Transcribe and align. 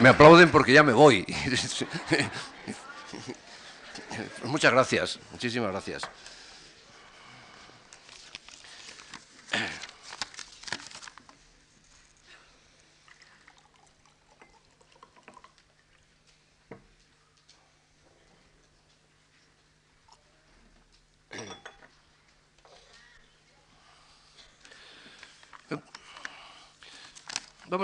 me, 0.00 0.08
aplauden 0.08 0.50
porque 0.50 0.72
ya 0.72 0.82
me 0.82 0.92
voy. 0.92 1.24
Muchas 4.44 4.72
gracias, 4.72 5.18
muchísimas 5.32 5.70
gracias. 5.70 6.02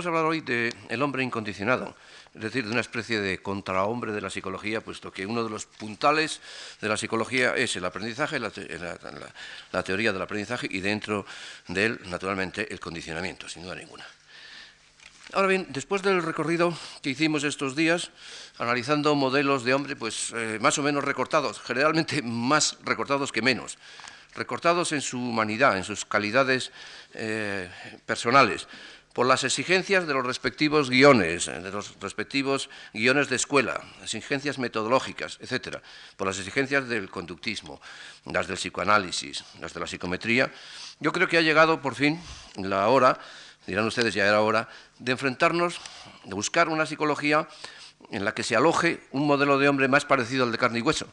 Vamos 0.05 0.17
a 0.17 0.19
hablar 0.19 0.33
hoy 0.33 0.41
del 0.43 1.01
hombre 1.01 1.23
incondicionado, 1.23 1.97
es 2.35 2.43
decir, 2.43 2.67
de 2.67 2.73
una 2.73 2.83
especie 2.83 3.23
de 3.23 3.39
contrahombre 3.39 4.13
de 4.13 4.21
la 4.21 4.29
psicología, 4.29 4.83
puesto 4.83 5.11
que 5.11 5.25
uno 5.25 5.43
de 5.43 5.49
los 5.49 5.65
puntales 5.65 6.43
de 6.83 6.91
la 6.91 6.99
psicología 6.99 7.57
es 7.57 7.75
el 7.77 7.87
aprendizaje, 7.87 8.39
la, 8.39 8.53
la 9.73 9.83
teoría 9.83 10.13
del 10.13 10.21
aprendizaje 10.21 10.69
y 10.71 10.81
dentro 10.81 11.25
de 11.69 11.87
él, 11.87 12.01
naturalmente, 12.05 12.71
el 12.71 12.81
condicionamiento, 12.81 13.49
sin 13.49 13.63
duda 13.63 13.77
ninguna. 13.77 14.05
Ahora 15.33 15.49
bien, 15.49 15.69
después 15.71 16.03
del 16.03 16.23
recorrido 16.23 16.77
que 17.01 17.09
hicimos 17.09 17.43
estos 17.43 17.75
días, 17.75 18.11
analizando 18.59 19.15
modelos 19.15 19.65
de 19.65 19.73
hombre, 19.73 19.97
pues 19.97 20.35
eh, 20.37 20.59
más 20.61 20.77
o 20.77 20.83
menos 20.83 21.03
recortados, 21.03 21.61
generalmente 21.61 22.21
más 22.23 22.77
recortados 22.85 23.33
que 23.33 23.41
menos, 23.41 23.79
recortados 24.35 24.93
en 24.93 25.01
su 25.01 25.19
humanidad, 25.19 25.79
en 25.79 25.85
sus 25.85 26.05
calidades 26.05 26.73
eh, 27.15 27.71
personales, 28.05 28.69
por 29.15 29.27
las 29.27 29.45
exigencias 29.45 30.09
de 30.09 30.13
los 30.13 30.27
respectivos 30.27 30.91
guiones, 30.91 31.47
de 31.47 31.71
los 31.71 31.95
respectivos 32.01 32.69
guiones 32.93 33.29
de 33.29 33.37
escuela, 33.37 33.81
exigencias 34.03 34.59
metodológicas, 34.59 35.39
etcétera, 35.41 35.81
por 36.17 36.27
las 36.27 36.37
exigencias 36.39 36.89
del 36.89 37.09
conductismo, 37.09 37.81
las 38.27 38.49
del 38.49 38.57
psicoanálisis, 38.57 39.45
las 39.61 39.73
de 39.73 39.81
la 39.81 39.87
psicometría, 39.87 40.53
yo 40.99 41.13
creo 41.13 41.29
que 41.29 41.39
ha 41.39 41.43
llegado 41.43 41.81
por 41.81 41.95
fin 41.95 42.21
la 42.57 42.89
hora, 42.89 43.21
dirán 43.69 43.87
ustedes 43.87 44.15
ya 44.15 44.27
era 44.27 44.41
hora, 44.41 44.69
de 44.99 45.13
enfrentarnos, 45.13 45.81
de 46.25 46.35
buscar 46.35 46.69
una 46.69 46.85
psicología 46.85 47.49
en 48.11 48.25
la 48.25 48.35
que 48.35 48.43
se 48.43 48.57
aloje 48.57 49.01
un 49.13 49.29
modelo 49.29 49.59
de 49.59 49.69
hombre 49.69 49.87
más 49.87 50.05
parecido 50.05 50.43
al 50.43 50.51
de 50.51 50.59
carne 50.59 50.81
y 50.81 50.83
hueso, 50.83 51.07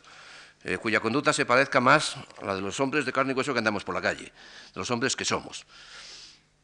eh, 0.63 0.79
cuya 0.79 1.01
conducta 1.01 1.33
se 1.33 1.45
parezca 1.45 1.79
más 1.79 2.15
a 2.41 2.45
la 2.45 2.55
de 2.55 2.61
los 2.61 2.79
hombres 2.79 3.05
de 3.05 3.13
carne 3.13 3.33
y 3.33 3.35
hueso 3.35 3.53
que 3.53 3.59
andamos 3.59 3.83
por 3.83 3.93
la 3.93 4.01
calle, 4.01 4.25
de 4.25 4.79
los 4.79 4.89
hombres 4.89 5.15
que 5.15 5.23
somos. 5.23 5.67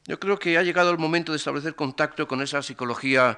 Yo 0.08 0.18
creo 0.22 0.40
que 0.40 0.58
ha 0.58 0.64
llegado 0.64 0.90
el 0.90 0.98
momento 0.98 1.34
de 1.34 1.38
establecer 1.38 1.76
contacto 1.76 2.30
con 2.30 2.42
esa 2.42 2.64
psicología 2.64 3.38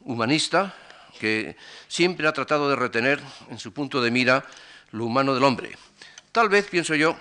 humanista 0.00 0.74
que 1.18 1.56
siempre 1.88 2.28
ha 2.28 2.32
tratado 2.34 2.68
de 2.68 2.76
retener 2.76 3.18
en 3.48 3.58
su 3.58 3.72
punto 3.72 4.02
de 4.02 4.10
mira 4.10 4.44
lo 4.90 5.06
humano 5.06 5.32
del 5.32 5.44
hombre. 5.44 5.72
Tal 6.30 6.50
vez, 6.50 6.68
pienso 6.68 6.94
yo, 6.94 7.16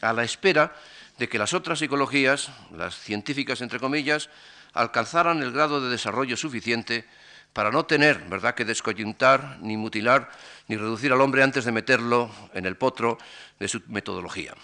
a 0.00 0.12
la 0.12 0.22
espera 0.22 0.72
de 1.18 1.28
que 1.28 1.38
las 1.38 1.54
otras 1.54 1.80
psicologías, 1.80 2.50
las 2.76 2.94
científicas 2.96 3.62
entre 3.62 3.80
comillas, 3.80 4.30
alcanzaran 4.74 5.42
el 5.42 5.50
grado 5.50 5.80
de 5.80 5.90
desarrollo 5.90 6.36
suficiente 6.36 7.04
para 7.52 7.72
no 7.72 7.84
tener, 7.84 8.28
¿verdad?, 8.28 8.54
que 8.54 8.64
descoyuntar, 8.64 9.58
ni 9.60 9.76
mutilar, 9.76 10.30
ni 10.68 10.76
reducir 10.76 11.12
al 11.12 11.20
hombre 11.20 11.42
antes 11.42 11.64
de 11.64 11.72
meterlo 11.72 12.30
en 12.54 12.64
el 12.64 12.76
potro 12.76 13.18
de 13.58 13.66
su 13.66 13.82
metodología. 13.88 14.54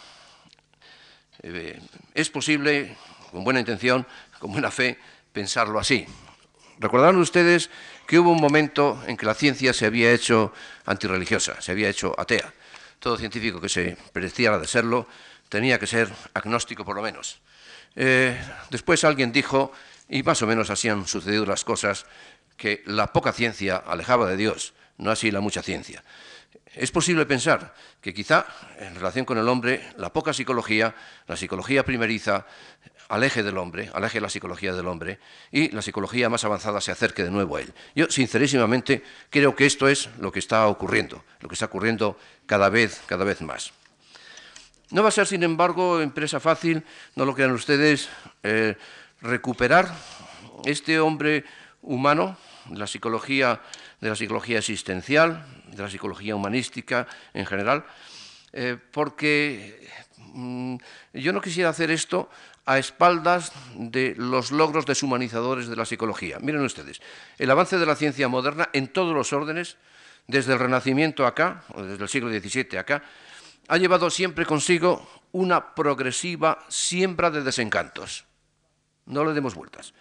Eh, 1.43 1.81
es 2.15 2.31
posible 2.31 2.97
con 3.33 3.43
buena 3.43 3.61
intención, 3.61 4.07
con 4.39 4.53
buena 4.53 4.71
fe, 4.71 4.99
pensarlo 5.33 5.81
así. 5.81 6.07
Recordarán 6.79 7.17
ustedes 7.17 7.71
que 8.07 8.19
hubo 8.19 8.31
un 8.31 8.41
momento 8.41 9.03
en 9.07 9.17
que 9.17 9.27
la 9.27 9.35
ciencia 9.35 9.73
se 9.73 9.87
había 9.87 10.13
hecho 10.13 10.53
antirreligiosa, 10.85 11.61
se 11.61 11.73
había 11.73 11.89
hecho 11.89 12.15
atea. 12.19 12.53
Todo 12.99 13.17
científico 13.17 13.61
que 13.61 13.69
se 13.69 13.97
pareciera 14.13 14.59
de 14.59 14.67
serlo 14.67 15.09
tenía 15.49 15.79
que 15.79 15.87
ser 15.87 16.13
agnóstico 16.35 16.85
por 16.85 16.95
lo 16.95 17.03
menos. 17.03 17.41
Eh, 17.97 18.39
después 18.71 19.05
alguien 19.05 19.33
dijo, 19.33 19.73
y 20.09 20.23
más 20.23 20.43
o 20.43 20.47
menos 20.47 20.71
así 20.71 20.89
han 20.89 21.07
sucedido 21.07 21.47
las 21.47 21.65
cosas, 21.65 22.07
que 22.57 22.83
la 22.87 23.13
poca 23.13 23.33
ciencia 23.33 23.77
alejaba 23.77 24.29
de 24.29 24.37
Dios, 24.37 24.75
no 24.99 25.11
así 25.11 25.31
la 25.31 25.41
mucha 25.41 25.63
ciencia. 25.63 26.05
Es 26.75 26.91
posible 26.91 27.27
pensar 27.27 27.75
que 28.01 28.15
quizá 28.15 28.47
en 28.79 28.95
relación 28.95 29.27
con 29.27 29.37
el 29.37 29.49
hombre, 29.49 29.83
la 29.99 30.13
poca 30.13 30.33
psicología, 30.33 30.95
la 31.27 31.37
psicología 31.37 31.85
primeriza, 31.85 32.47
aleje 33.09 33.43
del 33.43 33.59
hombre, 33.59 33.91
aleje 33.93 34.23
la 34.23 34.31
psicología 34.31 34.73
del 34.73 34.87
hombre 34.87 35.19
y 35.51 35.69
la 35.71 35.83
psicología 35.83 36.31
más 36.31 36.45
avanzada 36.45 36.81
se 36.81 36.91
acerque 36.91 37.25
de 37.25 37.31
nuevo 37.31 37.57
a 37.57 37.61
él. 37.61 37.75
Yo, 37.95 38.07
sincerísimamente, 38.11 39.03
creo 39.29 39.55
que 39.55 39.67
esto 39.67 39.87
es 39.87 40.09
lo 40.19 40.33
que 40.33 40.39
está 40.39 40.67
ocurriendo, 40.67 41.23
lo 41.41 41.49
que 41.49 41.55
está 41.55 41.67
ocurriendo 41.67 42.17
cada 42.47 42.71
vez, 42.71 43.03
cada 43.07 43.25
vez 43.25 43.43
más. 43.43 43.73
No 44.91 45.03
va 45.03 45.09
a 45.09 45.13
ser, 45.13 45.27
sin 45.27 45.43
embargo, 45.43 46.01
empresa 46.01 46.41
fácil, 46.41 46.85
no 47.15 47.27
lo 47.27 47.35
crean 47.35 47.53
ustedes, 47.53 48.09
eh, 48.43 48.77
recuperar 49.21 49.93
este 50.65 51.01
hombre 51.01 51.45
humano, 51.83 52.39
la 52.71 52.87
psicología, 52.87 53.61
de 54.01 54.09
la 54.09 54.17
psicología 54.17 54.59
existencial, 54.59 55.47
de 55.73 55.83
la 55.83 55.91
psicología 55.91 56.37
humanística 56.37 57.07
en 57.35 57.47
general, 57.47 57.85
eh, 58.53 58.77
porque 58.93 59.89
mm, 60.19 60.77
yo 61.15 61.33
no 61.33 61.41
quisiera 61.41 61.71
hacer 61.71 61.91
esto 61.91 62.29
a 62.65 62.79
espaldas 62.79 63.53
de 63.75 64.15
los 64.17 64.53
logros 64.53 64.87
deshumanizadores 64.87 65.67
de 65.67 65.77
la 65.77 65.85
psicología. 65.85 66.39
Miren 66.41 66.63
ustedes, 66.63 67.01
el 67.39 67.51
avance 67.51 67.79
de 67.79 67.87
la 67.87 67.97
ciencia 67.97 68.29
moderna 68.29 68.69
en 68.73 68.89
todos 68.89 69.15
los 69.15 69.33
órdenes, 69.33 69.77
desde 70.29 70.53
el 70.53 70.61
Renacimiento 70.61 71.27
acá, 71.27 71.65
o 71.75 71.83
desde 71.83 72.03
el 72.03 72.09
siglo 72.09 72.31
XVII 72.31 72.79
acá, 72.79 73.03
ha 73.69 73.77
llevado 73.79 74.11
siempre 74.11 74.47
consigo 74.47 75.09
una 75.33 75.75
progresiva 75.75 76.65
siembra 76.69 77.31
de 77.31 77.43
desencantos. 77.43 78.25
No 79.07 79.25
le 79.25 79.33
demos 79.33 79.55
vueltas. 79.55 79.95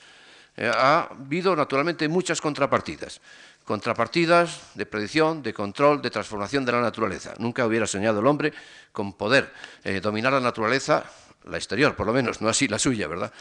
Eh, 0.56 0.70
ha 0.72 1.08
habido 1.12 1.56
naturalmente 1.56 2.08
muchas 2.08 2.42
contrapartidas. 2.42 3.22
Contrapartidas 3.66 4.62
de 4.74 4.86
predicción, 4.86 5.44
de 5.44 5.54
control, 5.54 6.02
de 6.02 6.10
transformación 6.10 6.66
de 6.66 6.72
la 6.72 6.82
naturaleza. 6.82 7.34
Nunca 7.38 7.66
hubiera 7.66 7.86
soñado 7.86 8.20
el 8.20 8.28
hombre 8.28 8.54
con 8.92 9.14
poder 9.14 9.54
eh, 9.84 10.00
dominar 10.02 10.34
la 10.34 10.40
naturaleza 10.40 11.06
la 11.46 11.58
exterior, 11.58 11.96
por 11.96 12.06
lo 12.06 12.14
menos, 12.14 12.42
no 12.42 12.50
así 12.50 12.68
la 12.68 12.78
suya, 12.78 13.08
¿verdad? 13.08 13.32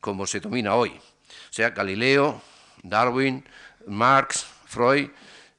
Como 0.00 0.26
se 0.26 0.40
domina 0.40 0.74
hoy. 0.74 0.90
O 0.90 1.52
sea, 1.52 1.70
Galileo, 1.70 2.42
Darwin, 2.82 3.44
Marx, 3.86 4.44
Freud, 4.66 5.10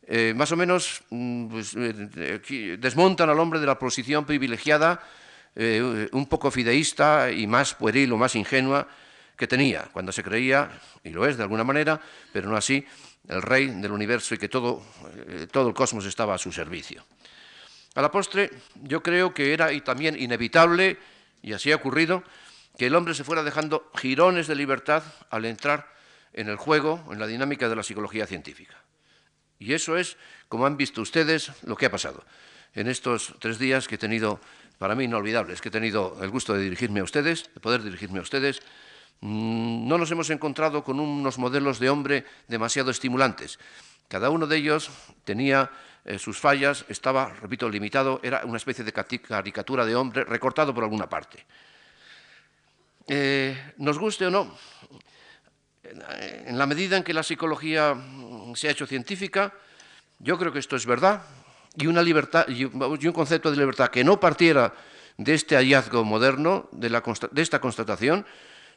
eh, 0.08 0.34
más 0.36 0.52
o 0.52 0.58
menos 0.58 1.02
mm, 1.10 1.48
pues, 1.48 1.74
eh, 1.78 2.78
desmontan 2.78 3.30
al 3.30 3.40
hombre 3.40 3.60
de 3.60 3.66
la 3.66 3.80
posición 3.80 4.26
privilegiada, 4.26 5.02
un 5.58 6.28
poco 6.28 6.52
fideísta 6.52 7.32
y 7.32 7.48
más 7.48 7.76
pueril 7.76 8.12
o 8.12 8.18
más 8.18 8.36
ingenua 8.36 8.90
que 9.38 9.48
tenía, 9.48 9.88
cuando 9.92 10.12
se 10.12 10.24
creía, 10.24 10.70
y 11.04 11.10
lo 11.10 11.26
es 11.26 11.38
de 11.38 11.44
alguna 11.44 11.64
manera, 11.64 12.00
pero 12.34 12.50
no 12.50 12.58
así, 12.58 12.86
el 13.28 13.42
rey 13.42 13.68
del 13.68 13.92
universo 13.92 14.36
y 14.36 14.38
que 14.38 14.50
todo, 14.50 14.84
todo 15.52 15.68
el 15.70 15.74
cosmos 15.74 16.06
estaba 16.06 16.36
a 16.36 16.38
su 16.38 16.52
servicio. 16.52 17.06
A 17.96 18.02
la 18.02 18.12
postre, 18.12 18.52
yo 18.84 19.02
creo 19.02 19.34
que 19.34 19.54
era 19.54 19.72
y 19.72 19.82
también 19.82 20.22
inevitable 20.22 20.98
y 21.46 21.54
así 21.54 21.72
ha 21.72 21.76
ocurrido, 21.76 22.24
que 22.78 22.88
el 22.88 22.96
hombre 22.96 23.14
se 23.14 23.24
fuera 23.24 23.44
dejando 23.44 23.92
jirones 23.96 24.48
de 24.48 24.56
libertad 24.56 25.04
al 25.30 25.46
entrar 25.46 25.94
en 26.34 26.50
el 26.50 26.58
juego, 26.58 27.08
en 27.12 27.20
la 27.20 27.28
dinámica 27.28 27.70
de 27.70 27.76
la 27.76 27.84
psicología 27.84 28.26
científica. 28.26 28.76
Y 29.60 29.74
eso 29.74 29.96
es, 29.96 30.18
como 30.50 30.66
han 30.66 30.76
visto 30.76 31.02
ustedes, 31.02 31.52
lo 31.64 31.78
que 31.78 31.86
ha 31.86 31.92
pasado. 31.92 32.26
En 32.74 32.88
estos 32.88 33.36
tres 33.40 33.60
días 33.60 33.88
que 33.88 33.96
he 33.96 33.98
tenido, 33.98 34.42
para 34.80 34.96
mí 34.96 35.06
inolvidables, 35.06 35.62
que 35.62 35.70
he 35.70 35.72
tenido 35.72 36.18
el 36.22 36.32
gusto 36.32 36.54
de 36.54 36.64
dirigirme 36.64 37.00
a 37.00 37.04
ustedes, 37.04 37.50
de 37.54 37.62
poder 37.62 37.84
dirigirme 37.84 38.20
a 38.20 38.24
ustedes, 38.24 38.60
no 39.22 39.98
nos 39.98 40.12
hemos 40.12 40.30
encontrado 40.30 40.84
con 40.84 41.00
unos 41.00 41.38
modelos 41.38 41.80
de 41.80 41.90
hombre 41.90 42.26
demasiado 42.48 42.92
estimulantes. 42.92 43.60
Cada 44.08 44.30
uno 44.30 44.46
de 44.46 44.58
ellos 44.58 44.90
tenía 45.24 45.72
eh, 46.06 46.20
sus 46.20 46.40
fallas, 46.40 46.86
estaba, 46.90 47.34
repito, 47.42 47.68
limitado, 47.70 48.20
era 48.22 48.46
una 48.46 48.58
especie 48.58 48.84
de 48.84 48.94
caricatura 48.94 49.86
de 49.86 49.96
hombre 49.96 50.24
recortado 50.24 50.74
por 50.74 50.84
alguna 50.84 51.10
parte. 51.10 51.44
Eh, 53.08 53.74
nos 53.78 53.98
guste 53.98 54.28
o 54.28 54.32
no, 54.32 54.56
en 55.84 56.58
la 56.58 56.66
medida 56.66 56.98
en 56.98 57.04
que 57.04 57.14
la 57.14 57.24
psicología 57.24 57.96
se 58.56 58.68
ha 58.68 58.72
hecho 58.72 58.88
científica, 58.88 59.54
yo 60.20 60.38
creo 60.38 60.52
que 60.52 60.60
esto 60.60 60.76
es 60.76 60.86
verdad, 60.86 61.24
y, 61.76 61.88
un 61.88 63.14
concepto 63.14 63.52
de 63.52 63.58
libertad 63.58 63.90
que 63.90 64.04
no 64.04 64.20
partiera 64.20 64.74
de 65.18 65.34
este 65.34 65.56
hallazgo 65.56 66.04
moderno, 66.04 66.70
de 66.72 67.42
esta 67.42 67.60
constatación, 67.60 68.26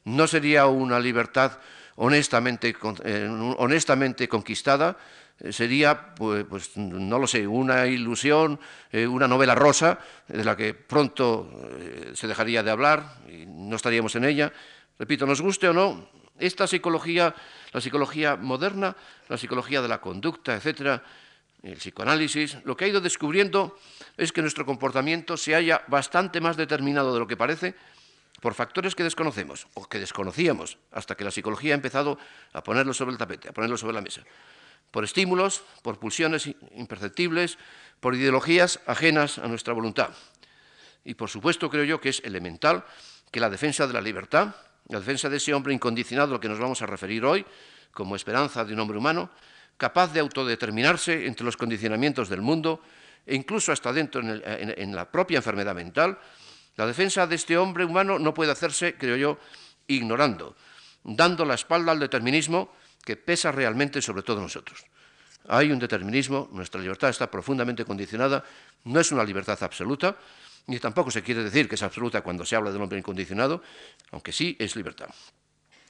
no 0.04 0.26
sería 0.26 0.66
una 0.66 1.00
libertad 1.00 1.58
honestamente, 1.98 2.74
eh, 3.04 3.28
honestamente 3.58 4.28
conquistada, 4.28 4.96
eh, 5.40 5.52
sería, 5.52 6.14
pues, 6.14 6.44
pues, 6.48 6.76
no 6.76 7.18
lo 7.18 7.26
sé, 7.26 7.46
una 7.46 7.86
ilusión, 7.86 8.58
eh, 8.92 9.06
una 9.06 9.26
novela 9.26 9.54
rosa, 9.54 9.98
de 10.26 10.44
la 10.44 10.56
que 10.56 10.74
pronto 10.74 11.50
se 12.14 12.26
dejaría 12.26 12.62
de 12.62 12.70
hablar 12.70 13.18
y 13.28 13.46
no 13.46 13.76
estaríamos 13.76 14.14
en 14.14 14.24
ella. 14.24 14.52
Repito, 14.98 15.26
nos 15.26 15.40
guste 15.40 15.68
o 15.68 15.72
no, 15.72 16.08
Esta 16.38 16.68
psicología, 16.68 17.34
la 17.72 17.80
psicología 17.80 18.36
moderna, 18.36 18.94
la 19.28 19.36
psicología 19.36 19.82
de 19.82 19.88
la 19.88 20.00
conducta, 20.00 20.54
etcétera, 20.54 21.02
el 21.64 21.78
psicoanálisis, 21.78 22.58
lo 22.62 22.76
que 22.76 22.84
ha 22.84 22.88
ido 22.88 23.00
descubriendo 23.00 23.76
es 24.16 24.30
que 24.30 24.40
nuestro 24.40 24.64
comportamiento 24.64 25.36
se 25.36 25.56
haya 25.56 25.82
bastante 25.88 26.40
más 26.40 26.56
determinado 26.56 27.12
de 27.12 27.18
lo 27.18 27.26
que 27.26 27.36
parece 27.36 27.74
por 28.40 28.54
factores 28.54 28.94
que 28.94 29.02
desconocemos 29.02 29.66
o 29.74 29.88
que 29.88 29.98
desconocíamos 29.98 30.78
hasta 30.92 31.16
que 31.16 31.24
la 31.24 31.30
psicología 31.30 31.74
ha 31.74 31.80
empezado 31.80 32.18
a 32.52 32.62
ponerlo 32.62 32.94
sobre 32.94 33.12
el 33.12 33.18
tapete, 33.18 33.48
a 33.48 33.52
ponerlo 33.52 33.76
sobre 33.76 33.94
la 33.94 34.00
mesa. 34.00 34.22
Por 34.90 35.04
estímulos, 35.04 35.62
por 35.82 35.98
pulsiones 35.98 36.46
imperceptibles, 36.74 37.58
por 38.00 38.14
ideologías 38.14 38.80
ajenas 38.86 39.38
a 39.38 39.48
nuestra 39.48 39.74
voluntad. 39.74 40.10
Y 41.04 41.14
por 41.14 41.28
supuesto 41.28 41.68
creo 41.68 41.84
yo 41.84 42.00
que 42.00 42.10
es 42.10 42.22
elemental 42.24 42.84
que 43.30 43.40
la 43.40 43.50
defensa 43.50 43.86
de 43.86 43.92
la 43.92 44.00
libertad, 44.00 44.54
la 44.88 45.00
defensa 45.00 45.28
de 45.28 45.36
ese 45.36 45.52
hombre 45.52 45.74
incondicionado 45.74 46.34
al 46.34 46.40
que 46.40 46.48
nos 46.48 46.58
vamos 46.58 46.80
a 46.80 46.86
referir 46.86 47.24
hoy, 47.24 47.44
como 47.92 48.16
esperanza 48.16 48.64
de 48.64 48.72
un 48.72 48.80
hombre 48.80 48.98
humano, 48.98 49.30
capaz 49.76 50.12
de 50.12 50.20
autodeterminarse 50.20 51.26
entre 51.26 51.44
los 51.44 51.56
condicionamientos 51.56 52.28
del 52.28 52.40
mundo 52.40 52.82
e 53.26 53.34
incluso 53.34 53.72
hasta 53.72 53.92
dentro 53.92 54.22
en, 54.22 54.96
la 54.96 55.10
propia 55.10 55.38
enfermedad 55.38 55.74
mental, 55.74 56.18
la 56.78 56.86
defensa 56.86 57.26
de 57.26 57.34
este 57.34 57.58
hombre 57.58 57.84
humano 57.84 58.20
no 58.20 58.32
puede 58.32 58.52
hacerse, 58.52 58.94
creo 58.94 59.16
yo, 59.16 59.38
ignorando, 59.88 60.54
dando 61.02 61.44
la 61.44 61.54
espalda 61.54 61.90
al 61.90 61.98
determinismo 61.98 62.72
que 63.04 63.16
pesa 63.16 63.50
realmente 63.50 64.00
sobre 64.00 64.22
todos 64.22 64.40
nosotros. 64.40 64.84
Hay 65.48 65.72
un 65.72 65.80
determinismo, 65.80 66.48
nuestra 66.52 66.80
libertad 66.80 67.10
está 67.10 67.28
profundamente 67.28 67.84
condicionada, 67.84 68.44
no 68.84 69.00
es 69.00 69.10
una 69.10 69.24
libertad 69.24 69.58
absoluta, 69.60 70.16
ni 70.68 70.78
tampoco 70.78 71.10
se 71.10 71.22
quiere 71.22 71.42
decir 71.42 71.68
que 71.68 71.74
es 71.74 71.82
absoluta 71.82 72.20
cuando 72.20 72.46
se 72.46 72.54
habla 72.54 72.70
del 72.70 72.80
hombre 72.80 72.98
incondicionado, 72.98 73.60
aunque 74.12 74.30
sí 74.30 74.56
es 74.60 74.76
libertad. 74.76 75.08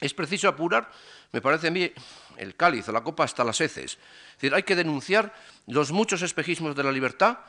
Es 0.00 0.14
preciso 0.14 0.48
apurar, 0.48 0.90
me 1.32 1.42
parece 1.42 1.68
a 1.68 1.70
mí, 1.70 1.92
el 2.38 2.56
cáliz 2.56 2.88
o 2.88 2.92
la 2.92 3.02
copa 3.02 3.24
hasta 3.24 3.44
las 3.44 3.60
heces. 3.60 3.98
Es 3.98 4.34
decir, 4.36 4.54
hay 4.54 4.62
que 4.62 4.76
denunciar 4.76 5.34
los 5.66 5.92
muchos 5.92 6.22
espejismos 6.22 6.74
de 6.74 6.84
la 6.84 6.92
libertad 6.92 7.40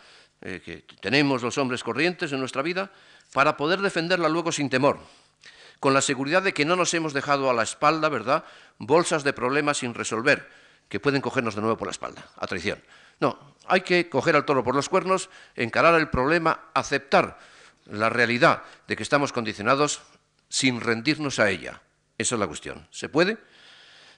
eh, 0.42 0.62
que 0.64 0.84
tenemos 1.02 1.42
los 1.42 1.58
hombres 1.58 1.84
corrientes 1.84 2.32
en 2.32 2.40
nuestra 2.40 2.62
vida 2.62 2.92
para 3.34 3.58
poder 3.58 3.82
defenderla 3.82 4.30
luego 4.30 4.52
sin 4.52 4.70
temor, 4.70 5.00
con 5.80 5.94
la 5.94 6.02
seguridad 6.02 6.42
de 6.42 6.54
que 6.54 6.66
no 6.66 6.76
nos 6.76 6.94
hemos 6.94 7.14
dejado 7.14 7.50
a 7.50 7.54
la 7.54 7.64
espalda, 7.64 8.10
¿verdad?, 8.10 8.44
bolsas 8.78 9.24
de 9.24 9.34
problemas 9.34 9.78
sin 9.78 9.94
resolver, 9.94 10.50
que 10.88 11.00
pueden 11.00 11.22
cogernos 11.22 11.56
de 11.56 11.62
nuevo 11.62 11.78
por 11.78 11.88
la 11.88 11.92
espalda, 11.92 12.28
a 12.38 12.48
traición. 12.48 12.82
No, 13.20 13.56
hay 13.68 13.82
que 13.82 14.10
coger 14.10 14.36
al 14.36 14.46
toro 14.46 14.64
por 14.64 14.76
los 14.76 14.90
cuernos, 14.90 15.30
encarar 15.56 15.96
el 15.96 16.10
problema, 16.10 16.70
aceptar 16.74 17.38
la 17.86 18.10
realidad 18.10 18.64
de 18.88 18.96
que 18.96 19.04
estamos 19.04 19.34
condicionados 19.34 20.02
sin 20.48 20.82
rendirnos 20.82 21.40
a 21.40 21.50
ella. 21.50 21.82
Esa 22.18 22.36
es 22.36 22.40
la 22.40 22.48
cuestión. 22.48 22.88
¿Se 22.92 23.10
puede? 23.10 23.38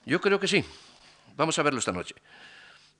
Yo 0.04 0.20
creo 0.20 0.40
que 0.40 0.48
sí. 0.48 0.64
Vamos 1.36 1.58
a 1.58 1.62
verlo 1.62 1.78
esta 1.78 1.92
noche. 1.92 2.14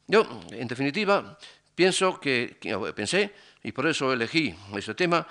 Yo, 0.06 0.26
en 0.50 0.68
definitiva, 0.68 1.38
pienso 1.74 2.20
que, 2.20 2.56
pensé, 2.94 3.32
y 3.62 3.72
por 3.72 3.86
eso 3.86 4.12
elegí 4.12 4.54
ese 4.76 4.94
tema, 4.94 5.26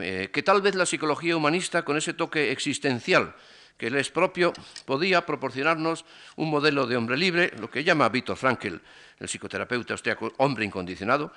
eh, 0.00 0.30
que 0.32 0.42
tal 0.42 0.62
vez 0.62 0.74
la 0.74 0.86
psicología 0.86 1.36
humanista, 1.36 1.84
con 1.84 1.96
ese 1.96 2.14
toque 2.14 2.50
existencial 2.50 3.34
que 3.76 3.90
le 3.90 4.00
es 4.00 4.10
propio, 4.10 4.52
podía 4.86 5.26
proporcionarnos 5.26 6.04
un 6.36 6.48
modelo 6.50 6.86
de 6.86 6.96
hombre 6.96 7.16
libre, 7.16 7.52
lo 7.58 7.70
que 7.70 7.84
llama 7.84 8.08
Víctor 8.08 8.36
Frankl, 8.36 8.76
el 9.18 9.28
psicoterapeuta 9.28 9.94
austriaco, 9.94 10.32
hombre 10.38 10.64
incondicionado, 10.64 11.32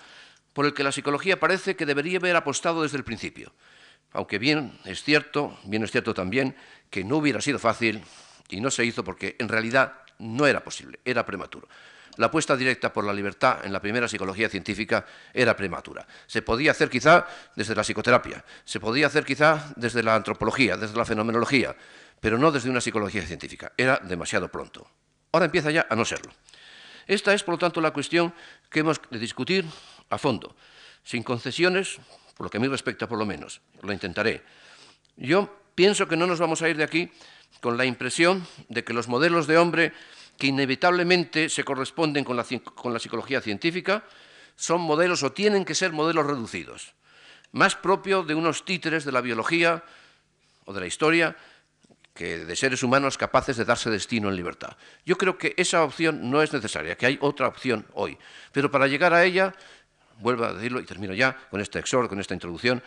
por 0.53 0.65
el 0.65 0.73
que 0.73 0.83
la 0.83 0.91
psicología 0.91 1.39
parece 1.39 1.75
que 1.75 1.85
debería 1.85 2.17
haber 2.17 2.35
apostado 2.35 2.83
desde 2.83 2.97
el 2.97 3.03
principio. 3.03 3.51
Aunque 4.11 4.39
bien 4.39 4.79
es 4.85 5.03
cierto, 5.03 5.59
bien 5.65 5.83
es 5.83 5.91
cierto 5.91 6.13
también 6.13 6.55
que 6.89 7.03
no 7.03 7.17
hubiera 7.17 7.41
sido 7.41 7.59
fácil 7.59 8.01
y 8.49 8.61
no 8.61 8.71
se 8.71 8.85
hizo 8.85 9.03
porque 9.03 9.35
en 9.37 9.49
realidad 9.49 9.93
no 10.17 10.47
era 10.47 10.63
posible, 10.63 10.99
era 11.05 11.25
prematuro. 11.25 11.67
La 12.17 12.27
apuesta 12.27 12.55
directa 12.55 12.91
por 12.91 13.05
la 13.05 13.13
libertad 13.13 13.59
en 13.63 13.71
la 13.71 13.81
primera 13.81 14.07
psicología 14.07 14.49
científica 14.49 15.05
era 15.33 15.55
prematura. 15.55 16.05
Se 16.27 16.41
podía 16.41 16.71
hacer 16.71 16.89
quizá 16.89 17.25
desde 17.55 17.75
la 17.75 17.83
psicoterapia, 17.83 18.43
se 18.65 18.79
podía 18.79 19.07
hacer 19.07 19.25
quizá 19.25 19.71
desde 19.75 20.03
la 20.03 20.15
antropología, 20.15 20.77
desde 20.77 20.97
la 20.97 21.05
fenomenología, 21.05 21.75
pero 22.19 22.37
no 22.37 22.51
desde 22.51 22.69
una 22.69 22.81
psicología 22.81 23.25
científica. 23.25 23.71
Era 23.77 23.97
demasiado 24.03 24.49
pronto. 24.49 24.89
Ahora 25.31 25.45
empieza 25.45 25.71
ya 25.71 25.85
a 25.89 25.95
no 25.95 26.05
serlo. 26.05 26.31
Esta 27.07 27.33
es, 27.33 27.43
por 27.43 27.55
lo 27.55 27.59
tanto, 27.59 27.81
la 27.81 27.91
cuestión 27.91 28.33
que 28.69 28.81
hemos 28.81 29.01
de 29.09 29.19
discutir 29.19 29.65
a 30.09 30.17
fondo, 30.17 30.55
sin 31.03 31.23
concesiones, 31.23 31.97
por 32.35 32.45
lo 32.45 32.49
que 32.49 32.57
a 32.57 32.59
mí 32.59 32.67
respecta 32.67 33.07
por 33.07 33.17
lo 33.17 33.25
menos. 33.25 33.61
Lo 33.81 33.93
intentaré. 33.93 34.43
Yo 35.17 35.49
pienso 35.75 36.07
que 36.07 36.15
no 36.15 36.27
nos 36.27 36.39
vamos 36.39 36.61
a 36.61 36.69
ir 36.69 36.77
de 36.77 36.83
aquí 36.83 37.11
con 37.61 37.77
la 37.77 37.85
impresión 37.85 38.45
de 38.69 38.83
que 38.83 38.93
los 38.93 39.07
modelos 39.07 39.47
de 39.47 39.57
hombre 39.57 39.93
que 40.39 40.47
inevitablemente 40.47 41.49
se 41.49 41.65
corresponden 41.65 42.23
con 42.23 42.37
la, 42.37 42.45
psicología 42.45 43.41
científica 43.41 44.05
son 44.55 44.81
modelos 44.81 45.21
o 45.21 45.33
tienen 45.33 45.65
que 45.65 45.75
ser 45.75 45.91
modelos 45.91 46.25
reducidos, 46.25 46.95
más 47.51 47.75
propio 47.75 48.23
de 48.23 48.35
unos 48.35 48.63
títeres 48.63 49.03
de 49.03 49.11
la 49.11 49.21
biología 49.21 49.83
o 50.63 50.73
de 50.73 50.79
la 50.79 50.87
historia 50.87 51.35
que 52.13 52.45
de 52.45 52.55
seres 52.55 52.83
humanos 52.83 53.17
capaces 53.17 53.57
de 53.57 53.65
darse 53.65 53.89
destino 53.89 54.29
en 54.29 54.35
libertad. 54.35 54.75
Yo 55.05 55.17
creo 55.17 55.37
que 55.37 55.53
esa 55.57 55.83
opción 55.83 56.31
no 56.31 56.41
es 56.41 56.51
necesaria, 56.51 56.95
que 56.95 57.05
hay 57.05 57.17
otra 57.21 57.47
opción 57.47 57.85
hoy. 57.93 58.17
Pero 58.51 58.71
para 58.71 58.87
llegar 58.87 59.13
a 59.13 59.23
ella 59.23 59.53
vuelvo 60.19 60.45
a 60.45 60.53
decirlo 60.53 60.79
y 60.79 60.85
termino 60.85 61.13
ya 61.13 61.35
con 61.49 61.61
este 61.61 61.79
exhorto, 61.79 62.09
con 62.09 62.19
esta 62.19 62.33
introducción, 62.33 62.83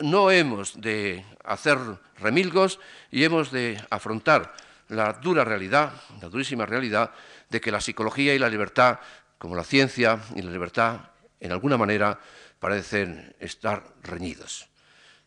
no 0.00 0.30
hemos 0.30 0.80
de 0.80 1.24
hacer 1.44 1.78
remilgos 2.18 2.78
y 3.10 3.24
hemos 3.24 3.50
de 3.50 3.80
afrontar 3.90 4.52
la 4.90 5.14
dura 5.14 5.44
realidad, 5.44 5.92
la 6.20 6.28
durísima 6.28 6.66
realidad 6.66 7.12
de 7.48 7.60
que 7.60 7.70
la 7.70 7.80
psicología 7.80 8.34
y 8.34 8.38
la 8.38 8.48
libertad, 8.48 9.00
como 9.38 9.56
la 9.56 9.64
ciencia 9.64 10.20
y 10.34 10.42
la 10.42 10.50
libertad, 10.50 11.00
en 11.40 11.52
alguna 11.52 11.76
manera 11.76 12.18
parecen 12.58 13.34
estar 13.40 13.82
reñidos. 14.02 14.68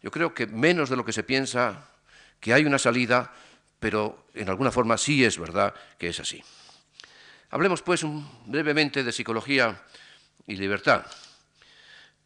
Yo 0.02 0.12
creo 0.12 0.34
que 0.34 0.48
menos 0.48 0.90
de 0.90 0.98
lo 0.98 1.06
que 1.06 1.14
se 1.14 1.24
piensa, 1.24 1.90
que 2.40 2.54
hay 2.54 2.66
una 2.66 2.78
salida, 2.78 3.34
pero 3.80 4.28
en 4.34 4.50
alguna 4.50 4.72
forma 4.72 4.98
sí 4.98 5.24
es 5.24 5.40
verdad 5.40 5.74
que 5.98 6.10
es 6.10 6.20
así. 6.20 6.44
Hablemos 7.50 7.82
pues 7.82 8.06
brevemente 8.46 9.04
de 9.04 9.12
psicología 9.12 9.82
y 10.46 10.56
libertad. 10.56 11.06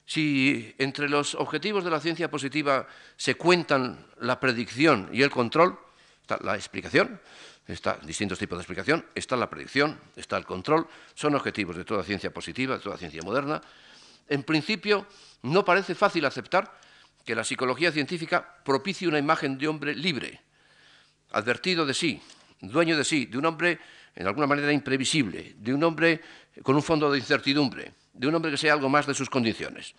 Si 0.05 0.73
entre 0.77 1.09
los 1.09 1.35
objetivos 1.35 1.83
de 1.83 1.91
la 1.91 1.99
ciencia 1.99 2.31
positiva 2.31 2.87
se 3.15 3.35
cuentan 3.35 4.07
la 4.19 4.39
predicción 4.39 5.09
y 5.11 5.21
el 5.21 5.29
control, 5.29 5.77
está 6.27 6.43
la 6.43 6.55
explicación, 6.55 7.21
está 7.65 7.97
distintos 8.03 8.37
tipos 8.37 8.57
de 8.57 8.63
explicación, 8.63 9.05
está 9.15 9.37
la 9.37 9.49
predicción, 9.49 9.97
está 10.17 10.35
el 10.35 10.45
control, 10.45 10.85
son 11.13 11.35
objetivos 11.35 11.77
de 11.77 11.85
toda 11.85 12.03
ciencia 12.03 12.33
positiva, 12.33 12.75
de 12.75 12.83
toda 12.83 12.97
ciencia 12.97 13.21
moderna. 13.23 13.61
En 14.27 14.43
principio, 14.43 15.07
no 15.43 15.63
parece 15.63 15.95
fácil 15.95 16.25
aceptar 16.25 16.79
que 17.23 17.33
la 17.33 17.45
psicología 17.45 17.93
científica 17.93 18.57
propicie 18.65 19.07
una 19.07 19.19
imagen 19.19 19.57
de 19.57 19.69
hombre 19.69 19.95
libre, 19.95 20.41
advertido 21.31 21.85
de 21.85 21.93
sí, 21.93 22.21
dueño 22.59 22.97
de 22.97 23.05
sí, 23.05 23.27
de 23.27 23.37
un 23.37 23.45
hombre 23.45 23.79
en 24.13 24.27
alguna 24.27 24.47
manera 24.47 24.73
imprevisible, 24.73 25.55
de 25.57 25.73
un 25.73 25.81
hombre 25.85 26.21
con 26.61 26.75
un 26.75 26.83
fondo 26.83 27.09
de 27.09 27.19
incertidumbre, 27.19 27.93
de 28.11 28.27
un 28.27 28.35
hombre 28.35 28.51
que 28.51 28.57
sea 28.57 28.73
algo 28.73 28.89
más 28.89 29.07
de 29.07 29.13
sus 29.13 29.29
condiciones. 29.29 29.95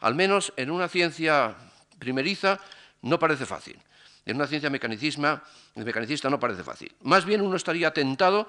Al 0.00 0.16
menos 0.16 0.52
en 0.56 0.72
una 0.72 0.88
ciencia 0.88 1.54
primeriza 2.00 2.58
no 3.02 3.20
parece 3.20 3.46
fácil. 3.46 3.78
En 4.24 4.36
una 4.36 4.46
ciencia 4.46 4.70
mecanicista 4.70 6.30
no 6.30 6.40
parece 6.40 6.62
fácil. 6.62 6.94
Más 7.02 7.24
bien 7.24 7.40
uno 7.40 7.56
estaría 7.56 7.92
tentado 7.92 8.48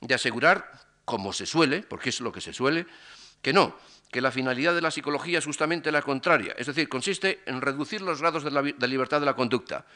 de 0.00 0.14
asegurar, 0.14 0.70
como 1.04 1.32
se 1.32 1.46
suele, 1.46 1.82
porque 1.82 2.10
es 2.10 2.20
lo 2.20 2.32
que 2.32 2.40
se 2.40 2.52
suele, 2.52 2.86
que 3.40 3.52
no, 3.52 3.76
que 4.10 4.20
la 4.20 4.30
finalidad 4.30 4.74
de 4.74 4.80
la 4.80 4.90
psicología 4.90 5.38
es 5.38 5.44
justamente 5.44 5.90
la 5.90 6.02
contraria, 6.02 6.54
es 6.56 6.66
decir, 6.66 6.88
consiste 6.88 7.42
en 7.46 7.60
reducir 7.60 8.00
los 8.00 8.20
grados 8.20 8.44
de, 8.44 8.50
la, 8.50 8.62
de 8.62 8.88
libertad 8.88 9.20
de 9.20 9.26
la 9.26 9.34
conducta, 9.34 9.86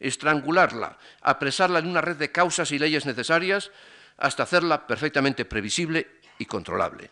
estrangularla, 0.00 0.98
apresarla 1.22 1.78
en 1.78 1.86
una 1.86 2.00
red 2.00 2.16
de 2.16 2.32
causas 2.32 2.70
y 2.72 2.78
leyes 2.78 3.06
necesarias 3.06 3.70
hasta 4.16 4.44
hacerla 4.44 4.86
perfectamente 4.86 5.44
previsible 5.44 6.20
y 6.38 6.46
controlable. 6.46 7.10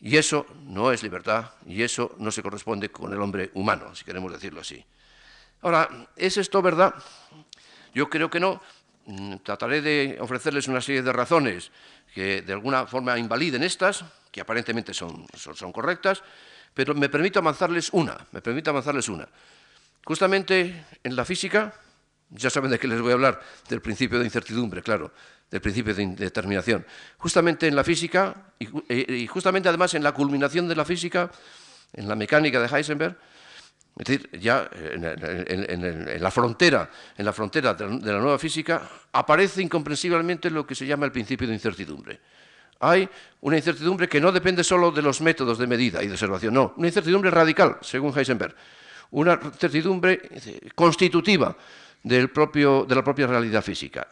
Y 0.00 0.16
eso 0.16 0.46
no 0.64 0.92
es 0.92 1.02
libertad 1.02 1.50
y 1.66 1.82
eso 1.82 2.14
no 2.18 2.30
se 2.30 2.42
corresponde 2.42 2.90
con 2.90 3.12
el 3.12 3.20
hombre 3.20 3.50
humano, 3.54 3.94
si 3.94 4.04
queremos 4.04 4.32
decirlo 4.32 4.60
así. 4.60 4.84
Ahora, 5.64 5.88
¿es 6.14 6.36
esto 6.36 6.60
verdad? 6.60 6.94
Yo 7.94 8.10
creo 8.10 8.28
que 8.28 8.38
no. 8.38 8.60
Mm, 9.06 9.36
trataré 9.42 9.80
de 9.80 10.18
ofrecerles 10.20 10.68
una 10.68 10.82
serie 10.82 11.02
de 11.02 11.10
razones 11.10 11.70
que 12.14 12.42
de 12.42 12.52
alguna 12.52 12.86
forma 12.86 13.18
invaliden 13.18 13.62
estas, 13.62 14.04
que 14.30 14.42
aparentemente 14.42 14.92
son, 14.92 15.26
correctas, 15.72 16.22
pero 16.74 16.94
me 16.94 17.08
permito 17.08 17.38
avanzarles 17.38 17.88
una, 17.92 18.16
me 18.32 18.42
permito 18.42 18.70
avanzarles 18.70 19.08
una. 19.08 19.26
Justamente 20.04 20.84
en 21.02 21.16
la 21.16 21.24
física, 21.24 21.74
ya 22.28 22.50
saben 22.50 22.70
de 22.70 22.78
qué 22.78 22.86
les 22.86 23.00
voy 23.00 23.12
a 23.12 23.14
hablar, 23.14 23.40
del 23.68 23.80
principio 23.80 24.18
de 24.18 24.26
incertidumbre, 24.26 24.82
claro 24.82 25.12
del 25.50 25.60
principio 25.60 25.94
de 25.94 26.02
indeterminación. 26.02 26.84
Justamente 27.16 27.68
en 27.68 27.76
la 27.76 27.84
física, 27.84 28.34
y, 28.58 29.26
justamente 29.28 29.68
además 29.68 29.94
en 29.94 30.02
la 30.02 30.12
culminación 30.12 30.66
de 30.66 30.74
la 30.74 30.84
física, 30.84 31.30
en 31.92 32.08
la 32.08 32.16
mecánica 32.16 32.60
de 32.60 32.66
Heisenberg, 32.66 33.16
Es 33.96 34.06
decir, 34.06 34.28
ya 34.40 34.68
en, 34.72 36.20
la 36.20 36.30
frontera, 36.30 36.90
en 37.16 37.24
la 37.24 37.32
frontera 37.32 37.74
de 37.74 38.12
la 38.12 38.18
nueva 38.18 38.38
física 38.40 38.82
aparece 39.12 39.62
incomprensiblemente 39.62 40.50
lo 40.50 40.66
que 40.66 40.74
se 40.74 40.84
llama 40.84 41.06
el 41.06 41.12
principio 41.12 41.46
de 41.46 41.54
incertidumbre. 41.54 42.20
Hay 42.80 43.08
una 43.42 43.56
incertidumbre 43.56 44.08
que 44.08 44.20
no 44.20 44.32
depende 44.32 44.64
solo 44.64 44.90
de 44.90 45.00
los 45.00 45.20
métodos 45.20 45.58
de 45.58 45.68
medida 45.68 46.02
y 46.02 46.08
de 46.08 46.14
observación, 46.14 46.54
no, 46.54 46.74
una 46.76 46.88
incertidumbre 46.88 47.30
radical, 47.30 47.78
según 47.82 48.12
Heisenberg, 48.18 48.56
una 49.12 49.38
incertidumbre 49.42 50.20
eh, 50.28 50.70
constitutiva 50.74 51.56
del 52.02 52.30
propio, 52.30 52.84
de 52.84 52.96
la 52.96 53.04
propia 53.04 53.28
realidad 53.28 53.62
física. 53.62 54.08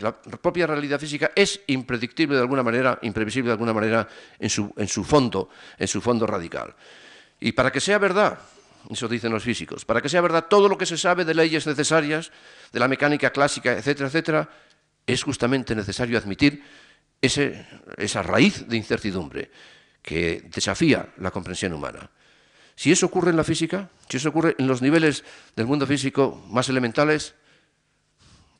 La 0.00 0.12
propia 0.12 0.68
realidad 0.68 1.00
física 1.00 1.32
es 1.34 1.62
impredictible 1.66 2.36
de 2.36 2.42
alguna 2.42 2.62
manera, 2.62 2.96
imprevisible 3.02 3.48
de 3.48 3.54
alguna 3.54 3.72
manera 3.72 4.06
en 4.38 4.48
su, 4.48 4.72
en 4.76 4.86
su 4.86 5.02
fondo, 5.02 5.48
en 5.76 5.88
su 5.88 6.00
fondo 6.00 6.28
radical. 6.28 6.72
Y 7.40 7.50
para 7.52 7.72
que 7.72 7.80
sea 7.80 7.98
verdad, 7.98 8.38
eso 8.88 9.08
dicen 9.08 9.32
los 9.32 9.42
físicos, 9.42 9.84
para 9.84 10.00
que 10.00 10.08
sea 10.08 10.20
verdad 10.20 10.46
todo 10.48 10.68
lo 10.68 10.78
que 10.78 10.86
se 10.86 10.96
sabe 10.96 11.24
de 11.24 11.34
leyes 11.34 11.66
necesarias, 11.66 12.32
de 12.72 12.80
la 12.80 12.88
mecánica 12.88 13.30
clásica, 13.30 13.72
etcétera, 13.72 14.08
etcétera, 14.08 14.50
es 15.06 15.22
justamente 15.22 15.74
necesario 15.74 16.18
admitir 16.18 16.62
esa 17.20 18.22
raíz 18.22 18.66
de 18.66 18.76
incertidumbre 18.76 19.50
que 20.02 20.48
desafía 20.48 21.12
la 21.18 21.30
comprensión 21.30 21.72
humana. 21.72 22.10
Si 22.74 22.90
eso 22.90 23.06
ocurre 23.06 23.30
en 23.30 23.36
la 23.36 23.44
física, 23.44 23.90
si 24.08 24.16
eso 24.16 24.30
ocurre 24.30 24.56
en 24.58 24.66
los 24.66 24.80
niveles 24.80 25.24
del 25.54 25.66
mundo 25.66 25.86
físico 25.86 26.42
más 26.48 26.68
elementales, 26.70 27.34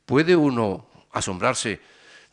¿puede 0.04 0.36
uno 0.36 0.90
asombrarse 1.12 1.80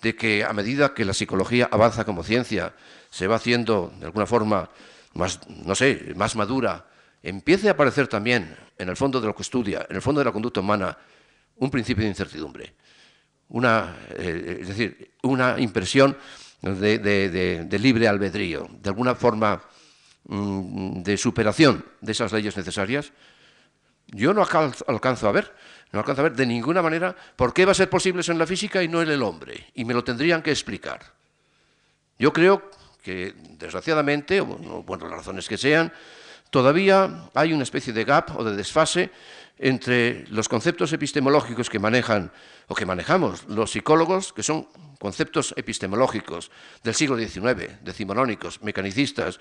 de 0.02 0.16
que 0.16 0.44
a 0.44 0.54
medida 0.54 0.94
que 0.94 1.06
la 1.06 1.14
psicología 1.14 1.70
avanza 1.72 2.06
como 2.06 2.24
ciencia, 2.24 2.74
se 3.10 3.28
va 3.28 3.38
haciendo 3.38 3.94
de 4.00 4.06
alguna 4.06 4.26
forma 4.26 4.70
más, 5.14 5.40
no 5.48 5.76
sé, 5.76 6.14
más 6.16 6.36
madura, 6.36 6.86
empiece 7.24 7.68
a 7.68 7.72
aparecer 7.72 8.08
también 8.08 8.56
en 8.78 8.90
el 8.90 8.96
fondo 8.96 9.20
de 9.20 9.28
lo 9.28 9.36
que 9.36 9.44
estudia, 9.44 9.86
en 9.90 9.96
el 9.96 10.02
fondo 10.02 10.20
de 10.20 10.26
la 10.26 10.32
conducta 10.32 10.60
humana, 10.60 10.98
un 11.58 11.70
principio 11.70 12.04
de 12.04 12.10
incertidumbre? 12.10 12.74
una, 13.50 13.96
eh, 14.12 14.60
es 14.62 14.68
decir, 14.68 15.12
una 15.24 15.60
impresión 15.60 16.18
de, 16.62 17.80
libre 17.80 18.08
albedrío, 18.08 18.68
de 18.82 18.90
alguna 18.90 19.16
forma 19.16 19.62
mm, 20.26 21.02
de 21.02 21.18
superación 21.18 21.86
de 22.02 22.12
esas 22.12 22.32
leyes 22.34 22.58
necesarias, 22.58 23.12
yo 24.08 24.34
no 24.34 24.42
alcanzo 24.42 25.28
a 25.28 25.32
ver, 25.32 25.54
no 25.92 26.00
alcanzo 26.00 26.22
a 26.22 26.24
ver 26.24 26.36
de 26.36 26.46
ninguna 26.46 26.82
manera 26.82 27.16
por 27.36 27.54
qué 27.54 27.66
va 27.66 27.72
a 27.72 27.76
ser 27.76 27.90
posible 27.90 28.22
eso 28.22 28.32
en 28.32 28.40
la 28.40 28.48
física 28.48 28.82
y 28.82 28.88
no 28.88 29.02
en 29.02 29.10
el 29.10 29.22
hombre, 29.22 29.68
y 29.76 29.86
me 29.86 29.94
lo 29.94 30.04
tendrían 30.04 30.42
que 30.42 30.52
explicar. 30.52 31.02
Yo 32.18 32.34
creo 32.34 32.72
que, 33.04 33.36
desgraciadamente, 33.58 34.42
bueno, 34.42 35.08
las 35.08 35.20
razones 35.20 35.48
que 35.48 35.58
sean, 35.58 35.92
todavía 36.50 37.30
hay 37.34 37.54
una 37.54 37.64
especie 37.64 37.94
de 37.94 38.04
gap 38.04 38.38
o 38.38 38.44
de 38.44 38.56
desfase 38.56 39.12
entre 39.60 40.26
los 40.28 40.48
conceptos 40.50 40.94
epistemológicos 40.94 41.70
que 41.70 41.80
manejan 41.80 42.32
o 42.68 42.76
que 42.76 42.86
manejamos 42.86 43.46
los 43.48 43.72
psicólogos, 43.72 44.34
que 44.34 44.44
son 44.44 44.68
conceptos 45.00 45.54
epistemológicos 45.58 46.52
del 46.84 46.94
siglo 46.94 47.18
XIX, 47.18 47.82
decimonónicos, 47.82 48.62
mecanicistas, 48.62 49.40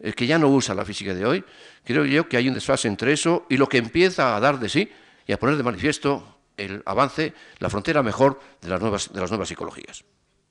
eh, 0.00 0.12
que 0.12 0.26
ya 0.26 0.38
no 0.38 0.48
usa 0.48 0.74
la 0.74 0.84
física 0.84 1.14
de 1.14 1.26
hoy, 1.26 1.44
creo 1.84 2.04
yo 2.04 2.28
que 2.28 2.36
hay 2.36 2.48
un 2.48 2.54
desfase 2.54 2.88
entre 2.88 3.12
eso 3.12 3.46
y 3.48 3.56
lo 3.56 3.68
que 3.68 3.78
empieza 3.78 4.36
a 4.36 4.40
dar 4.40 4.58
de 4.58 4.68
sí 4.68 4.90
y 5.26 5.32
a 5.32 5.38
poner 5.38 5.56
de 5.56 5.62
manifiesto 5.62 6.38
el 6.56 6.82
avance, 6.86 7.34
la 7.58 7.70
frontera 7.70 8.02
mejor 8.02 8.40
de 8.60 8.68
las 8.68 8.80
nuevas, 8.80 9.12
de 9.12 9.20
las 9.20 9.30
nuevas 9.30 9.48
psicologías. 9.48 10.04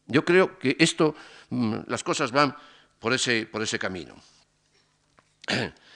Yo 0.06 0.24
creo 0.24 0.58
que 0.58 0.76
esto, 0.80 1.16
mm, 1.50 1.80
las 1.88 2.04
cosas 2.04 2.32
van 2.32 2.56
por 3.00 3.14
ese, 3.14 3.46
por 3.46 3.62
ese 3.62 3.78
camino. 3.78 4.16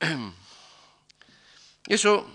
Eso, 1.86 2.26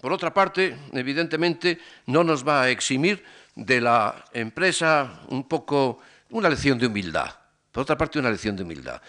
por 0.00 0.12
otra 0.12 0.32
parte, 0.32 0.76
evidentemente 0.92 1.78
no 2.06 2.24
nos 2.24 2.46
va 2.46 2.62
a 2.62 2.70
eximir 2.70 3.24
de 3.54 3.80
la 3.80 4.24
empresa 4.32 5.22
un 5.28 5.48
poco 5.48 6.00
una 6.30 6.48
lección 6.48 6.78
de 6.78 6.86
humildad. 6.86 7.34
Por 7.72 7.82
otra 7.82 7.96
parte, 7.96 8.18
una 8.18 8.30
lección 8.30 8.56
de 8.56 8.62
humildad. 8.62 9.00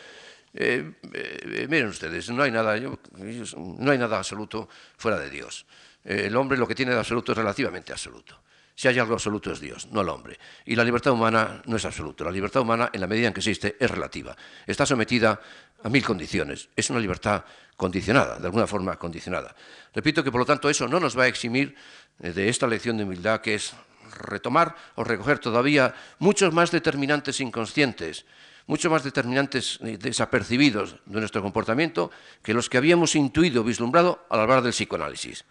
Eh, 0.53 0.93
eh, 1.13 1.67
miren 1.69 1.87
ustedes, 1.87 2.29
no 2.29 2.43
hay, 2.43 2.51
nada, 2.51 2.75
no 2.77 3.91
hay 3.91 3.97
nada 3.97 4.17
absoluto 4.17 4.67
fuera 4.97 5.17
de 5.17 5.29
Dios. 5.29 5.65
El 6.03 6.35
hombre 6.35 6.57
lo 6.57 6.67
que 6.67 6.75
tiene 6.75 6.91
de 6.91 6.99
absoluto 6.99 7.31
es 7.31 7.37
relativamente 7.37 7.91
absoluto. 7.91 8.41
Si 8.75 8.87
hay 8.87 8.97
algo 8.99 9.13
absoluto 9.13 9.51
es 9.51 9.59
Dios, 9.59 9.87
no 9.91 10.01
el 10.01 10.09
hombre. 10.09 10.39
Y 10.65 10.75
la 10.75 10.83
libertad 10.83 11.13
humana 11.13 11.61
no 11.65 11.75
es 11.75 11.85
absoluta. 11.85 12.23
La 12.23 12.31
libertad 12.31 12.61
humana, 12.61 12.89
en 12.93 13.01
la 13.01 13.07
medida 13.07 13.27
en 13.27 13.33
que 13.33 13.39
existe, 13.39 13.75
es 13.79 13.91
relativa. 13.91 14.35
Está 14.65 14.85
sometida 14.85 15.39
a 15.83 15.89
mil 15.89 16.03
condiciones. 16.03 16.69
Es 16.75 16.89
una 16.89 16.99
libertad 16.99 17.43
condicionada, 17.75 18.39
de 18.39 18.45
alguna 18.45 18.67
forma 18.67 18.97
condicionada. 18.97 19.55
Repito 19.93 20.23
que, 20.23 20.31
por 20.31 20.39
lo 20.39 20.45
tanto, 20.45 20.69
eso 20.69 20.87
no 20.87 20.99
nos 20.99 21.17
va 21.17 21.23
a 21.23 21.27
eximir 21.27 21.75
eh, 22.21 22.31
de 22.31 22.49
esta 22.49 22.67
lección 22.67 22.97
de 22.97 23.03
humildad 23.03 23.41
que 23.41 23.55
es 23.55 23.73
retomar 24.19 24.75
o 24.95 25.03
recoger 25.03 25.39
todavía 25.39 25.93
muchos 26.19 26.53
más 26.53 26.71
determinantes 26.71 27.39
inconscientes, 27.39 28.25
muchos 28.67 28.91
más 28.91 29.03
determinantes 29.03 29.79
eh, 29.81 29.97
desapercibidos 29.97 30.95
de 31.05 31.19
nuestro 31.19 31.41
comportamiento 31.41 32.11
que 32.43 32.53
los 32.53 32.69
que 32.69 32.77
habíamos 32.77 33.15
intuido, 33.15 33.63
vislumbrado 33.63 34.25
al 34.29 34.41
hablar 34.41 34.61
del 34.61 34.73
psicoanálisis. 34.73 35.45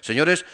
Señores, 0.00 0.44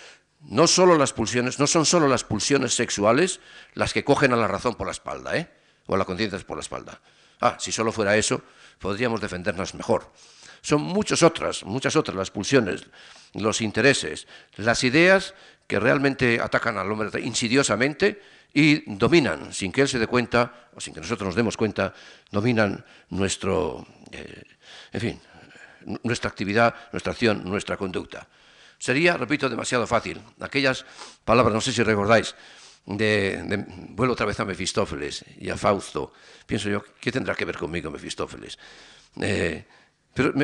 no, 0.49 0.67
solo 0.67 0.97
las 0.97 1.13
pulsiones, 1.13 1.59
no 1.59 1.67
son 1.67 1.87
solo 1.87 2.09
las 2.09 2.25
pulsiones 2.25 2.75
sexuales 2.75 3.41
las 3.75 3.93
que 3.93 4.05
cogen 4.05 4.33
a 4.33 4.37
la 4.37 4.49
razón 4.49 4.75
por 4.75 4.87
la 4.87 4.93
espalda, 4.93 5.37
¿eh? 5.37 5.51
o 5.87 5.95
a 5.95 5.99
la 5.99 6.05
conciencia 6.05 6.39
por 6.41 6.57
la 6.57 6.63
espalda. 6.63 7.01
Ah, 7.41 7.57
si 7.59 7.73
solo 7.73 7.93
fuera 7.93 8.17
eso, 8.17 8.43
podríamos 8.79 9.21
defendernos 9.21 9.75
mejor. 9.75 10.11
Son 10.63 10.81
muchas 10.81 11.23
otras, 11.23 11.65
muchas 11.65 11.95
otras 11.95 12.17
las 12.17 12.31
pulsiones, 12.31 12.87
los 13.35 13.61
intereses, 13.61 14.27
las 14.57 14.83
ideas 14.85 15.35
que 15.67 15.79
realmente 15.79 16.41
atacan 16.41 16.79
al 16.79 16.91
hombre 16.91 17.21
insidiosamente 17.21 18.21
y 18.53 18.97
dominan, 18.97 19.53
sin 19.53 19.73
que 19.73 19.83
él 19.83 19.89
se 19.89 19.99
dé 19.99 20.07
cuenta, 20.07 20.71
o 20.75 20.81
sin 20.81 20.95
que 20.95 21.01
nosotros 21.01 21.27
nos 21.27 21.35
demos 21.35 21.57
cuenta, 21.57 21.93
dominan 22.31 22.85
nuestro, 23.11 23.87
eh, 24.13 24.43
en 24.93 25.01
fin, 25.01 25.21
nuestra 26.03 26.31
actividad, 26.31 26.75
nuestra 26.93 27.13
acción, 27.13 27.43
nuestra 27.45 27.77
conducta. 27.77 28.27
Sería, 28.85 29.17
repito, 29.17 29.49
demasiado 29.49 29.87
fácil. 29.87 30.21
Aquellas 30.41 30.85
palabras, 31.25 31.55
no 31.55 31.63
sé 31.63 31.73
si 31.73 31.83
recordáis, 31.83 32.35
de, 32.85 33.65
vuelvo 33.97 34.13
otra 34.13 34.27
vez 34.27 34.39
a 34.41 34.45
Mefistófeles 34.45 35.25
y 35.41 35.49
a 35.49 35.57
Fausto. 35.57 36.13
Pienso 36.45 36.69
yo, 36.69 36.85
¿qué 37.01 37.11
tendrá 37.11 37.35
que 37.35 37.47
ver 37.47 37.57
conmigo 37.57 37.91
Mefistófeles? 37.91 38.59
Eh, 39.23 39.65
pero 40.13 40.35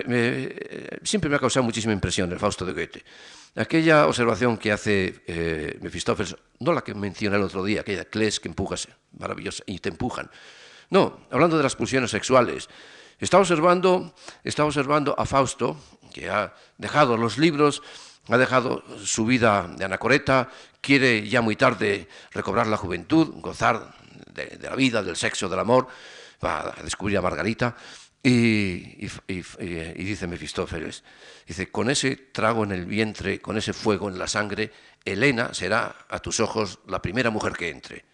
siempre 1.03 1.29
me 1.29 1.37
ha 1.37 1.39
causado 1.39 1.65
muchísima 1.65 1.93
impresión 1.93 2.33
el 2.33 2.39
Fausto 2.39 2.65
de 2.65 2.73
Goethe. 2.73 3.05
Aquella 3.57 4.07
observación 4.07 4.57
que 4.57 4.73
hace 4.73 5.23
eh, 5.27 5.79
Mefistófeles, 5.83 6.35
no 6.61 6.73
la 6.73 6.81
que 6.81 6.95
mencioné 6.95 7.37
el 7.37 7.43
otro 7.43 7.63
día, 7.63 7.83
aquella 7.83 8.07
cles 8.07 8.41
que 8.41 8.49
empujas, 8.49 8.89
maravillosa, 9.19 9.65
y 9.67 9.81
te 9.81 9.91
empujan. 9.91 10.31
No, 10.89 11.27
hablando 11.31 11.59
de 11.59 11.63
las 11.63 11.77
pulsiones 11.77 12.11
sexuales. 12.11 12.71
Está 13.19 13.39
observando, 13.39 14.15
está 14.45 14.65
observando 14.65 15.15
a 15.19 15.27
Fausto, 15.27 15.77
que 16.11 16.31
ha 16.31 16.55
dejado 16.79 17.19
los 17.19 17.37
libros 17.37 17.83
ha 18.31 18.39
dejado 18.39 18.83
su 19.05 19.25
vida 19.25 19.69
de 19.77 19.85
anacoreta, 19.85 20.49
quiere 20.81 21.29
ya 21.29 21.41
muy 21.41 21.57
tarde 21.57 22.09
recobrar 22.33 22.67
la 22.67 22.77
juventud, 22.77 23.35
gozar 23.37 23.95
de, 24.33 24.59
la 24.63 24.77
vida, 24.77 25.03
del 25.03 25.17
sexo, 25.17 25.49
del 25.49 25.59
amor, 25.59 25.89
va 26.45 26.75
a 26.79 26.83
descubrir 26.83 27.19
a 27.19 27.23
Margarita. 27.23 27.77
Y, 28.23 29.09
dice 29.27 30.27
Mefistófeles, 30.27 31.03
dice, 31.47 31.71
con 31.71 31.89
ese 31.89 32.17
trago 32.17 32.65
en 32.65 32.73
el 32.73 32.85
vientre, 32.85 33.41
con 33.41 33.57
ese 33.57 33.73
fuego 33.73 34.09
en 34.09 34.19
la 34.19 34.29
sangre, 34.29 34.71
Elena 35.05 35.55
será 35.55 35.97
a 36.09 36.19
tus 36.19 36.41
ojos 36.41 36.81
la 36.87 37.01
primera 37.01 37.31
mujer 37.31 37.55
que 37.55 37.71
entre. 37.71 38.05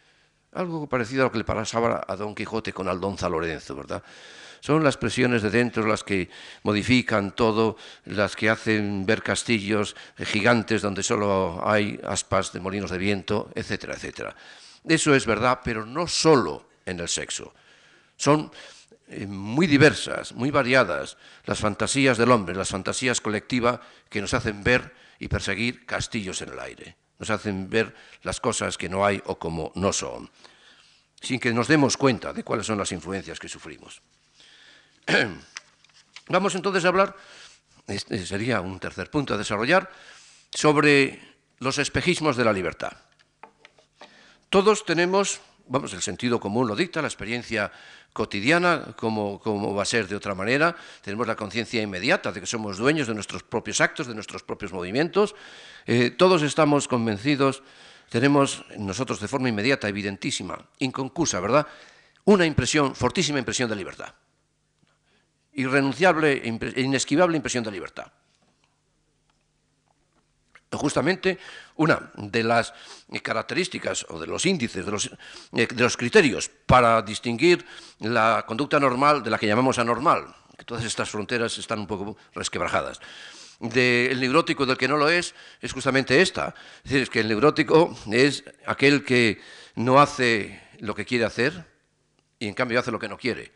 Algo 0.53 0.89
parecido 0.89 1.23
a 1.23 1.25
lo 1.27 1.33
que 1.33 1.39
le 1.39 1.45
pasaba 1.45 2.05
a 2.07 2.17
Don 2.17 2.35
Quijote 2.35 2.73
con 2.73 2.89
Aldonza 2.89 3.29
Lorenzo, 3.29 3.75
¿verdad? 3.75 4.03
Son 4.61 4.83
las 4.83 4.97
presiones 4.97 5.43
de 5.43 5.51
dentro 5.51 5.87
las 5.87 6.05
que 6.05 6.31
modifican 6.63 7.35
todo, 7.35 7.77
las 8.05 8.37
que 8.37 8.51
hacen 8.51 9.07
ver 9.07 9.23
castillos 9.23 9.97
gigantes 10.19 10.83
donde 10.83 11.03
solo 11.03 11.61
hay 11.65 12.01
aspas 12.05 12.53
de 12.53 12.61
molinos 12.61 12.91
de 12.91 12.99
viento, 12.99 13.51
etcétera, 13.55 13.95
etcétera. 13.95 14.37
Eso 14.89 15.15
es 15.15 15.27
verdad, 15.27 15.61
pero 15.65 15.85
no 15.85 16.07
solo 16.07 16.69
en 16.85 17.01
el 17.01 17.09
sexo. 17.09 17.53
Son 18.17 18.51
eh, 19.09 19.27
muy 19.27 19.67
diversas, 19.67 20.33
muy 20.33 20.51
variadas 20.51 21.17
las 21.45 21.61
fantasías 21.61 22.19
del 22.19 22.33
hombre, 22.33 22.57
las 22.57 22.71
fantasías 22.71 23.21
colectivas 23.21 23.81
que 24.09 24.21
nos 24.21 24.35
hacen 24.35 24.65
ver 24.65 24.95
y 25.21 25.29
perseguir 25.29 25.87
castillos 25.87 26.43
en 26.43 26.51
el 26.51 26.59
aire, 26.59 26.97
nos 27.19 27.31
hacen 27.31 27.71
ver 27.71 27.95
las 28.23 28.41
cosas 28.41 28.77
que 28.77 28.89
no 28.89 29.07
hay 29.07 29.23
o 29.27 29.39
como 29.39 29.71
no 29.77 29.93
son, 29.93 30.29
sin 31.21 31.39
que 31.39 31.53
nos 31.53 31.69
demos 31.69 31.97
cuenta 31.97 32.33
de 32.33 32.43
cuáles 32.43 32.67
son 32.67 32.79
las 32.79 32.91
influencias 32.91 33.39
que 33.39 33.49
sufrimos. 33.49 34.03
Vamos 36.29 36.55
entonces 36.55 36.85
a 36.85 36.89
hablar, 36.89 37.17
este 37.87 38.25
sería 38.27 38.61
un 38.61 38.79
tercer 38.81 39.11
punto 39.11 39.35
a 39.35 39.39
desarrollar, 39.39 39.91
sobre 40.51 41.21
los 41.59 41.79
espejismos 41.79 42.37
de 42.37 42.45
la 42.45 42.53
libertad. 42.53 42.93
Todos 44.51 44.85
tenemos 44.85 45.41
vamos, 45.69 45.93
el 45.93 46.03
sentido 46.03 46.41
común 46.41 46.67
lo 46.67 46.77
dicta, 46.77 47.03
la 47.03 47.09
experiencia 47.09 47.71
cotidiana, 48.13 48.95
como, 48.97 49.75
va 49.75 49.83
a 49.83 49.87
ser 49.87 50.09
de 50.09 50.17
otra 50.17 50.35
manera. 50.35 50.75
Tenemos 51.03 51.27
la 51.27 51.37
conciencia 51.37 51.83
inmediata 51.83 52.33
de 52.33 52.41
que 52.41 52.47
somos 52.47 52.79
dueños 52.79 53.07
de 53.07 53.15
nuestros 53.15 53.43
propios 53.43 53.81
actos, 53.81 54.07
de 54.07 54.15
nuestros 54.15 54.43
propios 54.43 54.73
movimientos. 54.73 55.35
Eh, 55.87 56.11
todos 56.11 56.43
estamos 56.43 56.89
convencidos, 56.89 57.63
tenemos 58.09 58.65
nosotros 58.79 59.21
de 59.21 59.29
forma 59.29 59.49
inmediata, 59.49 59.89
evidentísima, 59.89 60.59
inconcusa, 60.79 61.41
¿verdad? 61.41 61.67
Una 62.25 62.47
impresión, 62.47 62.95
fortísima 62.95 63.39
impresión 63.39 63.69
de 63.69 63.77
libertad. 63.77 64.15
Irrenunciable 65.57 66.43
e 66.45 66.81
inesquivable 66.83 67.37
impresión 67.37 67.65
de 67.65 67.73
libertad 67.73 68.13
justamente 70.77 71.39
una 71.77 72.11
de 72.15 72.43
las 72.43 72.73
características 73.23 74.07
o 74.09 74.19
de 74.19 74.27
los 74.27 74.47
índices, 74.47 74.85
de 74.85 74.93
los, 74.93 75.07
eh, 75.53 75.67
de 75.67 75.83
los, 75.83 75.97
criterios 75.97 76.51
para 76.67 77.03
distinguir 77.03 77.65
la 78.01 78.45
conducta 78.47 78.81
normal 78.81 79.23
de 79.23 79.31
la 79.31 79.39
que 79.39 79.47
llamamos 79.47 79.79
anormal, 79.79 80.35
que 80.57 80.65
todas 80.65 80.85
estas 80.85 81.11
fronteras 81.11 81.59
están 81.59 81.81
un 81.81 81.87
poco 81.87 82.17
resquebrajadas. 82.35 83.01
Del 83.59 84.21
neurótico 84.21 84.67
del 84.67 84.77
que 84.77 84.89
no 84.89 84.99
lo 84.99 85.09
es, 85.09 85.35
es 85.63 85.73
justamente 85.73 86.21
esta. 86.21 86.55
Es 86.85 86.91
decir, 86.91 87.09
que 87.09 87.21
el 87.21 87.29
neurótico 87.29 87.97
es 88.13 88.45
aquel 88.67 89.03
que 89.03 89.41
no 89.77 89.99
hace 89.99 90.61
lo 90.81 90.95
que 90.95 91.07
quiere 91.07 91.25
hacer 91.25 91.65
y 92.39 92.49
en 92.49 92.55
cambio 92.55 92.79
hace 92.79 92.91
lo 92.91 92.99
que 92.99 93.09
no 93.09 93.17
quiere. 93.17 93.53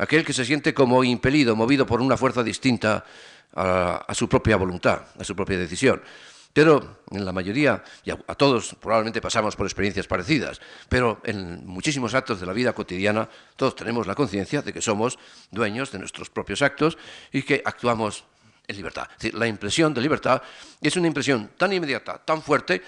Aquel 0.00 0.24
que 0.24 0.32
se 0.32 0.46
siente 0.46 0.72
como 0.72 1.04
impelido, 1.04 1.54
movido 1.54 1.84
por 1.84 2.00
una 2.00 2.16
fuerza 2.16 2.42
distinta 2.42 3.04
a 3.52 4.14
su 4.14 4.28
propia 4.28 4.56
voluntad, 4.56 5.02
a 5.18 5.24
su 5.24 5.36
propia 5.36 5.58
decisión. 5.58 6.00
Pero 6.52 7.02
en 7.10 7.24
la 7.24 7.32
mayoría, 7.32 7.84
y 8.02 8.10
a, 8.10 8.16
todos 8.16 8.74
probablemente 8.80 9.20
pasamos 9.20 9.54
por 9.54 9.66
experiencias 9.66 10.06
parecidas, 10.06 10.60
pero 10.88 11.20
en 11.22 11.66
muchísimos 11.66 12.14
actos 12.14 12.40
de 12.40 12.46
la 12.46 12.54
vida 12.54 12.72
cotidiana 12.72 13.28
todos 13.56 13.76
tenemos 13.76 14.06
la 14.06 14.14
conciencia 14.14 14.62
de 14.62 14.72
que 14.72 14.80
somos 14.80 15.18
dueños 15.50 15.92
de 15.92 15.98
nuestros 15.98 16.30
propios 16.30 16.62
actos 16.62 16.96
y 17.30 17.42
que 17.42 17.62
actuamos 17.62 18.24
en 18.66 18.76
libertad. 18.76 19.06
Es 19.12 19.18
decir, 19.18 19.34
la 19.34 19.46
impresión 19.46 19.92
de 19.92 20.00
libertad 20.00 20.42
es 20.80 20.96
una 20.96 21.08
impresión 21.08 21.50
tan 21.58 21.74
inmediata, 21.74 22.18
tan 22.18 22.42
fuerte, 22.42 22.82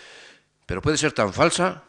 pero 0.65 0.81
puede 0.81 0.97
ser 0.97 1.13
tan 1.13 1.33
falsa, 1.33 1.85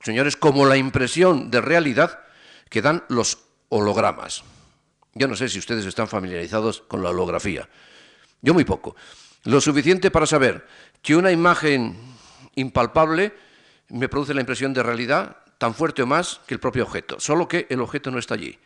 señores, 0.00 0.36
como 0.36 0.64
la 0.64 0.76
impresión 0.76 1.50
de 1.50 1.60
realidad 1.60 2.20
que 2.68 2.80
dan 2.80 3.02
los 3.08 3.38
hologramas. 3.68 4.44
Yo 5.20 5.28
no 5.28 5.36
sé 5.36 5.50
si 5.50 5.58
ustedes 5.58 5.84
están 5.84 6.08
familiarizados 6.08 6.80
con 6.88 7.02
la 7.02 7.10
holografía. 7.10 7.68
Yo 8.40 8.54
muy 8.54 8.64
poco. 8.64 8.96
Lo 9.44 9.60
suficiente 9.60 10.10
para 10.10 10.24
saber 10.24 10.66
que 11.02 11.14
una 11.14 11.30
imagen 11.30 11.94
impalpable 12.54 13.34
me 13.90 14.08
produce 14.08 14.32
la 14.32 14.40
impresión 14.40 14.72
de 14.72 14.82
realidad 14.82 15.36
tan 15.58 15.74
fuerte 15.74 16.00
o 16.00 16.06
más 16.06 16.40
que 16.46 16.54
el 16.54 16.60
propio 16.60 16.84
objeto, 16.84 17.20
solo 17.20 17.46
que 17.46 17.66
el 17.68 17.82
objeto 17.82 18.10
no 18.10 18.18
está 18.18 18.32
allí. 18.32 18.58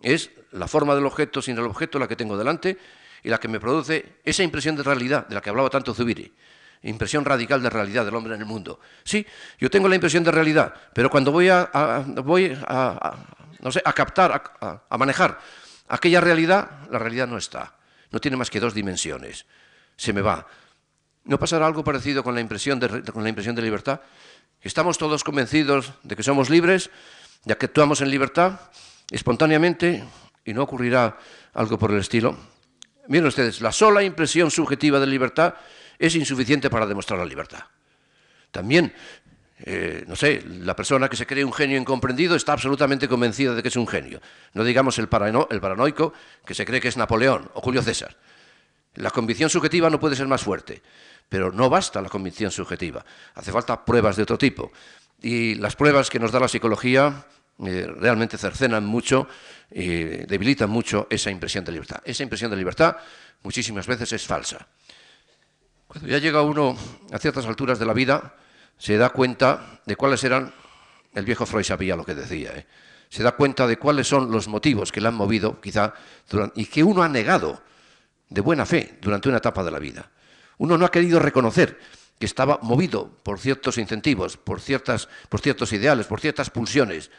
Es 0.00 0.30
la 0.52 0.68
forma 0.68 0.94
del 0.94 1.04
objeto 1.04 1.42
sin 1.42 1.58
el 1.58 1.64
objeto 1.64 1.98
la 1.98 2.08
que 2.08 2.16
tengo 2.16 2.38
delante 2.38 2.78
y 3.22 3.28
la 3.28 3.38
que 3.38 3.48
me 3.48 3.60
produce 3.60 4.20
esa 4.24 4.42
impresión 4.42 4.74
de 4.74 4.84
realidad 4.84 5.28
de 5.28 5.34
la 5.34 5.42
que 5.42 5.50
hablaba 5.50 5.68
tanto 5.68 5.92
Zubiri, 5.92 6.32
impresión 6.82 7.26
radical 7.26 7.62
de 7.62 7.68
realidad 7.68 8.06
del 8.06 8.14
hombre 8.14 8.36
en 8.36 8.40
el 8.40 8.46
mundo. 8.46 8.80
Sí, 9.04 9.26
yo 9.60 9.68
tengo 9.68 9.86
la 9.86 9.96
impresión 9.96 10.24
de 10.24 10.30
realidad, 10.30 10.72
pero 10.94 11.10
cuando 11.10 11.30
voy 11.30 11.50
a, 11.50 11.70
voy 12.24 12.56
a, 12.66 13.16
no 13.62 13.72
sé, 13.72 13.80
a 13.84 13.92
captar, 13.92 14.52
a 14.60 14.98
manejar 14.98 15.38
aquella 15.88 16.20
realidad, 16.20 16.88
la 16.90 16.98
realidad 16.98 17.26
no 17.26 17.38
está. 17.38 17.76
No 18.10 18.20
tiene 18.20 18.36
más 18.36 18.50
que 18.50 18.60
dos 18.60 18.74
dimensiones. 18.74 19.46
Se 19.96 20.12
me 20.12 20.20
va 20.20 20.46
¿No 21.24 21.38
pasará 21.38 21.66
algo 21.66 21.84
parecido 21.84 22.24
con 22.24 22.34
la 22.34 22.40
impresión 22.40 22.80
de, 22.80 23.02
con 23.04 23.22
la 23.22 23.28
impresión 23.28 23.54
de 23.54 23.62
libertad? 23.62 24.00
¿Estamos 24.60 24.98
todos 24.98 25.22
convencidos 25.22 25.92
de 26.02 26.16
que 26.16 26.22
somos 26.22 26.50
libres, 26.50 26.90
ya 27.44 27.56
que 27.56 27.66
actuamos 27.66 28.00
en 28.00 28.10
libertad, 28.10 28.58
espontáneamente, 29.10 30.04
y 30.44 30.52
no 30.52 30.62
ocurrirá 30.62 31.16
algo 31.54 31.78
por 31.78 31.92
el 31.92 31.98
estilo? 31.98 32.36
Miren 33.06 33.26
ustedes, 33.26 33.60
la 33.60 33.70
sola 33.70 34.02
impresión 34.02 34.50
subjetiva 34.50 34.98
de 34.98 35.06
libertad 35.06 35.54
es 35.98 36.14
insuficiente 36.16 36.70
para 36.70 36.86
demostrar 36.86 37.20
la 37.20 37.24
libertad. 37.24 37.64
También, 38.50 38.92
eh, 39.64 40.04
no 40.08 40.16
sé, 40.16 40.42
la 40.46 40.74
persona 40.74 41.08
que 41.08 41.16
se 41.16 41.26
cree 41.26 41.44
un 41.44 41.52
genio 41.52 41.78
incomprendido 41.78 42.34
está 42.34 42.52
absolutamente 42.52 43.08
convencida 43.08 43.54
de 43.54 43.62
que 43.62 43.68
es 43.68 43.76
un 43.76 43.86
genio. 43.86 44.20
No 44.54 44.64
digamos 44.64 44.98
el, 44.98 45.08
el 45.50 45.60
paranoico 45.60 46.12
que 46.44 46.54
se 46.54 46.64
cree 46.64 46.80
que 46.80 46.88
es 46.88 46.96
Napoleón 46.96 47.50
o 47.54 47.60
Julio 47.60 47.82
César. 47.82 48.16
La 48.96 49.10
convicción 49.10 49.48
subjetiva 49.48 49.88
no 49.88 50.00
puede 50.00 50.16
ser 50.16 50.26
más 50.26 50.42
fuerte. 50.42 50.82
Pero 51.28 51.50
no 51.50 51.70
basta 51.70 52.02
la 52.02 52.10
convicción 52.10 52.50
subjetiva, 52.50 53.02
hace 53.34 53.52
falta 53.52 53.86
pruebas 53.86 54.16
de 54.16 54.22
otro 54.22 54.36
tipo. 54.36 54.70
Y 55.22 55.54
las 55.54 55.76
pruebas 55.76 56.10
que 56.10 56.18
nos 56.18 56.30
da 56.30 56.40
la 56.40 56.48
psicología 56.48 57.24
eh, 57.64 57.86
realmente 57.96 58.36
cercenan 58.36 58.84
mucho 58.84 59.28
y 59.70 60.26
debilitan 60.26 60.68
mucho 60.68 61.06
esa 61.08 61.30
impresión 61.30 61.64
de 61.64 61.72
libertad. 61.72 62.02
Esa 62.04 62.22
impresión 62.22 62.50
de 62.50 62.56
libertad 62.58 62.96
muchísimas 63.42 63.86
veces 63.86 64.12
es 64.12 64.26
falsa. 64.26 64.66
Cuando 65.86 66.06
ya 66.06 66.18
llega 66.18 66.42
uno 66.42 66.76
a 67.10 67.18
ciertas 67.18 67.46
alturas 67.46 67.78
de 67.78 67.86
la 67.86 67.94
vida, 67.94 68.34
se 68.78 68.96
da 68.96 69.10
cuenta 69.10 69.80
de 69.86 69.96
cuáles 69.96 70.24
eran, 70.24 70.52
el 71.14 71.24
viejo 71.24 71.46
Freud 71.46 71.64
sabía 71.64 71.96
lo 71.96 72.04
que 72.04 72.14
decía, 72.14 72.52
¿eh? 72.54 72.66
se 73.08 73.22
da 73.22 73.32
cuenta 73.32 73.66
de 73.66 73.76
cuáles 73.76 74.08
son 74.08 74.30
los 74.30 74.48
motivos 74.48 74.90
que 74.90 75.00
le 75.00 75.08
han 75.08 75.14
movido, 75.14 75.60
quizá, 75.60 75.92
y 76.54 76.64
que 76.64 76.82
uno 76.82 77.02
ha 77.02 77.08
negado 77.08 77.62
de 78.30 78.40
buena 78.40 78.64
fe 78.64 78.98
durante 79.02 79.28
una 79.28 79.38
etapa 79.38 79.62
de 79.62 79.70
la 79.70 79.78
vida. 79.78 80.10
Uno 80.56 80.78
no 80.78 80.86
ha 80.86 80.90
querido 80.90 81.18
reconocer 81.18 81.78
que 82.18 82.26
estaba 82.26 82.58
movido 82.62 83.10
por 83.22 83.38
ciertos 83.38 83.78
incentivos, 83.78 84.36
por, 84.36 84.60
ciertas, 84.60 85.08
por 85.28 85.40
ciertos 85.40 85.72
ideales, 85.72 86.06
por 86.06 86.20
ciertas 86.20 86.50
pulsiones. 86.50 87.10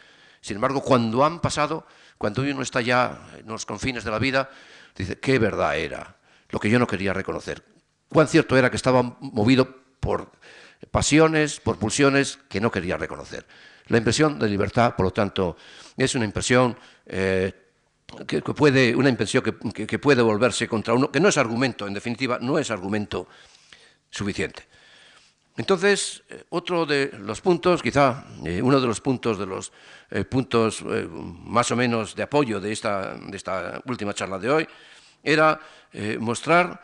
Sin 0.41 0.55
embargo, 0.55 0.81
cuando 0.81 1.23
han 1.23 1.39
pasado, 1.39 1.85
cuando 2.17 2.41
uno 2.41 2.61
está 2.61 2.81
ya 2.81 3.27
en 3.37 3.47
los 3.47 3.65
confines 3.65 4.03
de 4.03 4.11
la 4.11 4.17
vida, 4.17 4.49
dice, 4.95 5.19
qué 5.19 5.39
verdad 5.39 5.77
era, 5.77 6.17
lo 6.49 6.59
que 6.59 6.69
yo 6.69 6.79
no 6.79 6.87
quería 6.87 7.13
reconocer. 7.13 7.63
Cuán 8.09 8.27
cierto 8.27 8.57
era 8.57 8.69
que 8.69 8.77
estaba 8.77 9.03
movido 9.19 9.83
por 9.99 10.31
pasiones, 10.91 11.59
por 11.59 11.77
pulsiones 11.77 12.39
que 12.49 12.59
no 12.59 12.71
quería 12.71 12.97
reconocer. 12.97 13.45
La 13.87 13.97
impresión 13.97 14.39
de 14.39 14.47
libertad, 14.47 14.95
por 14.95 15.05
lo 15.05 15.11
tanto, 15.11 15.57
es 15.97 16.15
una 16.15 16.25
impresión 16.25 16.77
eh, 17.05 17.51
que, 18.27 18.41
puede, 18.41 18.95
una 18.95 19.09
impresión 19.09 19.43
que, 19.43 19.99
puede 19.99 20.21
volverse 20.21 20.67
contra 20.67 20.93
uno, 20.93 21.11
que 21.11 21.19
no 21.19 21.29
es 21.29 21.37
argumento, 21.37 21.87
en 21.87 21.93
definitiva, 21.93 22.39
no 22.39 22.57
es 22.57 22.71
argumento 22.71 23.27
suficiente. 24.09 24.63
Entonces, 25.57 26.23
eh, 26.29 26.43
otro 26.49 26.85
de 26.85 27.11
los 27.19 27.41
puntos, 27.41 27.81
quizá 27.83 28.25
eh, 28.45 28.61
uno 28.61 28.79
de 28.79 28.87
los 28.87 29.01
puntos 29.01 29.37
de 29.37 29.45
los 29.45 29.71
puntos 30.29 30.83
más 30.83 31.71
o 31.71 31.75
menos 31.75 32.13
de 32.13 32.21
apoyo 32.21 32.59
de 32.59 32.71
esta, 32.71 33.15
de 33.15 33.35
esta 33.35 33.81
última 33.85 34.13
charla 34.13 34.37
de 34.37 34.49
hoy, 34.49 34.67
era 35.23 35.59
mostrar, 36.19 36.79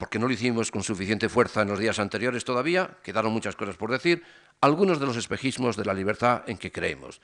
porque 0.00 0.18
no 0.18 0.26
lo 0.26 0.32
hicimos 0.32 0.72
con 0.72 0.82
suficiente 0.82 1.28
fuerza 1.28 1.62
en 1.62 1.68
los 1.68 1.78
días 1.78 2.00
anteriores 2.00 2.44
todavía, 2.44 2.98
quedaron 3.04 3.32
muchas 3.32 3.54
cosas 3.54 3.76
por 3.76 3.92
decir, 3.92 4.24
algunos 4.60 4.98
de 4.98 5.06
los 5.06 5.16
espejismos 5.16 5.76
de 5.76 5.84
la 5.84 5.94
libertad 5.94 6.42
en 6.48 6.58
que 6.58 6.72
creemos 6.72 7.20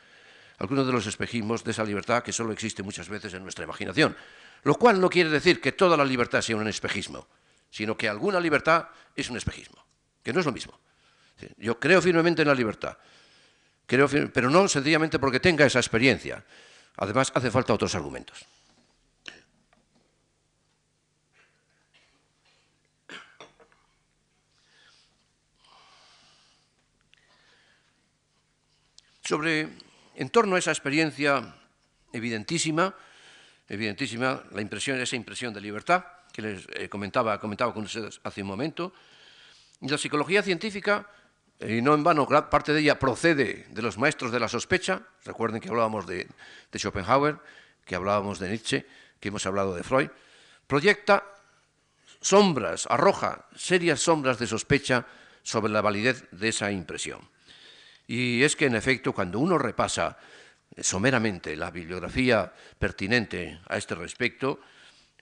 algunos 0.59 0.87
de 0.87 0.93
los 0.93 1.07
espejismos 1.07 1.65
de 1.65 1.71
esa 1.73 1.85
libertad 1.85 2.23
que 2.23 2.33
solo 2.33 2.53
existe 2.53 2.83
muchas 2.83 3.09
veces 3.09 3.35
en 3.35 3.43
nuestra 3.43 3.65
imaginación. 3.65 4.17
Lo 4.63 4.75
cual 4.75 5.01
no 5.01 5.11
quiere 5.11 5.31
decir 5.31 5.61
que 5.61 5.73
toda 5.73 5.97
la 5.97 6.05
libertad 6.05 6.41
sea 6.41 6.57
un 6.57 6.67
espejismo, 6.67 7.27
sino 7.71 7.97
que 7.97 8.09
alguna 8.09 8.41
libertad 8.41 8.89
es 9.15 9.31
un 9.31 9.37
espejismo, 9.37 9.85
que 10.23 10.33
no 10.33 10.41
es 10.41 10.47
lo 10.47 10.53
mismo. 10.53 10.79
Yo 11.59 11.79
creo 11.79 12.01
firmemente 12.01 12.43
en 12.43 12.49
la 12.49 12.55
libertad, 12.55 12.97
creo 13.87 14.09
pero 14.33 14.49
no 14.49 14.67
sencillamente 14.69 15.19
porque 15.19 15.41
tenga 15.41 15.67
esa 15.67 15.79
experiencia. 15.79 16.43
Además, 16.97 17.31
hace 17.35 17.51
falta 17.51 17.75
otros 17.75 17.95
argumentos. 17.95 18.47
Sobre 29.27 29.69
en 30.15 30.31
torno 30.31 30.55
a 30.55 30.59
esa 30.61 30.71
experiencia 30.71 31.43
evidentísima, 32.13 32.95
evidentísima, 33.69 34.45
la 34.53 34.63
impresión, 34.63 35.01
esa 35.01 35.17
impresión 35.17 35.53
de 35.53 35.61
libertad 35.61 36.05
que 36.33 36.43
les 36.43 36.67
eh, 36.75 36.89
comentaba, 36.89 37.41
comentaba 37.41 37.75
con 37.75 37.83
ustedes 37.83 38.21
hace 38.23 38.43
un 38.43 38.49
momento, 38.49 38.93
la 39.81 39.99
psicología 39.99 40.45
científica, 40.45 41.11
y 41.59 41.83
no 41.83 41.95
en 41.95 42.05
vano, 42.05 42.29
parte 42.49 42.73
de 42.73 42.81
ella 42.81 43.01
procede 43.01 43.67
de 43.69 43.83
los 43.83 43.99
maestros 43.99 44.31
de 44.31 44.39
la 44.39 44.49
sospecha, 44.49 45.03
recuerden 45.25 45.61
que 45.61 45.71
hablábamos 45.71 46.07
de 46.07 46.29
Schopenhauer, 46.77 47.41
que 47.85 47.97
hablábamos 47.97 48.39
de 48.39 48.51
Nietzsche, 48.51 48.87
que 49.19 49.29
hemos 49.29 49.45
hablado 49.45 49.75
de 49.75 49.83
Freud, 49.83 50.11
proyecta 50.69 51.25
sombras, 52.21 52.87
arroja 52.89 53.47
serias 53.57 53.99
sombras 53.99 54.39
de 54.39 54.47
sospecha 54.47 55.05
sobre 55.43 55.73
la 55.73 55.83
validez 55.83 56.29
de 56.31 56.49
esa 56.49 56.71
impresión. 56.71 57.29
Y 58.07 58.43
es 58.43 58.57
que, 58.57 58.67
en 58.67 58.77
efecto, 58.77 59.13
cuando 59.13 59.39
uno 59.39 59.59
repasa 59.59 60.17
someramente 60.79 61.57
la 61.57 61.71
bibliografía 61.71 62.53
pertinente 62.79 63.61
a 63.69 63.77
este 63.77 63.95
respecto, 63.95 64.61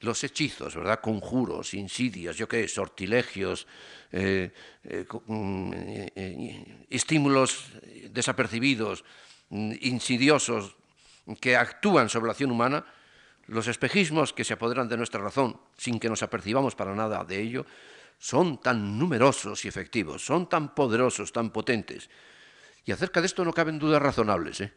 los 0.01 0.23
hechizos, 0.23 0.77
¿verdad? 0.77 1.01
Conjuros, 1.01 1.75
insidias, 1.75 2.37
yo 2.37 2.49
qué, 2.49 2.69
sortilegios, 2.69 3.67
eh, 4.13 4.53
eh, 4.85 5.07
mm, 5.27 5.73
eh, 6.15 6.87
estímulos 6.91 7.71
desapercibidos, 8.11 9.05
mm, 9.49 9.73
insidiosos 9.81 10.77
que 11.41 11.57
actúan 11.57 12.09
sobre 12.09 12.27
la 12.27 12.33
acción 12.33 12.51
humana, 12.51 12.85
los 13.47 13.67
espejismos 13.69 14.33
que 14.33 14.45
se 14.45 14.55
apoderan 14.55 14.89
de 14.89 14.97
nuestra 14.97 15.21
razón 15.21 15.59
sin 15.77 15.99
que 15.99 16.09
nos 16.09 16.23
apercibamos 16.23 16.75
para 16.75 16.95
nada 16.95 17.25
de 17.25 17.41
ello, 17.41 17.67
son 18.19 18.61
tan 18.61 18.99
numerosos 18.99 19.65
y 19.65 19.69
efectivos, 19.69 20.25
son 20.25 20.49
tan 20.49 20.75
poderosos, 20.75 21.33
tan 21.33 21.51
potentes. 21.51 22.09
Y 22.85 22.93
acerca 22.93 23.21
de 23.21 23.27
esto 23.27 23.45
no 23.45 23.53
caben 23.53 23.79
dudas 23.79 24.01
razonables. 24.01 24.61
¿eh? 24.61 24.73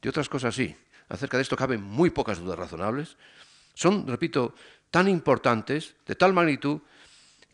De 0.00 0.08
otras 0.08 0.28
cosas 0.28 0.54
sí. 0.54 0.76
Acerca 1.08 1.36
de 1.36 1.42
esto 1.42 1.56
caben 1.56 1.82
muy 1.82 2.10
pocas 2.10 2.38
dudas 2.38 2.58
razonables. 2.58 3.16
Son, 3.74 4.06
repito, 4.06 4.54
tan 4.90 5.08
importantes, 5.08 5.94
de 6.06 6.14
tal 6.14 6.32
magnitud, 6.32 6.80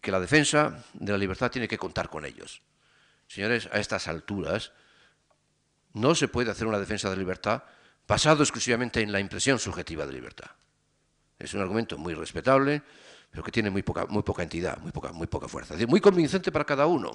que 0.01 0.13
la 0.13 0.21
defensa 0.21 0.85
de 0.93 1.13
la 1.13 1.19
libertad 1.19 1.51
tiene 1.51 1.69
que 1.69 1.79
contar 1.79 2.11
con 2.11 2.25
ellos. 2.27 2.63
Señores, 3.27 3.69
a 3.73 3.79
estas 3.79 4.07
alturas 4.09 4.73
no 5.95 6.15
se 6.15 6.29
puede 6.29 6.51
hacer 6.51 6.67
una 6.67 6.79
defensa 6.79 7.09
de 7.09 7.17
libertad 7.17 7.63
basado 8.07 8.43
exclusivamente 8.43 9.01
en 9.01 9.13
la 9.13 9.21
impresión 9.21 9.59
subjetiva 9.59 10.07
de 10.07 10.13
libertad. 10.13 10.51
Es 11.39 11.55
un 11.55 11.61
argumento 11.61 11.97
muy 11.97 12.15
respetable, 12.15 12.83
pero 13.31 13.43
que 13.43 13.51
tiene 13.51 13.71
muy 13.71 13.83
poca, 13.83 14.07
muy 14.07 14.23
poca 14.23 14.43
entidad, 14.43 14.79
muy 14.79 14.93
poca, 14.93 15.13
muy 15.13 15.27
poca 15.27 15.49
fuerza. 15.49 15.75
Es 15.75 15.79
decir, 15.79 15.89
muy 15.89 16.01
convincente 16.01 16.53
para 16.53 16.65
cada 16.65 16.87
uno, 16.87 17.13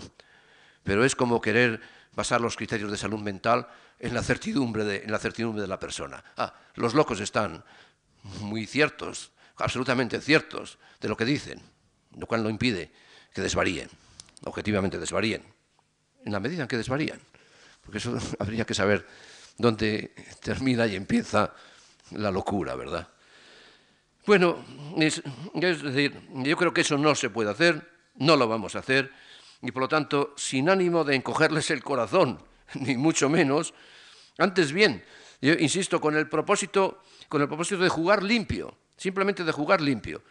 pero 0.84 1.06
es 1.06 1.15
como 1.15 1.39
querer 1.39 1.80
basar 2.13 2.41
los 2.41 2.56
criterios 2.56 2.91
de 2.91 2.98
salud 2.98 3.19
mental 3.19 3.67
en 4.00 4.13
la 4.13 4.24
certidumbre 4.24 4.84
de, 4.84 5.04
en 5.04 5.12
la, 5.12 5.19
certidumbre 5.19 5.62
de 5.62 5.67
la 5.67 5.80
persona. 5.80 6.24
Ah, 6.38 6.54
los 6.76 6.93
locos 6.93 7.19
están 7.19 7.63
muy 8.41 8.65
ciertos, 8.65 9.32
absolutamente 9.58 10.22
ciertos 10.22 10.78
de 11.00 11.10
lo 11.10 11.17
que 11.17 11.26
dicen, 11.26 11.62
lo 12.17 12.28
cual 12.28 12.43
no 12.43 12.50
impide 12.50 12.91
que 13.34 13.41
desvaríen, 13.41 13.89
objetivamente 14.43 14.98
desvaríen, 14.98 15.43
en 16.26 16.32
la 16.32 16.39
medida 16.39 16.63
en 16.63 16.67
que 16.67 16.78
desvarían, 16.78 17.19
porque 17.84 18.00
eso 18.00 18.17
habría 18.39 18.65
que 18.65 18.74
saber 18.74 19.06
dónde 19.58 20.13
termina 20.41 20.88
y 20.88 20.95
empieza 20.95 21.54
la 22.12 22.32
locura, 22.32 22.76
¿verdad? 22.76 23.08
Bueno, 24.26 24.63
es, 24.98 25.22
decir, 25.54 26.19
yo 26.34 26.58
creo 26.58 26.74
que 26.74 26.82
eso 26.82 26.98
no 26.98 27.15
se 27.15 27.30
puede 27.30 27.50
hacer, 27.50 27.89
no 28.15 28.36
lo 28.36 28.48
vamos 28.48 28.76
a 28.76 28.80
hacer, 28.80 29.12
y 29.62 29.72
por 29.72 29.84
lo 29.84 29.88
tanto, 29.88 30.34
sin 30.38 30.69
ánimo 30.69 31.04
de 31.04 31.15
encogerles 31.15 31.69
el 31.72 31.84
corazón, 31.84 32.41
ni 32.76 32.98
mucho 32.98 33.30
menos, 33.30 33.74
antes 34.38 34.72
bien, 34.72 35.04
yo 35.41 35.54
insisto, 35.54 36.02
con 36.02 36.15
el 36.15 36.28
propósito, 36.28 37.02
con 37.28 37.41
el 37.41 37.48
propósito 37.48 37.82
de 37.82 37.89
jugar 37.89 38.24
limpio, 38.24 38.78
simplemente 38.98 39.43
de 39.43 39.52
jugar 39.52 39.82
limpio, 39.82 40.22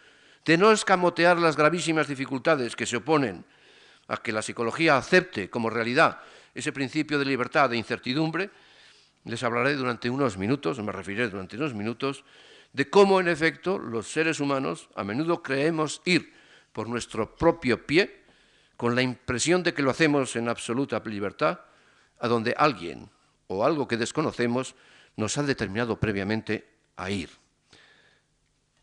de 0.44 0.56
no 0.56 0.72
escamotear 0.72 1.38
las 1.38 1.56
gravísimas 1.56 2.08
dificultades 2.08 2.76
que 2.76 2.86
se 2.86 2.96
oponen 2.96 3.44
a 4.08 4.16
que 4.18 4.32
la 4.32 4.42
psicología 4.42 4.96
acepte 4.96 5.50
como 5.50 5.70
realidad 5.70 6.20
ese 6.54 6.72
principio 6.72 7.18
de 7.18 7.24
libertad, 7.24 7.70
de 7.70 7.76
incertidumbre, 7.76 8.50
les 9.24 9.42
hablaré 9.42 9.74
durante 9.74 10.10
unos 10.10 10.38
minutos, 10.38 10.82
me 10.82 10.92
referiré 10.92 11.28
durante 11.28 11.56
unos 11.56 11.74
minutos, 11.74 12.24
de 12.72 12.90
cómo 12.90 13.20
en 13.20 13.28
efecto 13.28 13.78
los 13.78 14.08
seres 14.08 14.40
humanos 14.40 14.88
a 14.94 15.04
menudo 15.04 15.42
creemos 15.42 16.02
ir 16.04 16.32
por 16.72 16.88
nuestro 16.88 17.36
propio 17.36 17.86
pie, 17.86 18.17
con 18.78 18.94
la 18.94 19.02
impresión 19.02 19.64
de 19.64 19.74
que 19.74 19.82
lo 19.82 19.90
hacemos 19.90 20.36
en 20.36 20.48
absoluta 20.48 21.02
libertad, 21.04 21.58
a 22.20 22.28
donde 22.28 22.54
alguien 22.56 23.10
o 23.48 23.66
algo 23.66 23.88
que 23.88 23.96
desconocemos 23.96 24.76
nos 25.16 25.36
ha 25.36 25.42
determinado 25.42 25.98
previamente 25.98 26.62
a 26.94 27.10
ir. 27.10 27.28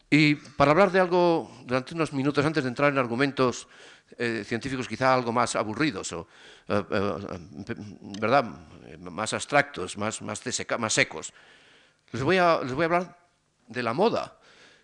Y 0.10 0.36
para 0.36 0.72
hablar 0.72 0.92
de 0.92 1.00
algo 1.00 1.50
durante 1.64 1.96
unos 1.96 2.12
minutos 2.12 2.46
antes 2.46 2.64
de 2.64 2.70
entrar 2.70 2.92
en 2.92 3.00
argumentos 3.00 3.70
eh, 4.18 4.44
científicos 4.46 4.88
quizá 4.88 5.14
algo 5.14 5.32
más 5.32 5.56
aburridos 5.56 6.12
o 6.12 6.28
eh, 6.68 6.84
eh, 6.92 7.76
¿verdad? 8.20 8.44
más 9.00 9.34
abstractos, 9.34 9.98
más, 9.98 10.22
más, 10.22 10.44
más 10.78 10.94
secos, 10.94 11.32
les 12.12 12.22
voy, 12.22 12.38
a, 12.38 12.60
les 12.62 12.74
voy 12.74 12.84
a 12.84 12.86
hablar 12.86 13.18
de 13.68 13.82
la 13.82 13.94
moda, 13.94 14.40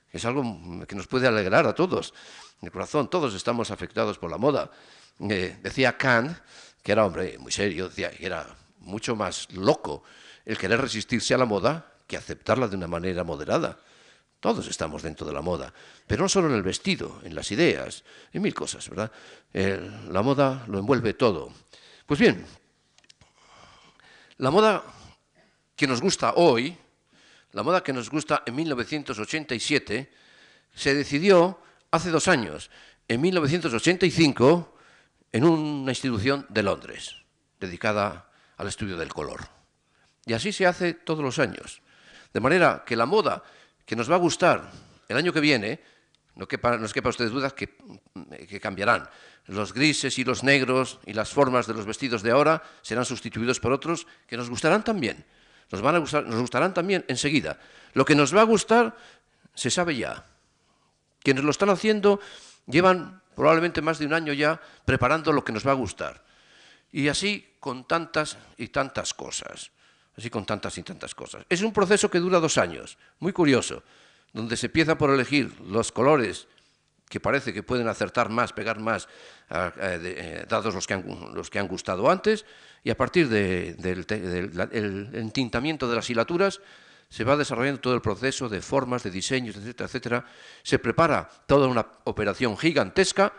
que 0.10 0.18
es 0.18 0.26
algo 0.26 0.44
que 0.88 0.96
nos 0.96 1.08
puede 1.08 1.28
alegrar 1.28 1.68
a 1.68 1.76
todos. 1.76 2.14
En 2.62 2.68
el 2.68 2.72
corazón, 2.72 3.10
todos 3.10 3.36
estamos 3.36 3.72
afectados 3.72 4.18
por 4.18 4.32
la 4.32 4.38
moda. 4.38 4.72
Decía 5.18 5.98
Kant, 5.98 6.38
que 6.82 6.92
era 6.92 7.06
hombre 7.06 7.38
muy 7.38 7.52
serio, 7.52 7.90
decía 7.90 8.12
que 8.12 8.26
era 8.26 8.48
mucho 8.80 9.16
más 9.16 9.52
loco 9.54 10.04
el 10.46 10.58
querer 10.58 10.82
resistirse 10.82 11.34
a 11.34 11.38
la 11.38 11.46
moda 11.46 11.94
que 12.08 12.18
aceptarla 12.18 12.68
de 12.68 12.76
una 12.76 12.88
manera 12.88 13.24
moderada. 13.24 13.80
Todos 14.40 14.68
estamos 14.68 15.04
dentro 15.04 15.28
de 15.28 15.34
la 15.34 15.42
moda, 15.42 15.72
pero 16.08 16.24
no 16.24 16.30
solo 16.30 16.50
en 16.50 16.56
el 16.56 16.64
vestido, 16.64 17.22
en 17.24 17.36
las 17.36 17.52
ideas, 17.52 18.04
en 18.34 18.42
mil 18.42 18.54
cosas, 18.54 18.90
¿verdad? 18.90 19.12
la 19.54 20.22
moda 20.24 20.66
lo 20.68 20.80
envuelve 20.80 21.14
todo. 21.14 21.54
Pues 22.08 22.20
bien, 22.20 22.44
la 24.38 24.50
moda 24.50 24.84
que 25.76 25.86
nos 25.86 26.02
gusta 26.02 26.34
hoy, 26.36 26.76
la 27.52 27.62
moda 27.62 27.84
que 27.84 27.94
nos 27.94 28.10
gusta 28.10 28.42
en 28.46 28.56
1987, 28.56 30.12
se 30.74 30.96
decidió 30.96 31.60
hace 31.92 32.10
dos 32.10 32.28
años, 32.28 32.72
en 33.08 33.22
1985, 33.22 34.78
en 35.32 35.46
una 35.46 35.92
institución 35.92 36.46
de 36.50 36.64
Londres, 36.64 37.16
dedicada 37.60 38.30
al 38.58 38.68
estudio 38.68 38.98
del 38.98 39.14
color. 39.14 39.48
Y 40.26 40.34
así 40.34 40.52
se 40.52 40.68
hace 40.68 40.94
todos 40.94 41.24
los 41.24 41.40
años. 41.40 41.82
De 42.34 42.40
manera 42.40 42.84
que 42.86 42.96
la 42.96 43.06
moda 43.06 43.44
que 43.86 43.96
nos 43.96 44.10
va 44.10 44.16
a 44.16 44.20
gustar 44.20 44.72
el 45.08 45.18
año 45.18 45.34
que 45.34 45.40
viene, 45.40 45.82
no, 46.36 46.48
quepa, 46.48 46.78
no 46.78 46.88
quepa 46.88 47.10
ustedes 47.10 47.32
dudas 47.32 47.54
que, 47.54 47.76
que 48.48 48.60
cambiarán. 48.60 49.10
Los 49.48 49.74
grises 49.74 50.18
y 50.20 50.24
los 50.24 50.44
negros 50.44 51.00
y 51.06 51.14
las 51.14 51.32
formas 51.32 51.68
de 51.68 51.74
los 51.74 51.86
vestidos 51.86 52.22
de 52.24 52.32
ahora 52.32 52.62
serán 52.82 53.06
sustituidos 53.06 53.60
por 53.60 53.72
otros 53.72 54.08
que 54.28 54.38
nos 54.38 54.50
gustarán 54.50 54.84
también. 54.84 55.26
Nos, 55.72 55.82
van 55.82 55.96
a 55.96 56.00
gustar, 56.00 56.26
nos 56.26 56.40
gustarán 56.40 56.74
también 56.74 57.04
enseguida. 57.08 57.60
Lo 57.94 58.06
que 58.06 58.16
nos 58.16 58.36
va 58.36 58.42
a 58.42 58.46
gustar 58.46 58.96
se 59.54 59.70
sabe 59.70 59.96
ya. 59.96 60.26
Quienes 61.24 61.44
lo 61.44 61.52
están 61.52 61.70
haciendo 61.70 62.20
llevan 62.66 63.21
probablemente 63.42 63.82
más 63.82 63.98
de 63.98 64.06
un 64.06 64.14
año 64.14 64.34
ya 64.34 64.62
preparando 64.86 65.34
lo 65.34 65.44
que 65.44 65.52
nos 65.52 65.66
va 65.66 65.72
a 65.72 65.74
gustar. 65.74 66.24
Y 66.92 67.08
así 67.08 67.56
con 67.60 67.88
tantas 67.88 68.38
y 68.56 68.68
tantas 68.68 69.16
cosas. 69.16 69.72
Así 70.16 70.30
con 70.30 70.46
tantas 70.46 70.78
y 70.78 70.84
tantas 70.84 71.16
cosas. 71.16 71.44
Es 71.50 71.64
un 71.64 71.74
proceso 71.74 72.12
que 72.12 72.20
dura 72.20 72.40
dos 72.40 72.60
años, 72.60 73.00
muy 73.18 73.34
curioso, 73.34 73.82
donde 74.32 74.56
se 74.58 74.68
empieza 74.68 74.96
por 74.96 75.10
elegir 75.10 75.60
los 75.62 75.92
colores 75.92 76.48
que 77.10 77.20
parece 77.20 77.52
que 77.52 77.64
pueden 77.64 77.88
acertar 77.88 78.30
más, 78.30 78.54
pegar 78.54 78.80
más, 78.80 79.08
eh, 79.50 80.46
dados 80.48 80.76
los 80.76 80.86
que, 80.86 80.94
han, 80.94 81.34
los 81.34 81.50
que 81.50 81.58
han 81.58 81.68
gustado 81.68 82.12
antes, 82.12 82.46
y 82.84 82.92
a 82.92 82.96
partir 82.96 83.28
del 83.28 85.10
entintamiento 85.14 85.90
de 85.90 85.96
las 85.96 86.08
hilaturas 86.12 86.62
se 87.12 87.26
va 87.26 87.36
desarrollando 87.36 87.82
todo 87.82 87.94
el 87.94 88.02
proceso 88.02 88.48
de 88.48 88.62
formas, 88.62 89.04
de 89.04 89.12
diseños, 89.12 89.58
etcétera, 89.58 89.86
etcétera. 89.86 90.26
Se 90.64 90.80
prepara 90.80 91.30
toda 91.46 91.68
una 91.68 91.86
operación 92.06 92.58
gigantesca 92.58 93.34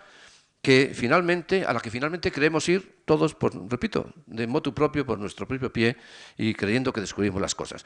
que 0.60 0.92
finalmente, 0.94 1.64
a 1.64 1.72
la 1.72 1.80
que 1.80 1.90
finalmente 1.90 2.30
queremos 2.30 2.68
ir 2.68 3.02
todos, 3.06 3.34
repito, 3.68 4.12
de 4.26 4.46
motu 4.46 4.74
propio, 4.74 5.06
por 5.06 5.18
nuestro 5.18 5.48
propio 5.48 5.72
pie 5.72 5.96
y 6.36 6.52
creyendo 6.52 6.92
que 6.92 7.00
descubrimos 7.00 7.40
las 7.40 7.54
cosas. 7.54 7.84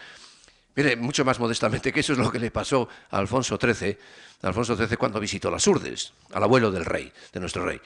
Mire, 0.74 0.96
mucho 0.96 1.24
más 1.24 1.38
modestamente 1.38 1.92
que 1.92 2.00
eso 2.00 2.12
es 2.14 2.18
lo 2.18 2.32
que 2.32 2.40
le 2.40 2.50
pasó 2.50 2.88
a 3.10 3.18
Alfonso 3.18 3.56
XIII, 3.56 3.96
Alfonso 4.42 4.76
XIII 4.76 4.96
cuando 4.96 5.20
visitó 5.20 5.52
las 5.52 5.64
Urdes, 5.68 6.12
al 6.32 6.42
abuelo 6.42 6.72
del 6.72 6.84
rey, 6.84 7.12
de 7.32 7.40
nuestro 7.40 7.64
rey. 7.64 7.80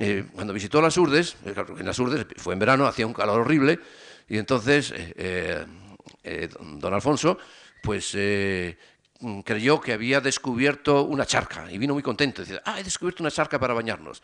Eh, 0.00 0.24
cuando 0.32 0.54
visitó 0.54 0.80
las 0.80 0.96
Urdes, 0.96 1.36
eh, 1.44 1.54
en 1.78 1.86
las 1.86 1.98
Urdes 1.98 2.26
fue 2.38 2.54
en 2.54 2.58
verano, 2.58 2.86
hacía 2.86 3.06
un 3.06 3.12
calor 3.12 3.42
horrible, 3.42 3.78
y 4.28 4.38
entonces 4.38 4.94
eh, 4.96 5.64
don 6.80 6.94
Alfonso, 6.94 7.38
pues 7.82 8.14
Mm, 9.24 9.40
creyó 9.40 9.80
que 9.80 9.94
había 9.94 10.20
descubierto 10.20 11.02
una 11.04 11.24
charca 11.24 11.70
y 11.72 11.78
vino 11.78 11.94
muy 11.94 12.02
contento. 12.02 12.42
Decía, 12.42 12.60
ah, 12.66 12.78
he 12.78 12.84
descubierto 12.84 13.22
una 13.22 13.30
charca 13.30 13.58
para 13.58 13.72
bañarnos. 13.72 14.22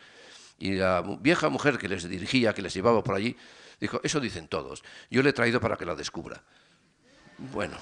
Y 0.59 0.73
la 0.73 1.01
vieja 1.01 1.49
mujer 1.49 1.79
que 1.79 1.87
les 1.87 2.07
dirigía, 2.07 2.53
que 2.53 2.61
les 2.61 2.73
llevaba 2.73 3.03
por 3.03 3.15
allí, 3.15 3.35
dijo, 3.79 3.99
eso 4.03 4.19
dicen 4.19 4.47
todos, 4.47 4.83
yo 5.09 5.23
le 5.23 5.31
he 5.31 5.33
traído 5.33 5.59
para 5.59 5.75
que 5.75 5.85
la 5.85 5.95
descubra. 5.95 6.43
Bueno, 7.51 7.77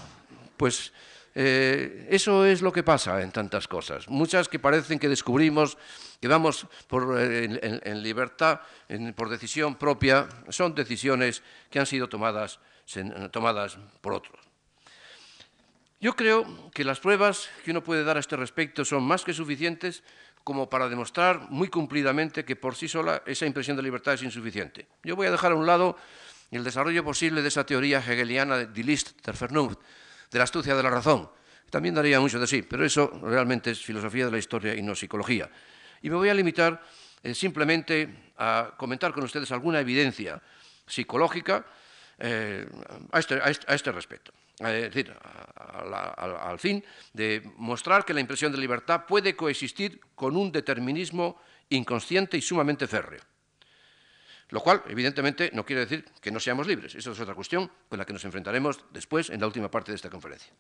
pues 0.56 0.94
eh, 1.36 2.08
eso 2.10 2.46
es 2.46 2.62
lo 2.62 2.72
que 2.72 2.84
pasa 2.84 3.22
en 3.22 3.32
tantas 3.32 3.68
cosas. 3.68 4.08
Muchas 4.10 4.48
que 4.48 4.60
parecen 4.60 5.00
que 5.00 5.10
descubrimos, 5.10 5.78
que 6.20 6.28
vamos 6.28 6.68
por, 6.88 7.20
eh, 7.20 7.60
en, 7.84 8.04
libertad, 8.04 8.62
por 9.16 9.30
decisión 9.30 9.76
propia, 9.76 10.28
son 10.50 10.76
decisiones 10.76 11.44
que 11.70 11.80
han 11.80 11.86
sido 11.86 12.10
tomadas, 12.10 12.60
tomadas 13.32 13.78
por 14.02 14.14
otros. 14.14 14.50
Yo 16.02 16.16
creo 16.16 16.72
que 16.74 16.86
las 16.86 17.02
pruebas 17.02 17.50
que 17.66 17.72
uno 17.72 17.84
puede 17.84 18.06
dar 18.06 18.16
a 18.16 18.22
este 18.22 18.38
respecto 18.38 18.86
son 18.86 19.04
más 19.04 19.26
que 19.26 19.34
suficientes 19.34 20.02
como 20.46 20.70
para 20.70 20.88
demostrar 20.88 21.52
muy 21.52 21.68
cumplidamente 21.68 22.46
que 22.46 22.56
por 22.56 22.76
sí 22.76 22.88
sola 22.88 23.22
esa 23.26 23.46
impresión 23.46 23.76
de 23.76 23.84
libertad 23.84 24.14
es 24.14 24.24
insuficiente. 24.24 24.88
Yo 25.04 25.18
voy 25.18 25.28
a 25.28 25.32
dejar 25.32 25.52
a 25.52 25.56
un 25.56 25.66
lado 25.66 25.98
el 26.52 26.64
desarrollo 26.64 27.04
posible 27.04 27.42
de 27.42 27.50
esa 27.50 27.66
teoría 27.66 28.00
hegeliana 28.00 28.58
de 28.58 28.66
Vernunft, 29.40 29.80
de 30.32 30.38
la 30.38 30.44
astucia 30.44 30.76
de 30.76 30.84
la 30.84 30.90
razón. 30.90 31.30
También 31.70 31.96
daría 31.96 32.20
mucho 32.20 32.40
de 32.40 32.48
sí, 32.48 32.64
pero 32.64 32.86
eso 32.86 33.12
realmente 33.24 33.72
es 33.72 33.80
filosofía 33.84 34.26
de 34.26 34.32
la 34.32 34.38
historia 34.38 34.76
y 34.76 34.82
no 34.82 34.96
psicología. 34.96 35.50
Y 36.02 36.10
me 36.10 36.16
voy 36.16 36.30
a 36.30 36.34
limitar 36.34 36.82
eh, 37.22 37.34
simplemente 37.36 38.32
a 38.38 38.74
comentar 38.78 39.14
con 39.14 39.24
ustedes 39.24 39.52
alguna 39.52 39.80
evidencia 39.80 40.42
psicológica 40.88 41.66
eh, 42.18 42.68
este, 43.14 43.40
este, 43.50 43.72
a, 43.72 43.76
este, 43.76 43.92
respecto. 43.92 44.34
Es 44.60 44.94
decir, 44.94 45.14
al 46.18 46.60
fin 46.60 46.84
de 47.14 47.42
mostrar 47.56 48.04
que 48.04 48.14
la 48.14 48.20
impresión 48.20 48.52
de 48.52 48.58
libertad 48.58 49.06
puede 49.08 49.36
coexistir 49.36 50.02
con 50.16 50.36
un 50.36 50.52
determinismo 50.52 51.40
inconsciente 51.70 52.36
y 52.36 52.42
sumamente 52.42 52.88
férreo. 52.88 53.22
Lo 54.50 54.62
cual, 54.62 54.84
evidentemente, 54.88 55.52
no 55.54 55.66
quiere 55.66 55.82
decir 55.82 56.06
que 56.22 56.32
no 56.32 56.40
seamos 56.40 56.66
libres. 56.66 56.96
Esa 56.96 57.12
es 57.12 57.20
otra 57.20 57.36
cuestión 57.36 57.70
con 57.88 58.00
la 58.00 58.06
que 58.06 58.14
nos 58.14 58.26
enfrentaremos 58.26 58.80
después 58.92 59.30
en 59.30 59.40
la 59.40 59.48
última 59.48 59.70
parte 59.70 59.92
de 59.92 59.96
esta 59.96 60.10
conferencia. 60.10 60.52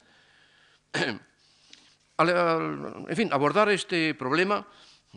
en 0.93 1.19
fin, 3.15 3.34
abordar 3.34 3.69
este 3.69 4.13
problema, 4.13 4.67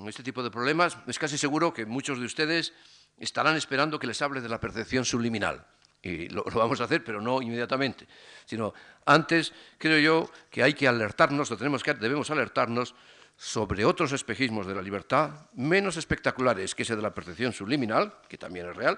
este 0.06 0.22
tipo 0.22 0.42
de 0.42 0.50
problemas, 0.50 0.96
es 1.06 1.18
casi 1.18 1.36
seguro 1.36 1.74
que 1.74 1.84
muchos 1.84 2.18
de 2.18 2.24
ustedes 2.24 2.72
estarán 3.18 3.56
esperando 3.56 3.98
que 3.98 4.06
les 4.06 4.22
hable 4.22 4.40
de 4.40 4.48
la 4.48 4.58
percepción 4.58 5.04
subliminal. 5.04 5.66
Y 6.02 6.30
lo, 6.30 6.42
vamos 6.44 6.80
a 6.80 6.84
hacer, 6.84 7.04
pero 7.04 7.20
no 7.20 7.42
inmediatamente, 7.42 8.08
sino 8.44 8.74
antes 9.06 9.52
creo 9.78 9.98
yo 9.98 10.30
que 10.50 10.62
hay 10.62 10.74
que 10.74 10.86
alertarnos, 10.88 11.50
o 11.50 11.56
tenemos 11.56 11.84
que, 11.84 11.94
debemos 11.94 12.30
alertarnos 12.30 12.94
sobre 13.42 13.84
otros 13.84 14.12
espejismos 14.12 14.68
de 14.68 14.74
la 14.74 14.80
libertad 14.80 15.32
menos 15.54 15.96
espectaculares 15.96 16.76
que 16.76 16.84
ese 16.84 16.94
de 16.94 17.02
la 17.02 17.12
percepción 17.12 17.52
subliminal, 17.52 18.14
que 18.28 18.38
también 18.38 18.70
es 18.70 18.76
real, 18.76 18.96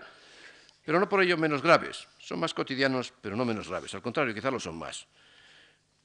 pero 0.84 1.00
no 1.00 1.08
por 1.08 1.22
ello 1.22 1.38
menos 1.38 1.62
graves. 1.62 2.06
Son 2.18 2.38
más 2.38 2.52
cotidianos, 2.52 3.14
pero 3.22 3.36
no 3.36 3.46
menos 3.46 3.70
graves. 3.70 3.94
Al 3.94 4.02
contrario, 4.02 4.34
quizá 4.34 4.50
lo 4.50 4.60
son 4.60 4.76
más. 4.76 5.06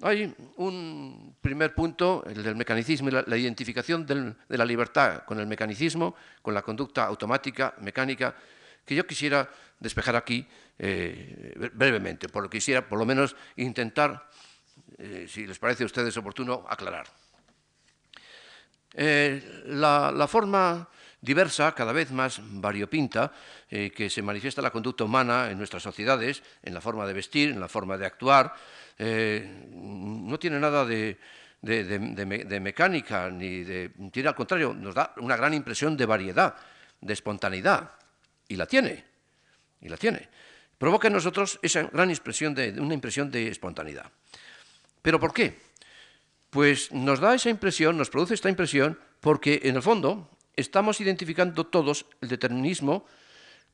Hay 0.03 0.33
un 0.55 1.35
primer 1.41 1.75
punto, 1.75 2.23
el 2.27 2.41
del 2.41 2.55
mecanicismo 2.55 3.09
y 3.09 3.11
la, 3.11 3.35
identificación 3.35 4.05
de 4.05 4.57
la 4.57 4.63
libertad 4.63 5.25
con 5.25 5.37
el 5.41 5.45
mecanicismo, 5.45 6.15
con 6.41 6.53
la 6.53 6.61
conducta 6.61 7.03
automática, 7.03 7.75
mecánica, 7.81 8.33
que 8.85 8.95
yo 8.95 9.05
quisiera 9.05 9.49
despejar 9.81 10.15
aquí 10.15 10.47
eh, 10.77 11.71
brevemente, 11.73 12.29
por 12.29 12.43
lo 12.43 12.49
que 12.49 12.59
quisiera 12.59 12.87
por 12.87 12.99
lo 12.99 13.05
menos 13.05 13.35
intentar, 13.57 14.29
eh, 14.97 15.27
si 15.27 15.45
les 15.45 15.59
parece 15.59 15.83
a 15.83 15.87
ustedes 15.87 16.15
oportuno, 16.15 16.65
aclarar. 16.69 17.05
Eh, 18.93 19.63
la, 19.67 20.27
forma 20.27 20.87
diversa, 21.21 21.73
cada 21.75 21.91
vez 21.91 22.11
más 22.11 22.41
variopinta, 22.41 23.31
eh, 23.69 23.91
que 23.91 24.09
se 24.09 24.21
manifiesta 24.21 24.61
la 24.61 24.71
conducta 24.71 25.03
humana 25.03 25.51
en 25.51 25.57
nuestras 25.57 25.83
sociedades, 25.83 26.41
en 26.63 26.73
la 26.73 26.81
forma 26.81 27.05
de 27.05 27.13
vestir, 27.13 27.49
en 27.49 27.59
la 27.59 27.67
forma 27.67 27.97
de 27.97 28.05
actuar, 28.05 28.53
eh, 28.97 29.67
no 29.71 30.39
tiene 30.39 30.59
nada 30.59 30.85
de, 30.85 31.17
mecánica, 32.61 33.29
ni 33.29 33.63
de, 33.63 33.91
tiene 34.11 34.29
al 34.29 34.35
contrario, 34.35 34.73
nos 34.73 34.95
da 34.95 35.13
una 35.17 35.35
gran 35.35 35.53
impresión 35.53 35.95
de 35.95 36.05
variedad, 36.05 36.55
de 36.99 37.13
espontaneidad, 37.13 37.91
y 38.47 38.55
la 38.55 38.65
tiene, 38.65 39.05
y 39.81 39.89
la 39.89 39.97
tiene. 39.97 40.27
Provoca 40.77 41.07
en 41.07 41.13
nosotros 41.13 41.59
esa 41.61 41.83
gran 41.83 42.09
impresión 42.09 42.55
de, 42.55 42.71
una 42.79 42.93
impresión 42.93 43.29
de 43.29 43.49
espontaneidad. 43.49 44.09
¿Pero 45.01 45.19
por 45.19 45.33
qué? 45.33 45.68
Pues 46.49 46.91
nos 46.91 47.19
da 47.19 47.35
esa 47.35 47.49
impresión, 47.49 47.97
nos 47.97 48.09
produce 48.09 48.33
esta 48.33 48.49
impresión, 48.49 48.99
porque 49.19 49.61
en 49.63 49.75
el 49.75 49.81
fondo 49.81 50.29
estamos 50.55 50.99
identificando 50.99 51.67
todos 51.67 52.05
el 52.21 52.29
determinismo 52.29 53.05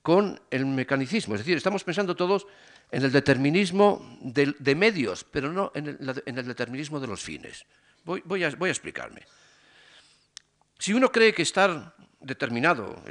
con 0.02 0.40
el 0.52 0.66
mecanicismo. 0.66 1.36
Es 1.36 1.42
decir, 1.42 1.58
estamos 1.58 1.84
pensando 1.84 2.16
todos 2.16 2.46
en 2.92 3.04
el 3.04 3.12
determinismo 3.12 4.20
de, 4.22 4.76
medios, 4.76 5.24
pero 5.24 5.52
no 5.52 5.72
en 5.74 5.88
el, 5.88 6.46
determinismo 6.46 7.00
de 7.00 7.08
los 7.08 7.24
fines. 7.24 7.66
Voy, 8.04 8.44
a, 8.44 8.50
explicarme. 8.50 9.24
Si 10.78 10.94
uno 10.94 11.12
cree 11.12 11.34
que 11.34 11.42
estar 11.42 11.96
determinado, 12.20 13.02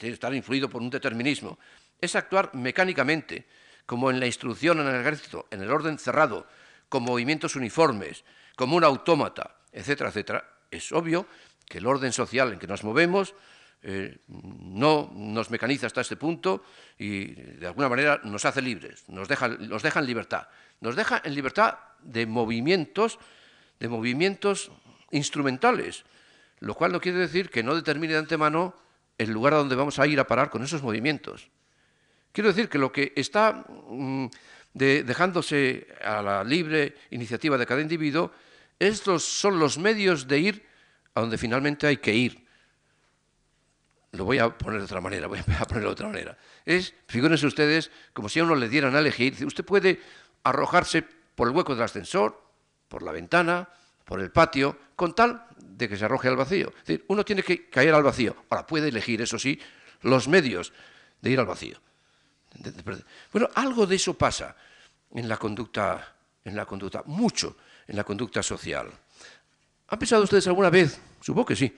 estar 0.00 0.34
influido 0.34 0.68
por 0.68 0.82
un 0.82 0.90
determinismo, 0.90 1.58
es 2.00 2.16
actuar 2.16 2.54
mecánicamente, 2.54 3.46
como 3.86 4.10
en 4.10 4.18
la 4.18 4.26
instrucción 4.26 4.80
en 4.80 4.88
el 4.88 5.00
ejército, 5.00 5.46
en 5.50 5.62
el 5.62 5.70
orden 5.70 5.98
cerrado, 5.98 6.46
con 6.88 7.04
movimientos 7.04 7.54
uniformes, 7.54 8.24
como 8.60 8.76
un 8.76 8.84
autómata, 8.84 9.56
etcétera, 9.72 10.10
etcétera, 10.10 10.44
es 10.70 10.92
obvio 10.92 11.26
que 11.66 11.78
el 11.78 11.86
orden 11.86 12.12
social 12.12 12.52
en 12.52 12.58
que 12.58 12.66
nos 12.66 12.84
movemos 12.84 13.34
eh, 13.80 14.18
no 14.28 15.10
nos 15.14 15.50
mecaniza 15.50 15.86
hasta 15.86 16.02
este 16.02 16.16
punto 16.16 16.62
y 16.98 17.24
de 17.56 17.66
alguna 17.66 17.88
manera 17.88 18.20
nos 18.22 18.44
hace 18.44 18.60
libres, 18.60 19.08
nos 19.08 19.28
deja, 19.28 19.48
nos 19.48 19.82
deja 19.82 20.00
en 20.00 20.06
libertad. 20.06 20.46
Nos 20.82 20.94
deja 20.94 21.22
en 21.24 21.34
libertad 21.34 21.78
de 22.02 22.26
movimientos, 22.26 23.18
de 23.78 23.88
movimientos 23.88 24.70
instrumentales, 25.10 26.04
lo 26.58 26.74
cual 26.74 26.92
no 26.92 27.00
quiere 27.00 27.16
decir 27.16 27.48
que 27.48 27.62
no 27.62 27.74
determine 27.74 28.12
de 28.12 28.18
antemano 28.18 28.74
el 29.16 29.30
lugar 29.30 29.54
a 29.54 29.56
donde 29.56 29.74
vamos 29.74 29.98
a 29.98 30.06
ir 30.06 30.20
a 30.20 30.26
parar 30.26 30.50
con 30.50 30.62
esos 30.62 30.82
movimientos. 30.82 31.48
Quiero 32.32 32.48
decir 32.48 32.68
que 32.68 32.76
lo 32.76 32.92
que 32.92 33.14
está 33.16 33.64
mm, 33.88 34.26
dejándose 34.74 35.86
a 36.04 36.20
la 36.20 36.44
libre 36.44 36.94
iniciativa 37.08 37.56
de 37.56 37.64
cada 37.64 37.80
individuo 37.80 38.32
estos 38.80 39.22
son 39.24 39.58
los 39.58 39.78
medios 39.78 40.26
de 40.26 40.38
ir 40.38 40.66
a 41.14 41.20
donde 41.20 41.38
finalmente 41.38 41.86
hay 41.86 41.98
que 41.98 42.14
ir. 42.14 42.46
Lo 44.12 44.24
voy 44.24 44.38
a 44.38 44.56
poner 44.56 44.80
de 44.80 44.86
otra 44.86 45.00
manera, 45.00 45.28
voy 45.28 45.38
a 45.38 45.64
ponerlo 45.66 45.90
de 45.90 45.92
otra 45.92 46.08
manera. 46.08 46.36
Es, 46.64 46.94
figúrense 47.06 47.46
ustedes, 47.46 47.90
como 48.12 48.28
si 48.28 48.40
a 48.40 48.44
uno 48.44 48.56
le 48.56 48.68
dieran 48.68 48.96
a 48.96 48.98
elegir, 48.98 49.36
usted 49.44 49.64
puede 49.64 50.00
arrojarse 50.42 51.02
por 51.34 51.48
el 51.48 51.54
hueco 51.54 51.74
del 51.74 51.84
ascensor, 51.84 52.42
por 52.88 53.02
la 53.02 53.12
ventana, 53.12 53.68
por 54.04 54.20
el 54.20 54.32
patio, 54.32 54.76
con 54.96 55.14
tal 55.14 55.46
de 55.58 55.88
que 55.88 55.96
se 55.96 56.06
arroje 56.06 56.28
al 56.28 56.36
vacío. 56.36 56.72
Uno 57.08 57.24
tiene 57.24 57.42
que 57.42 57.68
caer 57.68 57.94
al 57.94 58.02
vacío. 58.02 58.34
Ahora, 58.48 58.66
puede 58.66 58.88
elegir, 58.88 59.20
eso 59.20 59.38
sí, 59.38 59.60
los 60.00 60.26
medios 60.26 60.72
de 61.20 61.30
ir 61.30 61.38
al 61.38 61.46
vacío. 61.46 61.78
Bueno, 63.30 63.48
algo 63.54 63.86
de 63.86 63.96
eso 63.96 64.14
pasa 64.14 64.56
en 65.12 65.28
la 65.28 65.36
conducta, 65.36 66.16
en 66.44 66.56
la 66.56 66.64
conducta, 66.64 67.02
mucho 67.04 67.56
en 67.90 67.96
la 67.96 68.04
conducta 68.04 68.40
social. 68.40 68.88
¿Han 69.88 69.98
pensado 69.98 70.22
ustedes 70.22 70.46
alguna 70.46 70.70
vez, 70.70 71.00
supongo 71.20 71.46
que 71.46 71.56
sí, 71.56 71.76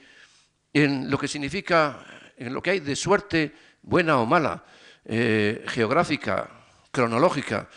en 0.71 1.11
lo 1.11 1.17
que 1.17 1.27
significa, 1.27 2.05
en 2.37 2.53
lo 2.53 2.63
que 2.63 2.71
hay 2.71 2.81
de 2.81 2.95
suerte, 2.95 3.55
buena 3.81 4.19
o 4.19 4.27
mala, 4.27 4.63
eh, 5.07 5.65
geográfica, 5.69 6.51
cronológica, 6.91 7.69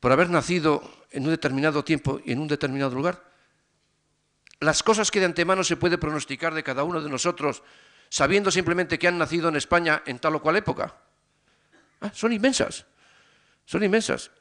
por 0.00 0.10
haber 0.10 0.28
nacido 0.28 0.82
en 1.12 1.22
un 1.24 1.30
determinado 1.30 1.84
tiempo 1.84 2.20
y 2.24 2.32
en 2.32 2.40
un 2.40 2.48
determinado 2.48 2.96
lugar? 2.96 3.22
Las 4.58 4.82
cosas 4.82 5.12
que 5.12 5.20
de 5.20 5.26
antemano 5.26 5.62
se 5.62 5.76
puede 5.76 5.98
pronosticar 5.98 6.54
de 6.54 6.64
cada 6.64 6.82
uno 6.82 7.00
de 7.00 7.08
nosotros, 7.08 7.62
sabiendo 8.08 8.50
simplemente 8.50 8.98
que 8.98 9.06
han 9.06 9.18
nacido 9.18 9.48
en 9.48 9.54
España 9.54 10.02
en 10.04 10.18
tal 10.18 10.34
o 10.34 10.42
cual 10.42 10.56
época. 10.56 10.96
Ah, 12.00 12.10
son 12.12 12.32
inmensas, 12.32 12.86
son 13.66 13.84
inmensas. 13.84 14.32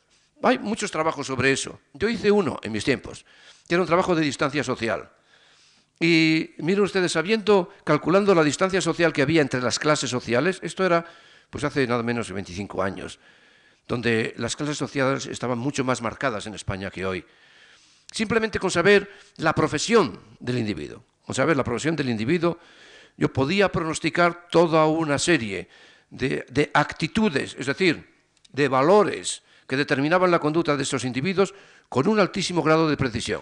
Hay 0.44 0.60
muchos 0.60 0.92
trabajos 0.92 1.28
sobre 1.28 1.52
eso. 1.52 1.80
Yo 1.94 2.10
hice 2.10 2.32
uno 2.32 2.60
en 2.64 2.72
mis 2.72 2.84
tiempos, 2.84 3.26
que 3.68 3.76
era 3.76 3.82
un 3.82 3.88
trabajo 3.88 4.16
de 4.16 4.22
distancia 4.22 4.64
social. 4.64 5.10
Y 6.00 6.52
miren 6.60 6.84
ustedes, 6.84 7.12
sabiendo, 7.12 7.74
calculando 7.84 8.36
la 8.36 8.44
distancia 8.44 8.82
social 8.82 9.14
que 9.14 9.24
había 9.24 9.42
entre 9.42 9.62
las 9.62 9.80
clases 9.80 10.10
sociales, 10.10 10.60
esto 10.62 10.86
era 10.86 11.06
pues 11.50 11.64
hace 11.64 11.88
nada 11.88 12.04
menos 12.04 12.28
de 12.28 12.34
25 12.34 12.84
años, 12.84 13.20
donde 13.88 14.34
las 14.38 14.56
clases 14.56 14.78
sociales 14.78 15.26
estaban 15.26 15.58
mucho 15.58 15.84
más 15.84 16.02
marcadas 16.02 16.46
en 16.46 16.54
España 16.54 16.92
que 16.92 17.06
hoy. 17.06 17.26
Simplemente 18.12 18.60
con 18.60 18.70
saber 18.70 19.10
la 19.38 19.54
profesión 19.54 20.20
del 20.40 20.60
individuo, 20.60 21.04
con 21.26 21.34
saber 21.34 21.58
la 21.58 21.64
profesión 21.64 21.96
del 21.96 22.10
individuo, 22.10 22.60
yo 23.18 23.34
podía 23.34 23.72
pronosticar 23.72 24.48
toda 24.50 24.86
una 24.86 25.18
serie 25.18 25.68
de, 26.10 26.46
de 26.50 26.70
actitudes, 26.74 27.56
es 27.58 27.66
decir, 27.66 28.14
de 28.52 28.68
valores, 28.68 29.42
que 29.68 29.78
determinaban 29.78 30.32
la 30.32 30.40
conducta 30.40 30.76
de 30.78 30.84
estos 30.84 31.04
individuos 31.04 31.54
con 31.90 32.08
un 32.08 32.20
altísimo 32.20 32.64
grado 32.64 32.90
de 32.90 32.98
precisión, 32.98 33.42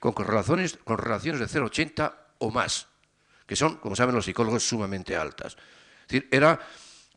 con 0.00 0.12
correlaciones, 0.12 0.78
con 0.82 0.98
relaciones 0.98 1.40
de 1.40 1.60
0,80 1.60 2.14
o 2.38 2.50
más, 2.50 2.88
que 3.46 3.54
son, 3.54 3.76
como 3.76 3.94
saben 3.94 4.14
los 4.14 4.24
psicólogos, 4.24 4.66
sumamente 4.66 5.14
altas. 5.14 5.56
Es 6.02 6.08
decir, 6.08 6.28
era 6.30 6.58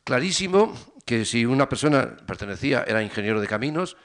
clarísimo 0.04 0.74
que 1.04 1.24
si 1.24 1.44
una 1.46 1.68
persona 1.68 2.16
pertenecía, 2.26 2.84
era 2.86 3.02
ingeniero 3.02 3.40
de 3.40 3.48
caminos, 3.48 3.96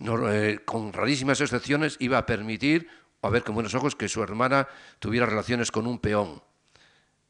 eh, 0.00 0.60
con 0.64 0.92
rarísimas 0.92 1.40
excepciones, 1.40 1.96
iba 2.00 2.18
a 2.18 2.26
permitir, 2.26 2.88
o 3.20 3.26
a 3.26 3.30
ver 3.30 3.44
con 3.44 3.54
buenos 3.54 3.74
ojos, 3.74 3.94
que 3.94 4.08
su 4.08 4.22
hermana 4.22 4.66
tuviera 4.98 5.26
relaciones 5.26 5.70
con 5.70 5.86
un 5.86 5.98
peón, 5.98 6.42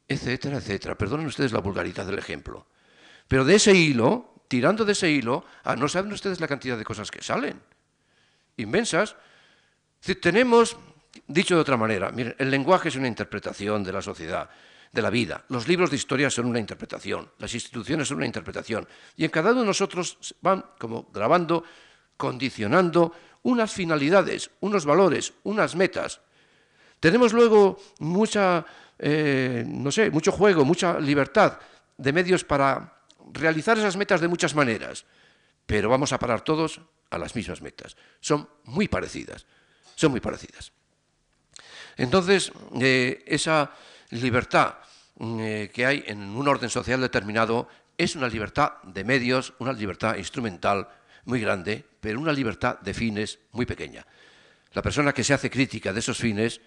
etcétera, 0.07 0.57
etcétera. 0.57 0.97
Perdonen 0.97 1.27
ustedes 1.27 1.51
la 1.51 1.59
vulgaridad 1.59 2.05
del 2.05 2.17
ejemplo. 2.17 2.65
Pero 3.27 3.45
de 3.45 3.55
ese 3.55 3.73
hilo 3.73 4.30
tirando 4.51 4.83
de 4.83 4.91
ese 4.91 5.09
hilo, 5.09 5.45
ah, 5.63 5.77
no 5.77 5.87
saben 5.87 6.11
ustedes 6.11 6.41
la 6.41 6.47
cantidad 6.47 6.77
de 6.77 6.83
cosas 6.83 7.09
que 7.09 7.23
salen. 7.23 7.55
Inmensas. 8.57 9.15
tenemos, 10.19 10.75
dicho 11.25 11.55
de 11.55 11.61
otra 11.61 11.77
manera, 11.77 12.11
miren, 12.11 12.35
el 12.37 12.51
lenguaje 12.51 12.89
es 12.89 12.97
una 12.97 13.07
interpretación 13.07 13.81
de 13.81 13.93
la 13.93 14.01
sociedad, 14.01 14.49
de 14.91 15.01
la 15.01 15.09
vida. 15.09 15.45
Los 15.47 15.69
libros 15.69 15.89
de 15.89 15.95
historia 15.95 16.29
son 16.29 16.47
una 16.47 16.59
interpretación, 16.59 17.31
las 17.37 17.53
instituciones 17.53 18.09
son 18.09 18.17
una 18.17 18.25
interpretación. 18.25 18.85
Y 19.15 19.23
en 19.23 19.31
cada 19.31 19.51
uno 19.51 19.61
de 19.61 19.67
nosotros 19.67 20.35
van 20.41 20.65
como 20.77 21.07
grabando, 21.13 21.63
condicionando 22.17 23.15
unas 23.43 23.71
finalidades, 23.71 24.51
unos 24.59 24.83
valores, 24.83 25.31
unas 25.43 25.77
metas. 25.77 26.19
Tenemos 26.99 27.31
luego 27.31 27.79
mucha, 27.99 28.65
eh, 28.99 29.63
no 29.65 29.93
sé, 29.93 30.11
mucho 30.11 30.33
juego, 30.33 30.65
mucha 30.65 30.99
libertad 30.99 31.57
de 31.95 32.11
medios 32.11 32.43
para 32.43 33.00
realizar 33.33 33.77
esas 33.77 33.97
metas 33.97 34.21
de 34.21 34.27
muchas 34.27 34.55
maneras, 34.55 35.05
pero 35.65 35.89
vamos 35.89 36.13
a 36.13 36.19
parar 36.19 36.41
todos 36.41 36.81
a 37.09 37.17
las 37.17 37.35
mismas 37.35 37.61
metas. 37.61 37.95
Son 38.19 38.47
muy 38.65 38.87
parecidas, 38.87 39.45
son 39.95 40.11
muy 40.11 40.19
parecidas. 40.19 40.71
Entonces, 41.97 42.51
eh, 42.79 43.23
esa 43.27 43.71
libertad 44.11 44.75
eh, 45.19 45.69
que 45.73 45.85
hay 45.85 46.03
en 46.07 46.19
un 46.21 46.47
orden 46.47 46.69
social 46.69 46.99
determinado 46.99 47.67
es 47.97 48.15
una 48.15 48.27
libertad 48.27 48.81
de 48.83 49.03
medios, 49.03 49.53
una 49.59 49.73
libertad 49.73 50.15
instrumental 50.15 50.87
muy 51.25 51.39
grande, 51.39 51.85
pero 51.99 52.19
una 52.19 52.33
libertad 52.33 52.79
de 52.79 52.93
fines 52.93 53.39
muy 53.51 53.65
pequeña. 53.65 54.05
La 54.73 54.81
persona 54.81 55.13
que 55.13 55.23
se 55.23 55.33
hace 55.33 55.49
crítica 55.49 55.93
de 55.93 55.99
esos 55.99 56.17
fines 56.17 56.61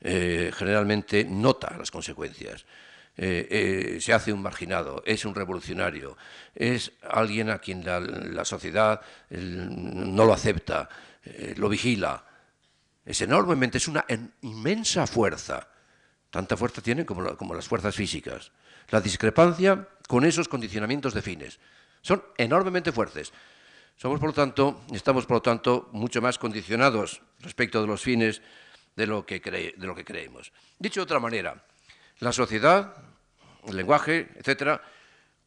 eh, 0.00 0.52
generalmente 0.54 1.24
nota 1.24 1.76
las 1.76 1.90
consecuencias. 1.90 2.64
Se 3.18 4.12
hace 4.12 4.32
un 4.32 4.40
marginado, 4.40 5.02
es 5.04 5.24
un 5.24 5.34
revolucionario, 5.34 6.16
es 6.54 6.92
alguien 7.02 7.50
a 7.50 7.58
quien 7.58 7.84
la, 7.84 8.44
sociedad 8.44 9.00
no 9.30 10.24
lo 10.24 10.32
acepta, 10.32 10.88
lo 11.56 11.68
vigila, 11.68 12.24
es 13.08 13.22
enormemente, 13.22 13.78
es 13.78 13.88
una 13.88 14.04
inmensa 14.42 15.06
fuerza. 15.06 15.66
Tanta 16.30 16.58
fuerza 16.58 16.82
tienen 16.82 17.06
como, 17.06 17.34
como 17.38 17.54
las 17.54 17.66
fuerzas 17.66 17.96
físicas. 17.96 18.52
La 18.90 19.00
discrepancia 19.00 19.88
con 20.06 20.26
esos 20.26 20.46
condicionamientos 20.46 21.14
de 21.14 21.22
fines. 21.22 21.58
Son 22.02 22.22
enormemente 22.36 22.92
fuertes. 22.92 23.32
Somos, 23.96 24.20
por 24.20 24.28
lo 24.28 24.34
tanto, 24.34 24.82
estamos, 24.92 25.24
por 25.24 25.38
lo 25.38 25.42
tanto, 25.42 25.88
mucho 25.92 26.20
más 26.20 26.36
condicionados 26.36 27.22
respecto 27.40 27.80
de 27.80 27.86
los 27.86 28.02
fines 28.02 28.42
de 28.94 29.06
lo 29.06 29.24
que, 29.24 29.40
de 29.40 29.86
lo 29.86 29.94
que 29.94 30.04
creemos. 30.04 30.52
Dicho 30.78 31.00
de 31.00 31.04
otra 31.04 31.18
manera, 31.18 31.64
la 32.20 32.32
sociedad, 32.32 32.94
el 33.66 33.76
lenguaje, 33.76 34.28
etcétera, 34.36 34.82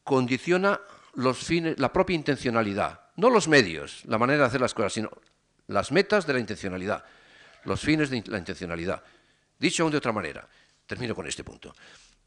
condiciona 0.04 0.80
los 1.14 1.38
fines, 1.38 1.78
la 1.78 1.92
propia 1.92 2.14
intencionalidad, 2.14 3.00
no 3.16 3.30
los 3.30 3.48
medios, 3.48 4.02
la 4.06 4.18
manera 4.18 4.40
de 4.40 4.46
hacer 4.46 4.60
las 4.60 4.74
cosas, 4.74 4.92
sino 4.94 5.10
las 5.66 5.92
metas 5.92 6.26
de 6.26 6.32
la 6.32 6.40
intencionalidad 6.40 7.04
los 7.64 7.80
fines 7.80 8.10
de 8.10 8.22
la 8.26 8.38
intencionalidad. 8.38 9.02
Dicho 9.58 9.82
aún 9.82 9.92
de 9.92 9.98
otra 9.98 10.12
manera, 10.12 10.48
termino 10.86 11.14
con 11.14 11.26
este 11.26 11.44
punto. 11.44 11.74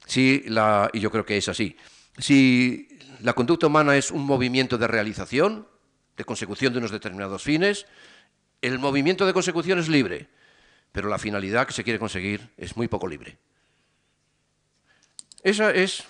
Si 0.06 0.44
la, 0.48 0.90
y 0.94 1.00
yo 1.00 1.12
creo 1.12 1.26
que 1.26 1.38
es 1.38 1.50
así, 1.50 1.76
si 2.18 3.00
la 3.22 3.34
conducta 3.34 3.68
humana 3.68 3.98
es 3.98 4.12
un 4.12 4.26
movimiento 4.26 4.78
de 4.78 4.88
realización, 4.88 5.68
de 6.16 6.24
consecución 6.24 6.72
de 6.74 6.80
unos 6.80 6.92
determinados 6.92 7.44
fines, 7.44 7.86
el 8.62 8.80
movimiento 8.80 9.26
de 9.26 9.34
consecución 9.34 9.80
es 9.80 9.90
libre, 9.90 10.30
pero 10.92 11.10
la 11.10 11.18
finalidad 11.18 11.68
que 11.68 11.74
se 11.74 11.84
quiere 11.84 12.00
conseguir 12.00 12.50
es 12.58 12.78
muy 12.78 12.88
poco 12.88 13.08
libre. 13.08 13.38
Esa, 15.46 15.70
es, 15.70 16.04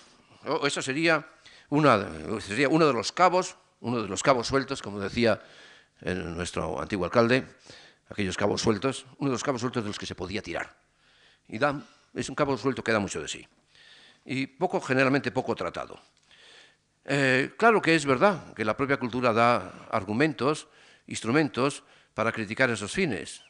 esa 0.64 0.82
sería, 0.82 1.28
una, 1.68 2.08
sería 2.40 2.70
uno 2.70 2.88
de 2.88 2.94
los 2.94 3.12
cabos, 3.12 3.58
uno 3.82 4.02
de 4.02 4.08
los 4.08 4.24
cabos 4.24 4.48
sueltos, 4.48 4.82
como 4.82 4.98
decía 4.98 5.42
nuestro 6.00 6.80
antiguo 6.80 7.04
alcalde, 7.04 7.44
aquellos 8.08 8.38
cabos 8.38 8.62
sueltos, 8.62 9.06
uno 9.18 9.32
de 9.32 9.34
los 9.34 9.44
cabos 9.44 9.60
sueltos 9.60 9.84
de 9.84 9.90
los 9.90 10.00
que 10.00 10.06
se 10.06 10.16
podía 10.16 10.42
tirar. 10.42 10.74
Y 11.50 11.58
da, 11.58 11.78
es 12.14 12.30
un 12.30 12.36
cabo 12.36 12.58
suelto 12.58 12.82
que 12.82 12.94
da 12.94 13.00
mucho 13.00 13.22
de 13.22 13.28
sí. 13.28 13.46
Y 14.24 14.48
poco, 14.48 14.80
generalmente 14.80 15.32
poco 15.32 15.54
tratado. 15.54 16.00
Eh, 17.04 17.56
claro 17.58 17.82
que 17.82 17.94
es 17.94 18.06
verdad 18.06 18.54
que 18.54 18.64
la 18.64 18.78
propia 18.78 18.96
cultura 18.96 19.34
da 19.34 19.90
argumentos, 19.92 20.70
instrumentos 21.08 21.84
para 22.14 22.32
criticar 22.32 22.70
esos 22.70 22.94
fines. 22.94 23.44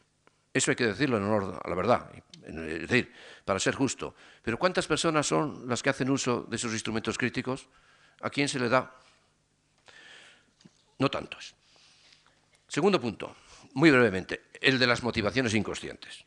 Eso 0.52 0.72
hay 0.72 0.76
que 0.76 0.88
decirlo 0.88 1.18
en 1.18 1.26
honor 1.26 1.62
a 1.64 1.70
la 1.70 1.76
verdad, 1.76 2.10
es 2.44 2.90
decir, 2.90 3.14
para 3.46 3.60
ser 3.60 3.76
justo. 3.76 4.16
Pero 4.42 4.60
¿cuántas 4.60 4.88
personas 4.88 5.26
son 5.28 5.70
las 5.70 5.82
que 5.82 5.92
hacen 5.92 6.10
uso 6.10 6.46
de 6.50 6.58
esos 6.58 6.74
instrumentos 6.74 7.18
críticos? 7.18 7.70
¿A 8.22 8.30
quién 8.30 8.50
se 8.50 8.60
le 8.60 8.68
da? 8.68 8.92
No 11.00 11.10
tantos. 11.10 11.56
Segundo 12.68 13.00
punto 13.00 13.36
muy 13.76 13.92
brevemente, 13.92 14.42
el 14.62 14.80
de 14.80 14.88
las 14.88 15.04
motivaciones 15.04 15.54
inconscientes. 15.54 16.26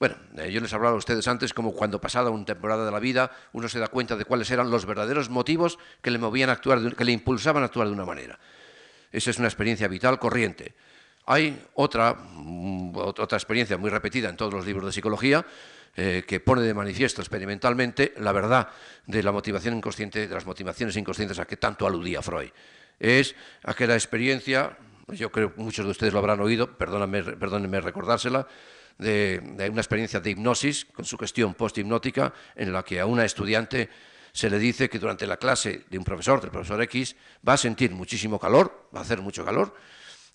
Bueno, 0.00 0.16
eh, 0.38 0.50
yo 0.50 0.60
les 0.60 0.72
hablaba 0.72 0.94
a 0.94 0.98
ustedes 0.98 1.28
antes 1.28 1.52
como 1.52 1.72
cuando 1.72 2.00
pasada 2.00 2.30
una 2.30 2.44
temporada 2.44 2.84
de 2.86 2.90
la 2.90 2.98
vida 2.98 3.30
uno 3.52 3.68
se 3.68 3.78
da 3.78 3.88
cuenta 3.88 4.16
de 4.16 4.24
cuáles 4.24 4.50
eran 4.50 4.70
los 4.70 4.86
verdaderos 4.86 5.28
motivos 5.28 5.78
que 6.00 6.10
le 6.10 6.18
movían 6.18 6.48
a 6.50 6.54
actuar, 6.54 6.94
que 6.96 7.04
le 7.04 7.12
impulsaban 7.12 7.62
a 7.62 7.66
actuar 7.66 7.88
de 7.88 7.92
una 7.92 8.06
manera. 8.06 8.38
Esa 9.12 9.30
es 9.30 9.38
una 9.38 9.48
experiencia 9.48 9.86
vital 9.86 10.18
corriente. 10.18 10.74
Hay 11.26 11.62
otra, 11.74 12.14
mm, 12.14 12.96
otra 12.96 13.36
experiencia 13.36 13.76
muy 13.76 13.90
repetida 13.90 14.30
en 14.30 14.36
todos 14.36 14.54
los 14.54 14.64
libros 14.64 14.86
de 14.86 14.92
psicología 14.92 15.44
eh, 15.96 16.24
que 16.26 16.40
pone 16.40 16.62
de 16.62 16.74
manifiesto 16.74 17.22
experimentalmente 17.22 18.14
la 18.18 18.32
verdad 18.32 18.68
de 19.06 19.22
la 19.22 19.32
motivación 19.32 19.76
inconsciente, 19.76 20.26
de 20.26 20.34
las 20.34 20.46
motivaciones 20.46 20.96
inconscientes 20.96 21.38
a 21.38 21.46
que 21.46 21.56
tanto 21.56 21.86
aludía 21.86 22.22
Freud. 22.22 22.50
Es 22.98 23.34
aquella 23.64 23.94
experiencia 23.94 24.76
yo 25.16 25.32
creo 25.32 25.54
que 25.54 25.60
muchos 25.60 25.84
de 25.84 25.90
ustedes 25.90 26.12
lo 26.12 26.18
habrán 26.18 26.40
oído, 26.40 26.76
perdónenme 26.76 27.80
recordársela, 27.80 28.46
de, 28.98 29.40
una 29.70 29.80
experiencia 29.80 30.20
de 30.20 30.30
hipnosis 30.30 30.84
con 30.86 31.04
su 31.04 31.16
cuestión 31.16 31.54
post-hipnótica 31.54 32.32
en 32.56 32.72
la 32.72 32.82
que 32.82 33.00
a 33.00 33.06
una 33.06 33.24
estudiante 33.24 33.88
se 34.32 34.50
le 34.50 34.58
dice 34.58 34.88
que 34.88 34.98
durante 34.98 35.26
la 35.26 35.36
clase 35.36 35.84
de 35.88 35.98
un 35.98 36.04
profesor, 36.04 36.40
del 36.40 36.50
profesor 36.50 36.82
X, 36.82 37.16
va 37.48 37.54
a 37.54 37.56
sentir 37.56 37.92
muchísimo 37.92 38.38
calor, 38.38 38.88
va 38.94 39.00
a 39.00 39.02
hacer 39.02 39.20
mucho 39.20 39.44
calor, 39.44 39.74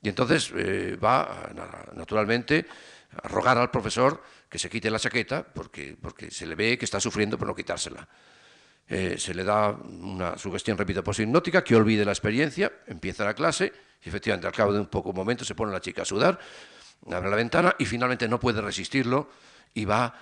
y 0.02 0.10
entonces 0.10 0.52
eh, 0.56 0.98
va 1.02 1.52
naturalmente 1.96 2.66
a 3.22 3.28
rogar 3.28 3.58
al 3.58 3.70
profesor 3.70 4.24
que 4.50 4.60
se 4.60 4.70
quite 4.70 4.90
la 4.90 5.00
chaqueta 5.00 5.44
porque, 5.44 5.98
porque 6.00 6.32
se 6.32 6.46
le 6.46 6.56
ve 6.56 6.78
que 6.78 6.86
está 6.86 7.00
sufriendo 7.00 7.38
por 7.38 7.48
no 7.48 7.56
quitársela. 7.56 8.08
Eh, 8.88 9.16
se 9.18 9.34
le 9.34 9.44
da 9.44 9.72
una 9.72 10.38
sugestión, 10.38 10.78
repito, 10.78 11.04
post-hipnótica, 11.04 11.64
que 11.64 11.76
olvide 11.76 12.04
la 12.04 12.12
experiencia, 12.12 12.72
empieza 12.88 13.24
la 13.24 13.34
clase 13.34 13.72
y 14.04 14.10
efectivamente, 14.10 14.48
al 14.48 14.54
cabo 14.54 14.74
de 14.74 14.80
un 14.80 14.88
poco 14.88 15.14
momento 15.14 15.46
se 15.46 15.56
pone 15.56 15.72
la 15.72 15.80
chica 15.80 16.02
a 16.02 16.06
sudar, 16.06 16.38
abre 17.12 17.30
la 17.30 17.36
ventana 17.36 17.76
y 17.80 17.86
finalmente 17.86 18.28
no 18.28 18.40
puede 18.40 18.62
resistirlo 18.62 19.30
y 19.74 19.86
va, 19.86 20.14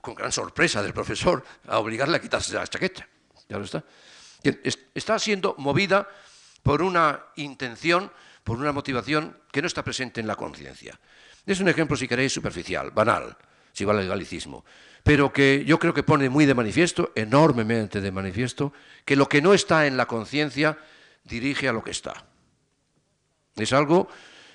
con 0.00 0.14
gran 0.14 0.32
sorpresa 0.32 0.82
del 0.82 0.92
profesor, 0.92 1.44
a 1.66 1.78
obligarle 1.78 2.16
a 2.16 2.20
quitarse 2.20 2.54
la 2.54 2.66
chaqueta. 2.66 3.06
Ya 3.48 3.58
está. 3.58 3.84
Está 4.94 5.18
siendo 5.18 5.54
movida 5.58 6.08
por 6.62 6.82
una 6.82 7.24
intención, 7.36 8.10
por 8.42 8.58
una 8.58 8.72
motivación 8.72 9.36
que 9.50 9.60
no 9.60 9.66
está 9.66 9.82
presente 9.82 10.20
en 10.20 10.26
la 10.26 10.36
conciencia. 10.36 10.98
Es 11.46 11.60
un 11.60 11.68
ejemplo, 11.68 11.96
si 11.96 12.08
queréis, 12.08 12.32
superficial, 12.32 12.90
banal, 12.90 13.36
si 13.72 13.84
vale 13.84 14.02
el 14.02 14.08
galicismo, 14.08 14.64
pero 15.02 15.32
que 15.32 15.64
yo 15.66 15.78
creo 15.78 15.92
que 15.92 16.02
pone 16.02 16.28
muy 16.30 16.46
de 16.46 16.54
manifiesto, 16.54 17.12
enormemente 17.14 18.00
de 18.00 18.10
manifiesto, 18.10 18.72
que 19.04 19.16
lo 19.16 19.28
que 19.28 19.42
no 19.42 19.52
está 19.52 19.86
en 19.86 19.96
la 19.96 20.06
conciencia 20.06 20.78
dirige 21.24 21.68
a 21.68 21.72
lo 21.72 21.84
que 21.84 21.90
está. 21.90 22.24
Es 23.56 23.72
algo 23.72 24.08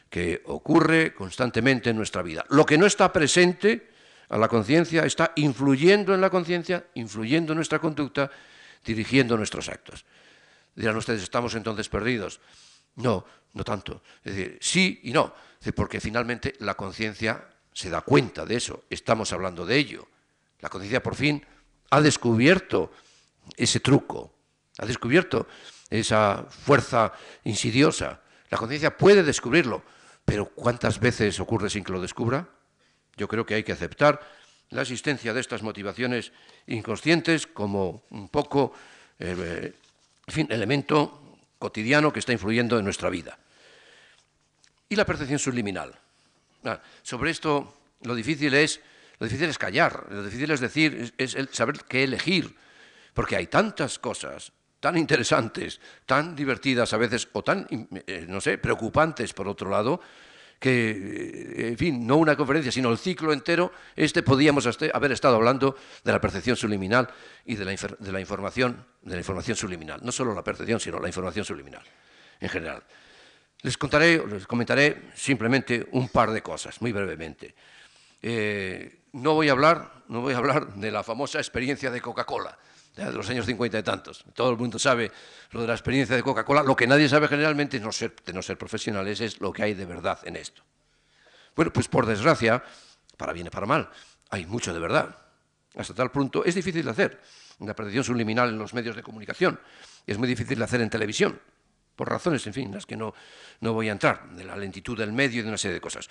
que 0.10 0.42
ocurre 0.46 1.14
constantemente 1.14 1.92
en 1.92 1.98
nuestra 1.98 2.24
vida. 2.24 2.46
Lo 2.50 2.66
que 2.66 2.78
no 2.78 2.86
está 2.86 3.14
presente 3.14 3.90
a 4.30 4.38
la 4.38 4.48
conciencia 4.48 5.06
está 5.06 5.34
influyendo 5.36 6.14
en 6.14 6.22
la 6.22 6.30
conciencia, 6.30 6.88
influyendo 6.96 7.54
en 7.54 7.58
nuestra 7.58 7.80
conducta, 7.80 8.32
dirigiendo 8.84 9.38
nuestros 9.38 9.70
actos. 9.70 10.06
Dirán 10.76 10.98
ustedes, 10.98 11.22
¿estamos 11.22 11.54
entonces 11.56 11.90
perdidos? 11.90 12.40
No, 12.96 13.26
no 13.54 13.64
tanto. 13.64 14.02
Es 14.24 14.36
decir, 14.36 14.58
sí 14.62 15.00
y 15.04 15.12
no, 15.12 15.34
porque 15.76 16.00
finalmente 16.00 16.56
la 16.60 16.76
conciencia 16.76 17.48
se 17.74 17.90
da 17.90 18.02
cuenta 18.02 18.46
de 18.46 18.56
eso, 18.56 18.84
estamos 18.90 19.34
hablando 19.34 19.66
de 19.66 19.78
ello. 19.78 20.08
La 20.60 20.70
conciencia 20.70 21.04
por 21.04 21.16
fin 21.16 21.46
ha 21.92 22.02
descubierto 22.02 22.92
ese 23.58 23.80
truco, 23.80 24.34
ha 24.78 24.86
descubierto 24.86 25.48
esa 25.90 26.46
fuerza 26.50 27.14
insidiosa 27.44 28.22
la 28.50 28.58
conciencia 28.58 28.98
puede 28.98 29.24
descubrirlo, 29.24 29.84
pero 30.26 30.46
¿cuántas 30.46 31.00
veces 31.00 31.40
ocurre 31.40 31.70
sin 31.70 31.84
que 31.84 31.92
lo 31.92 32.02
descubra? 32.02 32.50
Yo 33.16 33.28
creo 33.28 33.46
que 33.46 33.56
hay 33.56 33.64
que 33.64 33.72
aceptar 33.72 34.20
la 34.70 34.82
existencia 34.82 35.34
de 35.34 35.42
estas 35.42 35.62
motivaciones 35.62 36.32
inconscientes 36.68 37.48
como 37.48 38.04
un 38.10 38.30
poco, 38.30 38.74
eh, 39.20 39.74
fin, 40.28 40.48
elemento 40.50 41.38
cotidiano 41.58 42.14
que 42.14 42.20
está 42.20 42.32
influyendo 42.32 42.78
en 42.78 42.86
nuestra 42.86 43.10
vida. 43.10 43.38
Y 44.90 44.96
la 44.96 45.06
percepción 45.06 45.40
subliminal. 45.40 45.94
Ah, 46.66 46.82
sobre 47.04 47.32
esto 47.32 47.78
lo 48.02 48.16
difícil 48.16 48.54
es 48.54 48.82
lo 49.20 49.28
difícil 49.28 49.50
es 49.50 49.58
callar, 49.58 50.06
lo 50.10 50.24
difícil 50.24 50.50
es 50.52 50.62
decir, 50.62 51.14
es 51.18 51.36
saber 51.52 51.82
qué 51.88 52.06
elegir, 52.06 52.56
porque 53.14 53.36
hay 53.36 53.48
tantas 53.48 54.00
cosas 54.00 54.54
tan 54.80 54.98
interesantes, 54.98 55.82
tan 56.06 56.36
divertidas 56.36 56.94
a 56.94 56.98
veces, 56.98 57.28
o 57.34 57.44
tan, 57.44 57.68
eh, 58.08 58.26
no 58.28 58.40
sé, 58.40 58.58
preocupantes 58.58 59.34
por 59.34 59.50
otro 59.50 59.70
lado, 59.70 60.00
que, 60.58 60.90
eh, 60.92 61.68
en 61.70 61.78
fin, 61.78 62.08
no 62.08 62.16
una 62.16 62.38
conferencia, 62.38 62.72
sino 62.72 62.90
el 62.90 62.98
ciclo 62.98 63.34
entero, 63.34 63.74
este 63.96 64.24
podíamos 64.24 64.66
haber 64.94 65.12
estado 65.12 65.36
hablando 65.36 65.76
de 66.04 66.12
la 66.14 66.22
percepción 66.22 66.56
subliminal 66.56 67.10
y 67.46 67.56
de 67.56 67.66
la, 67.66 67.72
información, 68.22 68.86
de 69.02 69.12
la 69.14 69.20
información 69.20 69.58
subliminal. 69.58 70.00
No 70.02 70.14
solo 70.14 70.34
la 70.34 70.44
percepción, 70.44 70.80
sino 70.80 71.00
la 71.00 71.08
información 71.08 71.44
subliminal 71.44 71.84
en 72.40 72.50
general. 72.50 72.84
Les 73.62 73.78
contaré, 73.78 74.24
les 74.26 74.48
comentaré 74.48 75.12
simplemente 75.16 75.88
un 75.92 76.08
par 76.10 76.32
de 76.32 76.42
cosas, 76.42 76.82
muy 76.82 76.92
brevemente. 76.92 77.54
Eh, 78.22 79.02
no 79.14 79.34
voy 79.34 79.50
a 79.50 79.52
hablar, 79.52 80.04
no 80.08 80.22
voy 80.22 80.34
a 80.34 80.38
hablar 80.38 80.76
de 80.76 80.92
la 80.92 81.04
famosa 81.04 81.40
experiencia 81.40 81.92
de 81.92 82.00
Coca-Cola, 82.00 82.58
de 82.96 83.12
los 83.12 83.30
años 83.30 83.46
cincuenta 83.46 83.78
y 83.78 83.84
tantos. 83.84 84.24
Todo 84.34 84.52
el 84.52 84.58
mundo 84.58 84.80
sabe 84.80 85.12
lo 85.52 85.62
de 85.62 85.68
la 85.68 85.74
experiencia 85.74 86.16
de 86.16 86.24
Coca-Cola. 86.24 86.64
Lo 86.64 86.76
que 86.76 86.88
nadie 86.88 87.10
sabe 87.10 87.28
generalmente, 87.28 87.80
no 87.80 87.92
ser, 87.92 88.16
de 88.26 88.34
no 88.34 88.42
ser 88.42 88.58
profesionales, 88.58 89.20
es 89.20 89.42
lo 89.42 89.52
que 89.52 89.64
hay 89.64 89.74
de 89.74 89.86
verdad 89.86 90.20
en 90.24 90.38
esto. 90.38 90.64
Bueno, 91.56 91.74
pues 91.74 91.90
por 91.90 92.06
desgracia, 92.06 92.64
para 93.18 93.34
bien 93.34 93.48
y 93.48 93.50
para 93.50 93.66
mal, 93.66 93.90
hay 94.30 94.46
mucho 94.46 94.74
de 94.74 94.80
verdad. 94.80 95.18
Hasta 95.76 95.94
tal 95.94 96.12
punto 96.12 96.46
es 96.46 96.56
difícil 96.56 96.86
de 96.86 96.92
hacer 96.92 97.20
una 97.60 97.74
predicción 97.74 98.06
subliminal 98.06 98.50
en 98.50 98.58
los 98.58 98.74
medios 98.74 98.96
de 98.96 99.04
comunicación. 99.04 99.60
Es 100.08 100.18
muy 100.18 100.28
difícil 100.28 100.58
de 100.58 100.64
hacer 100.64 100.80
en 100.82 100.90
televisión, 100.90 101.40
por 102.00 102.08
razones, 102.10 102.48
en 102.48 102.54
fin, 102.54 102.72
las 102.72 102.86
que 102.86 102.96
no, 102.96 103.14
no 103.60 103.74
voy 103.74 103.90
a 103.90 103.92
entrar, 103.92 104.30
de 104.30 104.46
la 104.46 104.56
lentitud 104.56 104.98
del 104.98 105.12
medio 105.12 105.42
y 105.42 105.44
de 105.44 105.50
una 105.50 105.58
serie 105.58 105.74
de 105.74 105.82
cosas. 105.82 106.08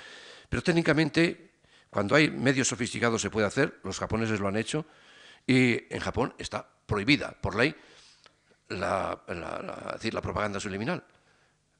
Pero 0.46 0.62
técnicamente, 0.62 1.52
cuando 1.88 2.14
hay 2.14 2.28
medios 2.30 2.68
sofisticados 2.68 3.22
se 3.22 3.30
puede 3.30 3.46
hacer, 3.46 3.80
los 3.84 3.98
japoneses 3.98 4.38
lo 4.38 4.48
han 4.48 4.58
hecho, 4.58 4.84
y 5.46 5.80
en 5.88 6.00
Japón 6.00 6.34
está 6.36 6.68
prohibida 6.84 7.32
por 7.40 7.56
ley 7.56 7.74
la, 8.68 9.18
decir, 9.94 10.12
la 10.12 10.20
propaganda 10.20 10.60
subliminal, 10.60 11.02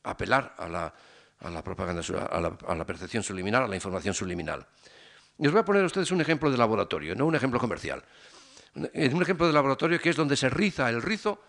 apelar 0.05 0.55
a 0.57 0.69
la, 0.71 0.95
a 1.41 1.51
la 1.51 1.63
propaganda, 1.63 2.01
a 2.31 2.41
la, 2.41 2.57
a 2.67 2.75
la, 2.75 2.87
percepción 2.87 3.23
subliminal, 3.23 3.65
a 3.65 3.69
la 3.69 3.75
información 3.75 4.15
subliminal. 4.15 4.67
Y 5.37 5.49
os 5.49 5.53
voy 5.53 5.61
a 5.61 5.67
poner 5.67 5.83
a 5.83 5.87
ustedes 5.87 6.11
un 6.13 6.23
ejemplo 6.23 6.51
de 6.51 6.57
laboratorio, 6.57 7.15
no 7.15 7.27
un 7.27 7.35
ejemplo 7.35 7.61
comercial. 7.61 8.03
Un 8.75 9.21
ejemplo 9.21 9.47
de 9.47 9.53
laboratorio 9.53 10.01
que 10.01 10.09
es 10.09 10.17
donde 10.17 10.35
se 10.35 10.49
riza 10.49 10.89
el 10.89 11.03
rizo 11.03 11.43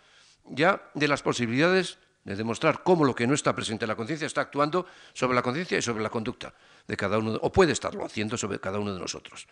ya 0.44 0.82
de 0.94 1.08
las 1.08 1.22
posibilidades 1.22 2.00
de 2.24 2.36
demostrar 2.36 2.84
cómo 2.84 3.06
lo 3.06 3.16
que 3.16 3.26
no 3.26 3.34
está 3.34 3.56
presente 3.56 3.86
en 3.86 3.90
la 3.90 3.96
conciencia 3.96 4.28
está 4.28 4.42
actuando 4.42 4.86
sobre 5.14 5.36
la 5.36 5.42
conciencia 5.42 5.78
y 5.78 5.82
sobre 5.82 6.04
la 6.04 6.10
conducta 6.10 6.54
de 6.88 6.98
cada 6.98 7.18
uno, 7.18 7.40
o 7.42 7.52
puede 7.52 7.72
estarlo 7.72 8.06
haciendo 8.06 8.38
sobre 8.38 8.60
cada 8.60 8.80
uno 8.80 8.94
de 8.94 9.00
nosotros. 9.00 9.48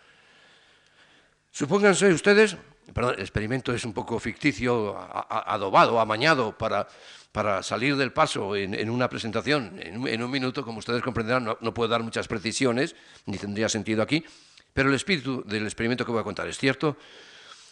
Supónganse 1.50 2.12
ustedes, 2.12 2.56
perdón, 2.92 3.14
el 3.16 3.20
experimento 3.20 3.72
es 3.72 3.84
un 3.84 3.92
poco 3.92 4.20
ficticio, 4.20 4.96
adobado, 5.28 5.98
amañado 5.98 6.56
para, 6.56 6.86
para 7.32 7.62
salir 7.62 7.96
del 7.96 8.12
paso 8.12 8.54
en, 8.54 8.90
una 8.90 9.08
presentación 9.08 9.80
en, 9.82 10.22
un 10.22 10.30
minuto, 10.30 10.62
como 10.62 10.78
ustedes 10.78 11.02
comprenderán, 11.02 11.44
no, 11.44 11.58
no 11.60 11.74
puedo 11.74 11.88
dar 11.88 12.02
muchas 12.02 12.28
precisiones, 12.28 12.94
ni 13.26 13.38
tendría 13.38 13.68
sentido 13.68 14.02
aquí, 14.02 14.24
pero 14.72 14.90
el 14.90 14.94
espíritu 14.94 15.42
del 15.46 15.64
experimento 15.64 16.04
que 16.04 16.12
voy 16.12 16.20
a 16.20 16.24
contar 16.24 16.46
es 16.46 16.58
cierto. 16.58 16.96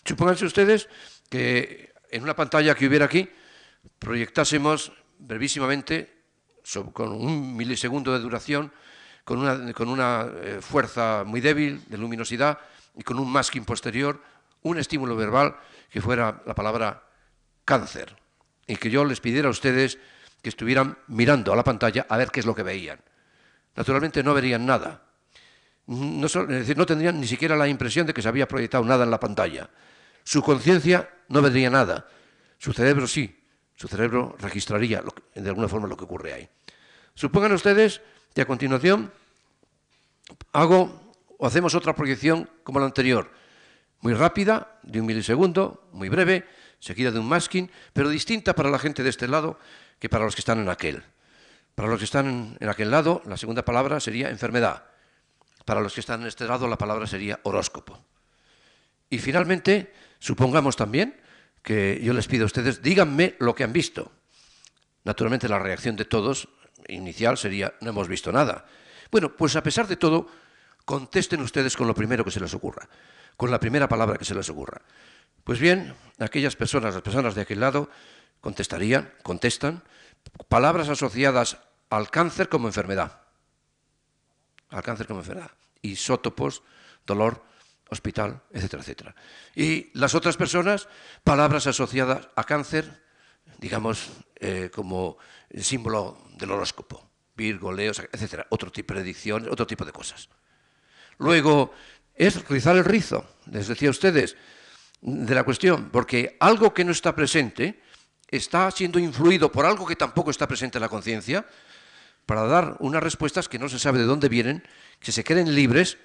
Supónganse 0.04 0.46
ustedes 0.46 0.88
que 1.28 1.92
en 2.10 2.22
una 2.22 2.34
pantalla 2.34 2.74
que 2.74 2.86
hubiera 2.86 3.04
aquí 3.04 3.28
proyectásemos 3.98 4.92
brevísimamente, 5.18 6.14
con 6.92 7.12
un 7.12 7.56
milisegundo 7.56 8.12
de 8.12 8.18
duración, 8.18 8.72
con 9.24 9.38
una, 9.38 9.72
con 9.72 9.88
una 9.88 10.26
eh, 10.42 10.58
fuerza 10.60 11.24
muy 11.24 11.40
débil 11.40 11.82
de 11.88 11.98
luminosidad 11.98 12.58
y 12.96 13.02
con 13.02 13.18
un 13.18 13.30
masking 13.30 13.64
posterior, 13.64 14.22
un 14.62 14.78
estímulo 14.78 15.16
verbal 15.16 15.56
que 15.90 16.00
fuera 16.00 16.42
la 16.46 16.54
palabra 16.54 17.02
cáncer 17.64 18.16
y 18.66 18.76
que 18.76 18.90
yo 18.90 19.04
les 19.04 19.20
pidiera 19.20 19.48
a 19.48 19.50
ustedes 19.50 19.98
que 20.42 20.48
estuvieran 20.48 20.98
mirando 21.08 21.52
a 21.52 21.56
la 21.56 21.64
pantalla 21.64 22.06
a 22.08 22.16
ver 22.16 22.30
qué 22.30 22.40
es 22.40 22.46
lo 22.46 22.54
que 22.54 22.62
veían. 22.62 23.00
Naturalmente 23.74 24.22
no 24.22 24.34
verían 24.34 24.64
nada. 24.64 25.02
No, 25.86 26.26
es 26.26 26.48
decir, 26.48 26.76
no 26.76 26.86
tendrían 26.86 27.20
ni 27.20 27.26
siquiera 27.26 27.56
la 27.56 27.68
impresión 27.68 28.06
de 28.06 28.14
que 28.14 28.22
se 28.22 28.28
había 28.28 28.48
proyectado 28.48 28.84
nada 28.84 29.04
en 29.04 29.10
la 29.10 29.20
pantalla. 29.20 29.70
Su 30.24 30.42
conciencia 30.42 31.08
no 31.28 31.42
vería 31.42 31.70
nada. 31.70 32.08
Su 32.58 32.72
cerebro 32.72 33.06
sí. 33.06 33.35
Su 33.76 33.88
cerebro 33.88 34.34
registraría 34.38 35.02
de 35.34 35.48
alguna 35.48 35.68
forma 35.68 35.86
lo 35.86 35.96
que 35.96 36.04
ocurre 36.04 36.32
ahí. 36.32 36.48
Supongan 37.14 37.52
ustedes 37.52 38.00
que 38.34 38.42
a 38.42 38.46
continuación 38.46 39.12
hago 40.52 41.12
o 41.38 41.46
hacemos 41.46 41.74
otra 41.74 41.94
proyección 41.94 42.48
como 42.64 42.80
la 42.80 42.86
anterior, 42.86 43.30
muy 44.00 44.14
rápida, 44.14 44.78
de 44.82 45.00
un 45.00 45.06
milisegundo, 45.06 45.88
muy 45.92 46.08
breve, 46.08 46.46
seguida 46.80 47.10
de 47.10 47.18
un 47.18 47.28
masking, 47.28 47.70
pero 47.92 48.08
distinta 48.08 48.54
para 48.54 48.70
la 48.70 48.78
gente 48.78 49.02
de 49.02 49.10
este 49.10 49.28
lado 49.28 49.58
que 49.98 50.08
para 50.08 50.24
los 50.24 50.34
que 50.34 50.40
están 50.40 50.60
en 50.60 50.68
aquel. 50.68 51.02
Para 51.74 51.88
los 51.88 51.98
que 51.98 52.04
están 52.04 52.56
en 52.58 52.68
aquel 52.68 52.90
lado, 52.90 53.22
la 53.26 53.36
segunda 53.36 53.64
palabra 53.64 54.00
sería 54.00 54.30
enfermedad. 54.30 54.84
Para 55.64 55.80
los 55.80 55.92
que 55.92 56.00
están 56.00 56.22
en 56.22 56.28
este 56.28 56.46
lado, 56.46 56.68
la 56.68 56.78
palabra 56.78 57.06
sería 57.06 57.40
horóscopo. 57.42 57.98
Y 59.10 59.18
finalmente, 59.18 59.92
supongamos 60.18 60.76
también 60.76 61.20
que 61.66 61.98
yo 62.00 62.12
les 62.12 62.28
pido 62.28 62.44
a 62.44 62.46
ustedes, 62.46 62.80
díganme 62.80 63.34
lo 63.40 63.52
que 63.52 63.64
han 63.64 63.72
visto. 63.72 64.12
Naturalmente 65.02 65.48
la 65.48 65.58
reacción 65.58 65.96
de 65.96 66.04
todos 66.04 66.48
inicial 66.86 67.36
sería, 67.36 67.74
no 67.80 67.90
hemos 67.90 68.06
visto 68.06 68.30
nada. 68.30 68.66
Bueno, 69.10 69.34
pues 69.36 69.56
a 69.56 69.64
pesar 69.64 69.88
de 69.88 69.96
todo, 69.96 70.28
contesten 70.84 71.40
ustedes 71.40 71.76
con 71.76 71.88
lo 71.88 71.94
primero 71.94 72.24
que 72.24 72.30
se 72.30 72.38
les 72.38 72.54
ocurra, 72.54 72.88
con 73.36 73.50
la 73.50 73.58
primera 73.58 73.88
palabra 73.88 74.16
que 74.16 74.24
se 74.24 74.36
les 74.36 74.48
ocurra. 74.48 74.80
Pues 75.42 75.58
bien, 75.58 75.92
aquellas 76.20 76.54
personas, 76.54 76.94
las 76.94 77.02
personas 77.02 77.34
de 77.34 77.42
aquel 77.42 77.58
lado, 77.58 77.90
contestarían, 78.40 79.12
contestan, 79.24 79.82
palabras 80.46 80.88
asociadas 80.88 81.58
al 81.90 82.10
cáncer 82.10 82.48
como 82.48 82.68
enfermedad. 82.68 83.22
Al 84.68 84.84
cáncer 84.84 85.08
como 85.08 85.18
enfermedad. 85.18 85.50
Isótopos, 85.82 86.62
dolor, 87.04 87.42
hospital, 87.88 88.42
etcétera, 88.52 88.82
etcétera. 88.82 89.14
Y 89.54 89.90
las 89.94 90.14
otras 90.14 90.36
personas, 90.36 90.88
palabras 91.24 91.66
asociadas 91.66 92.28
a 92.34 92.44
cáncer, 92.44 93.02
digamos, 93.58 94.10
eh, 94.36 94.70
como 94.74 95.18
el 95.50 95.64
símbolo 95.64 96.18
del 96.36 96.50
horóscopo, 96.50 97.08
Virgo, 97.36 97.72
Leo, 97.72 97.92
etcétera, 98.12 98.46
otro 98.50 98.72
tipo 98.72 98.94
de 98.94 99.00
predicciones, 99.00 99.50
otro 99.50 99.66
tipo 99.66 99.84
de 99.84 99.92
cosas. 99.92 100.28
Luego, 101.18 101.72
es 102.14 102.48
rizar 102.48 102.76
el 102.76 102.84
rizo, 102.84 103.26
les 103.50 103.68
decía 103.68 103.88
a 103.88 103.90
ustedes, 103.90 104.36
de 105.00 105.34
la 105.34 105.44
cuestión, 105.44 105.90
porque 105.90 106.36
algo 106.40 106.72
que 106.74 106.84
no 106.84 106.92
está 106.92 107.14
presente 107.14 107.82
está 108.28 108.70
siendo 108.70 108.98
influido 108.98 109.52
por 109.52 109.66
algo 109.66 109.86
que 109.86 109.96
tampoco 109.96 110.30
está 110.30 110.48
presente 110.48 110.78
en 110.78 110.82
la 110.82 110.88
conciencia, 110.88 111.46
para 112.24 112.44
dar 112.44 112.76
unas 112.80 113.02
respuestas 113.02 113.48
que 113.48 113.58
no 113.58 113.68
se 113.68 113.78
sabe 113.78 113.98
de 113.98 114.04
dónde 114.04 114.28
vienen, 114.28 114.64
que 114.98 115.12
se 115.12 115.22
queden 115.22 115.54
libres 115.54 115.98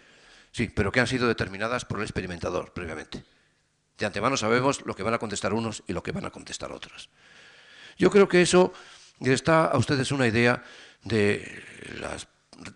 Sí, 0.51 0.67
pero 0.67 0.91
que 0.91 0.99
han 0.99 1.07
sido 1.07 1.27
determinadas 1.27 1.85
por 1.85 1.99
el 1.99 2.03
experimentador 2.03 2.73
previamente. 2.73 3.23
De 3.97 4.05
antemano 4.05 4.35
sabemos 4.35 4.85
lo 4.85 4.95
que 4.95 5.03
van 5.03 5.13
a 5.13 5.19
contestar 5.19 5.53
unos 5.53 5.83
y 5.87 5.93
lo 5.93 6.03
que 6.03 6.11
van 6.11 6.25
a 6.25 6.31
contestar 6.31 6.71
otros. 6.71 7.09
Yo 7.97 8.09
creo 8.09 8.27
que 8.27 8.41
eso 8.41 8.73
les 9.19 9.43
da 9.43 9.65
a 9.65 9.77
ustedes 9.77 10.11
una 10.11 10.27
idea 10.27 10.63
de, 11.03 11.63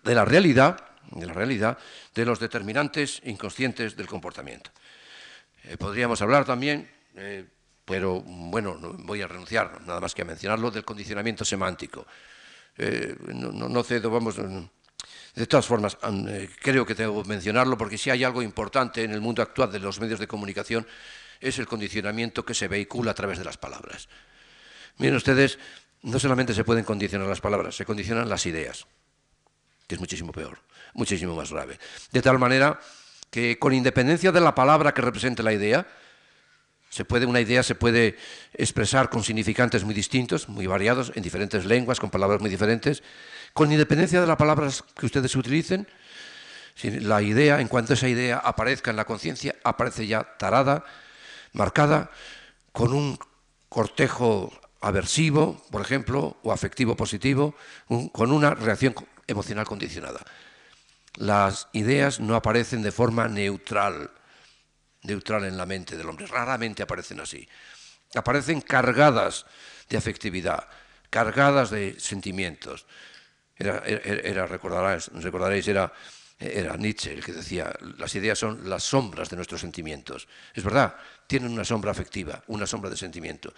la 0.04 0.24
realidad, 0.24 0.78
de 1.10 1.26
la 1.26 1.32
realidad 1.32 1.78
de 2.14 2.24
los 2.24 2.38
determinantes 2.38 3.20
inconscientes 3.24 3.96
del 3.96 4.06
comportamiento. 4.06 4.70
Eh, 5.64 5.76
podríamos 5.76 6.22
hablar 6.22 6.44
también, 6.44 6.88
eh, 7.16 7.44
pero 7.84 8.20
bueno, 8.22 8.76
no 8.80 8.94
voy 8.94 9.22
a 9.22 9.26
renunciar 9.26 9.80
nada 9.82 10.00
más 10.00 10.14
que 10.14 10.22
a 10.22 10.24
mencionarlo, 10.24 10.70
del 10.70 10.84
condicionamiento 10.84 11.44
semántico. 11.44 12.06
Eh, 12.78 13.16
no, 13.34 13.50
no, 13.50 13.82
cedo, 13.82 14.10
vamos, 14.10 14.36
de 15.36 15.46
todas 15.46 15.66
formas, 15.66 15.98
eh, 16.28 16.48
creo 16.60 16.86
que 16.86 16.94
tengo 16.94 17.22
que 17.22 17.28
mencionarlo 17.28 17.76
porque 17.76 17.98
si 17.98 18.08
hay 18.08 18.24
algo 18.24 18.40
importante 18.40 19.04
en 19.04 19.12
el 19.12 19.20
mundo 19.20 19.42
actual 19.42 19.70
de 19.70 19.78
los 19.78 20.00
medios 20.00 20.18
de 20.18 20.26
comunicación 20.26 20.86
es 21.40 21.58
el 21.58 21.66
condicionamiento 21.66 22.42
que 22.42 22.54
se 22.54 22.68
vehicula 22.68 23.10
a 23.10 23.14
través 23.14 23.38
de 23.38 23.44
las 23.44 23.58
palabras. 23.58 24.08
Miren 24.96 25.16
ustedes, 25.16 25.58
no 26.02 26.18
solamente 26.18 26.54
se 26.54 26.64
pueden 26.64 26.84
condicionar 26.84 27.28
las 27.28 27.42
palabras, 27.42 27.76
se 27.76 27.84
condicionan 27.84 28.30
las 28.30 28.46
ideas, 28.46 28.86
que 29.86 29.96
es 29.96 30.00
muchísimo 30.00 30.32
peor, 30.32 30.58
muchísimo 30.94 31.36
más 31.36 31.52
grave. 31.52 31.78
De 32.12 32.22
tal 32.22 32.38
manera 32.38 32.80
que 33.30 33.58
con 33.58 33.74
independencia 33.74 34.32
de 34.32 34.40
la 34.40 34.54
palabra 34.54 34.94
que 34.94 35.02
represente 35.02 35.42
la 35.42 35.52
idea, 35.52 35.86
se 36.96 37.04
puede, 37.04 37.26
una 37.26 37.42
idea 37.42 37.62
se 37.62 37.74
puede 37.74 38.16
expresar 38.54 39.10
con 39.10 39.22
significantes 39.22 39.84
muy 39.84 39.92
distintos, 39.92 40.48
muy 40.48 40.66
variados, 40.66 41.12
en 41.14 41.22
diferentes 41.22 41.66
lenguas, 41.66 42.00
con 42.00 42.08
palabras 42.08 42.40
muy 42.40 42.48
diferentes, 42.48 43.02
con 43.52 43.70
independencia 43.70 44.18
de 44.18 44.26
las 44.26 44.38
palabras 44.38 44.82
que 44.98 45.04
ustedes 45.04 45.36
utilicen, 45.36 45.86
la 46.82 47.20
idea, 47.20 47.60
en 47.60 47.68
cuanto 47.68 47.92
esa 47.92 48.08
idea 48.08 48.38
aparezca 48.38 48.90
en 48.90 48.96
la 48.96 49.04
conciencia, 49.04 49.54
aparece 49.62 50.06
ya 50.06 50.24
tarada, 50.38 50.84
marcada, 51.52 52.10
con 52.72 52.94
un 52.94 53.18
cortejo 53.68 54.50
aversivo, 54.80 55.62
por 55.70 55.82
ejemplo, 55.82 56.38
o 56.42 56.50
afectivo 56.50 56.96
positivo, 56.96 57.54
con 58.12 58.32
una 58.32 58.54
reacción 58.54 58.94
emocional 59.26 59.66
condicionada. 59.66 60.20
Las 61.16 61.68
ideas 61.72 62.20
no 62.20 62.36
aparecen 62.36 62.80
de 62.80 62.92
forma 62.92 63.28
neutral, 63.28 64.10
neutral 65.06 65.44
en 65.44 65.56
la 65.56 65.66
mente 65.66 65.96
del 65.96 66.08
hombre, 66.08 66.26
raramente 66.26 66.82
aparecen 66.82 67.20
así. 67.20 67.48
Aparecen 68.14 68.60
cargadas 68.60 69.46
de 69.88 69.96
afectividad, 69.96 70.68
cargadas 71.10 71.70
de 71.70 71.98
sentimientos, 71.98 72.86
era, 73.58 74.46
recordaréis, 74.46 75.68
era 76.38 76.76
Nietzsche 76.76 77.12
el 77.14 77.24
que 77.24 77.32
decía, 77.32 77.72
las 77.96 78.14
ideas 78.14 78.38
son 78.38 78.68
las 78.68 78.82
sombras 78.82 79.30
de 79.30 79.36
nuestros 79.36 79.60
sentimientos. 79.60 80.28
Es 80.54 80.62
verdad, 80.62 80.94
tienen 81.26 81.52
una 81.52 81.64
sombra 81.64 81.90
afectiva, 81.90 82.42
una 82.48 82.66
sombra 82.66 82.90
de 82.90 82.96
sentimiento. 82.96 83.54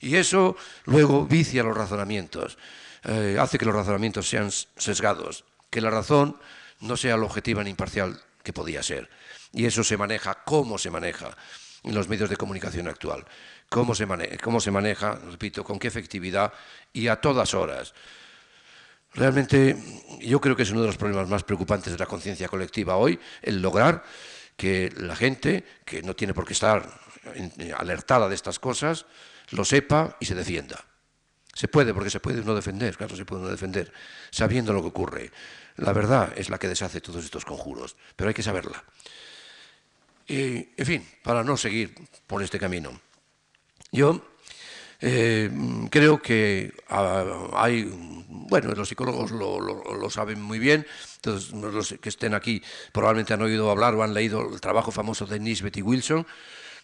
Y 0.00 0.16
eso 0.16 0.56
luego 0.84 1.26
vicia 1.26 1.62
los 1.62 1.76
razonamientos, 1.76 2.58
eh, 3.04 3.36
hace 3.38 3.58
que 3.58 3.64
los 3.64 3.74
razonamientos 3.74 4.28
sean 4.28 4.50
sesgados, 4.50 5.44
que 5.70 5.80
la 5.80 5.90
razón 5.90 6.36
no 6.80 6.96
sea 6.96 7.16
la 7.16 7.24
objetiva 7.24 7.62
ni 7.64 7.70
imparcial 7.70 8.20
que 8.42 8.52
podía 8.52 8.82
ser. 8.82 9.08
Y 9.52 9.66
eso 9.66 9.84
se 9.84 9.96
maneja, 9.96 10.42
cómo 10.44 10.78
se 10.78 10.90
maneja. 10.90 11.36
en 11.84 11.94
los 11.94 12.08
medios 12.08 12.30
de 12.30 12.36
comunicación 12.36 12.86
actual. 12.86 13.24
Cómo 13.68 13.94
se, 13.94 14.06
cómo 14.42 14.60
se 14.60 14.70
maneja, 14.70 15.18
repito, 15.30 15.64
con 15.64 15.80
qué 15.80 15.88
efectividad 15.88 16.52
y 16.92 17.08
a 17.08 17.20
todas 17.20 17.54
horas. 17.54 17.92
Realmente 19.14 19.76
yo 20.20 20.40
creo 20.40 20.56
que 20.56 20.62
es 20.62 20.70
uno 20.70 20.82
de 20.82 20.86
los 20.86 20.96
problemas 20.96 21.28
más 21.28 21.42
preocupantes 21.44 21.92
de 21.92 21.98
la 21.98 22.06
conciencia 22.06 22.48
colectiva 22.48 22.96
hoy, 22.96 23.18
el 23.42 23.60
lograr 23.60 24.04
que 24.56 24.92
la 24.96 25.16
gente, 25.16 25.64
que 25.84 26.02
no 26.02 26.14
tiene 26.14 26.34
por 26.34 26.46
qué 26.46 26.52
estar 26.52 26.88
alertada 27.76 28.28
de 28.28 28.34
estas 28.34 28.58
cosas, 28.58 29.06
lo 29.50 29.64
sepa 29.64 30.16
y 30.20 30.26
se 30.26 30.34
defienda. 30.34 30.84
Se 31.54 31.68
puede, 31.68 31.92
porque 31.92 32.10
se 32.10 32.20
puede 32.20 32.40
uno 32.40 32.54
defender, 32.54 32.96
claro, 32.96 33.14
se 33.14 33.26
puede 33.26 33.42
uno 33.42 33.50
defender, 33.50 33.92
sabiendo 34.30 34.72
lo 34.72 34.80
que 34.80 34.88
ocurre. 34.88 35.30
La 35.76 35.92
verdad 35.92 36.32
es 36.36 36.50
la 36.50 36.58
que 36.58 36.68
deshace 36.68 37.00
todos 37.00 37.24
estos 37.24 37.44
conjuros, 37.44 37.96
pero 38.16 38.28
hay 38.28 38.34
que 38.34 38.42
saberla. 38.42 38.84
Y, 40.26 40.68
en 40.76 40.86
fin, 40.86 41.08
para 41.22 41.42
no 41.42 41.56
seguir 41.56 41.94
por 42.26 42.42
este 42.42 42.58
camino. 42.58 43.00
Yo 43.90 44.22
eh, 45.04 45.50
creo 45.90 46.22
que 46.22 46.72
ah, 46.88 47.50
hay, 47.54 47.90
bueno, 48.28 48.72
los 48.72 48.88
psicólogos 48.88 49.32
lo, 49.32 50.10
saben 50.10 50.40
muy 50.40 50.60
bien, 50.60 50.86
todos 51.20 51.50
los 51.50 51.94
que 52.00 52.08
estén 52.08 52.34
aquí 52.34 52.62
probablemente 52.92 53.34
han 53.34 53.42
oído 53.42 53.68
hablar 53.68 53.94
o 53.94 54.04
han 54.04 54.14
leído 54.14 54.54
el 54.54 54.60
trabajo 54.60 54.92
famoso 54.92 55.26
de 55.26 55.40
Nisbet 55.40 55.76
y 55.76 55.82
Wilson, 55.82 56.24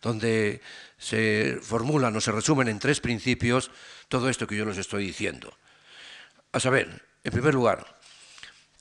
donde 0.03 0.61
se 0.99 1.59
formulan 1.63 2.17
o 2.17 2.21
se 2.21 2.33
resumen 2.33 2.67
en 2.67 2.81
tres 2.81 3.01
principios 3.01 3.71
todo 4.09 4.29
esto 4.29 4.49
que 4.49 4.57
yo 4.57 4.65
les 4.65 4.79
estoy 4.79 5.07
diciendo. 5.07 5.57
A 6.51 6.59
saber, 6.59 7.05
en 7.23 7.33
primer 7.33 7.55
lugar, 7.55 7.98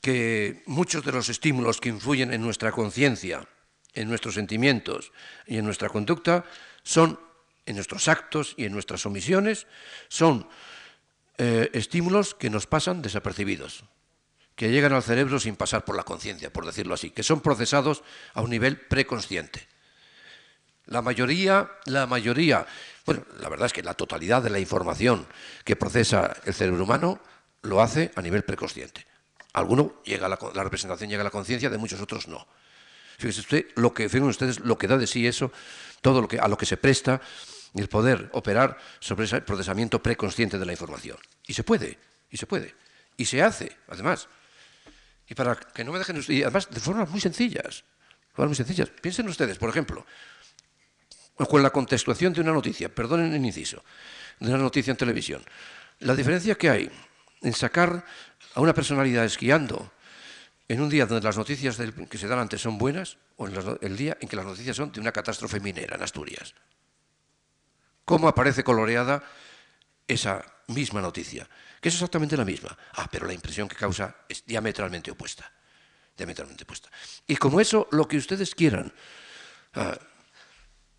que 0.00 0.62
muchos 0.66 1.04
de 1.04 1.12
los 1.12 1.28
estímulos 1.28 1.80
que 1.80 1.88
influyen 1.88 2.32
en 2.32 2.42
nuestra 2.42 2.72
conciencia, 2.72 3.46
en 3.94 4.08
nuestros 4.08 4.34
sentimientos 4.34 5.12
y 5.46 5.58
en 5.58 5.64
nuestra 5.64 5.88
conducta 5.88 6.44
son, 6.82 7.18
en 7.66 7.76
nuestros 7.76 8.08
actos 8.08 8.54
y 8.56 8.64
en 8.64 8.72
nuestras 8.72 9.04
omisiones, 9.06 9.66
son 10.08 10.48
eh, 11.36 11.70
estímulos 11.72 12.34
que 12.34 12.50
nos 12.50 12.66
pasan 12.66 13.02
desapercibidos, 13.02 13.84
que 14.54 14.70
llegan 14.70 14.92
al 14.92 15.02
cerebro 15.02 15.38
sin 15.40 15.56
pasar 15.56 15.84
por 15.84 15.96
la 15.96 16.04
conciencia, 16.04 16.52
por 16.52 16.66
decirlo 16.66 16.94
así, 16.94 17.10
que 17.10 17.22
son 17.22 17.40
procesados 17.40 18.02
a 18.34 18.40
un 18.40 18.50
nivel 18.50 18.78
preconsciente. 18.78 19.66
La 20.86 21.02
mayoría, 21.02 21.70
la 21.84 22.06
mayoría, 22.06 22.66
bueno, 23.04 23.24
la 23.40 23.48
verdad 23.48 23.66
es 23.66 23.72
que 23.72 23.82
la 23.82 23.94
totalidad 23.94 24.42
de 24.42 24.50
la 24.50 24.58
información 24.58 25.26
que 25.64 25.76
procesa 25.76 26.34
el 26.44 26.54
cerebro 26.54 26.84
humano 26.84 27.20
lo 27.62 27.82
hace 27.82 28.10
a 28.14 28.22
nivel 28.22 28.42
preconsciente. 28.42 29.07
Alguno 29.58 30.00
llega 30.04 30.26
a 30.26 30.28
la, 30.28 30.62
representación 30.62 31.10
llega 31.10 31.22
a 31.22 31.24
la 31.24 31.30
conciencia, 31.30 31.70
de 31.70 31.78
muchos 31.78 32.00
otros 32.00 32.28
no. 32.28 32.46
Fíjense 33.18 33.40
usted 33.40 33.66
lo 33.76 33.92
que 33.92 34.08
fíjense 34.08 34.30
ustedes 34.30 34.60
lo 34.60 34.78
que 34.78 34.86
da 34.86 34.96
de 34.96 35.06
sí 35.06 35.26
eso, 35.26 35.52
todo 36.00 36.20
lo 36.20 36.28
que 36.28 36.38
a 36.38 36.46
lo 36.46 36.56
que 36.56 36.66
se 36.66 36.76
presta 36.76 37.20
el 37.74 37.88
poder 37.88 38.30
operar 38.32 38.78
sobre 39.00 39.26
ese 39.26 39.40
procesamiento 39.42 40.02
preconsciente 40.02 40.58
de 40.58 40.66
la 40.66 40.72
información. 40.72 41.18
Y 41.46 41.54
se 41.54 41.64
puede, 41.64 41.98
y 42.30 42.36
se 42.36 42.46
puede, 42.46 42.74
y 43.16 43.24
se 43.24 43.42
hace, 43.42 43.76
además. 43.88 44.28
Y 45.28 45.34
para 45.34 45.56
que 45.56 45.84
no 45.84 45.92
me 45.92 45.98
dejen 45.98 46.22
y 46.28 46.42
además 46.42 46.70
de 46.70 46.80
formas 46.80 47.10
muy 47.10 47.20
sencillas, 47.20 47.84
formas 48.32 48.50
muy 48.50 48.56
sencillas. 48.56 48.88
Piensen 48.88 49.28
ustedes, 49.28 49.58
por 49.58 49.68
ejemplo, 49.68 50.06
con 51.36 51.62
la 51.62 51.70
contextuación 51.70 52.32
de 52.32 52.40
una 52.40 52.52
noticia, 52.52 52.92
perdonen 52.92 53.32
el 53.34 53.44
inciso, 53.44 53.84
de 54.40 54.48
una 54.48 54.58
noticia 54.58 54.90
en 54.90 54.96
televisión. 54.96 55.44
La 56.00 56.14
diferencia 56.14 56.54
que 56.54 56.70
hay 56.70 56.90
en 57.42 57.52
sacar 57.52 58.04
a 58.58 58.60
una 58.60 58.74
personalidad 58.74 59.24
esquiando 59.24 59.92
en 60.66 60.80
un 60.80 60.88
día 60.88 61.06
donde 61.06 61.24
las 61.24 61.36
noticias 61.36 61.78
que 62.10 62.18
se 62.18 62.26
dan 62.26 62.40
antes 62.40 62.60
son 62.60 62.76
buenas 62.76 63.16
o 63.36 63.46
en 63.46 63.78
el 63.82 63.96
día 63.96 64.18
en 64.20 64.26
que 64.26 64.34
las 64.34 64.44
noticias 64.44 64.74
son 64.74 64.90
de 64.90 64.98
una 64.98 65.12
catástrofe 65.12 65.60
minera 65.60 65.94
en 65.94 66.02
Asturias. 66.02 66.56
¿Cómo 68.04 68.26
aparece 68.26 68.64
coloreada 68.64 69.22
esa 70.08 70.44
misma 70.66 71.00
noticia? 71.00 71.48
Que 71.80 71.88
es 71.88 71.94
exactamente 71.94 72.36
la 72.36 72.44
misma. 72.44 72.76
Ah, 72.94 73.06
pero 73.08 73.28
la 73.28 73.32
impresión 73.32 73.68
que 73.68 73.76
causa 73.76 74.16
es 74.28 74.44
diametralmente 74.44 75.12
opuesta. 75.12 75.48
Diametralmente 76.16 76.64
opuesta. 76.64 76.90
Y 77.28 77.36
como 77.36 77.60
eso, 77.60 77.86
lo 77.92 78.08
que 78.08 78.16
ustedes 78.16 78.56
quieran. 78.56 78.92
Ah, 79.74 79.96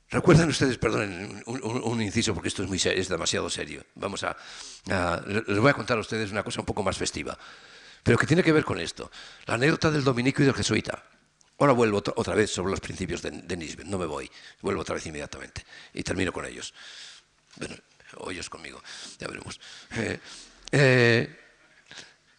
Recuerdan 0.09 0.49
ustedes, 0.49 0.77
perdonen, 0.77 1.43
un, 1.45 2.01
inciso 2.01 2.33
porque 2.33 2.47
esto 2.47 2.63
es, 2.63 3.09
demasiado 3.09 3.49
serio. 3.49 3.85
Vamos 3.95 4.23
a, 4.23 4.35
les 5.27 5.59
voy 5.59 5.69
a 5.69 5.73
contar 5.73 5.97
a 5.97 6.01
ustedes 6.01 6.31
una 6.31 6.43
cosa 6.43 6.61
un 6.61 6.65
poco 6.65 6.81
más 6.81 6.97
festiva, 6.97 7.37
pero 8.01 8.17
que 8.17 8.25
tiene 8.25 8.41
que 8.41 8.51
ver 8.51 8.65
con 8.65 8.79
esto. 8.79 9.11
La 9.45 9.53
anécdota 9.53 9.91
del 9.91 10.03
dominico 10.03 10.41
y 10.41 10.45
del 10.45 10.55
jesuita. 10.55 11.03
Ahora 11.59 11.73
vuelvo 11.73 12.01
otra 12.15 12.33
vez 12.33 12.49
sobre 12.49 12.71
los 12.71 12.79
principios 12.79 13.21
de, 13.21 13.31
de 13.31 13.57
Nisbet, 13.57 13.85
no 13.85 13.99
me 13.99 14.05
voy, 14.05 14.31
vuelvo 14.61 14.81
otra 14.81 14.95
vez 14.95 15.05
inmediatamente 15.05 15.63
y 15.93 16.01
termino 16.01 16.31
con 16.31 16.45
ellos. 16.45 16.73
Bueno, 17.57 17.75
o 18.17 18.31
ellos 18.31 18.49
conmigo, 18.49 18.81
ya 19.19 19.27
veremos. 19.27 19.59
Eh, 19.95 20.19
eh, 20.71 21.39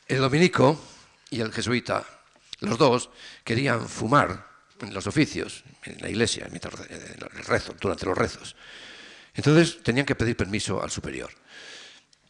el 0.09 0.19
dominico 0.19 0.81
y 1.31 1.41
el 1.41 1.53
jesuita, 1.53 2.05
los 2.61 2.79
dos, 2.79 3.11
querían 3.45 3.89
fumar 3.89 4.50
en 4.81 4.95
los 4.95 5.07
oficios, 5.07 5.65
en 5.85 6.01
la 6.01 6.09
iglesia, 6.09 6.49
eh, 6.53 7.17
el 7.21 7.45
rezo, 7.45 7.75
durante 7.81 8.07
los 8.07 8.17
rezos. 8.17 8.57
Entonces 9.35 9.83
tenían 9.83 10.07
que 10.07 10.15
pedir 10.15 10.37
permiso 10.37 10.83
al 10.83 10.91
superior. 10.91 11.31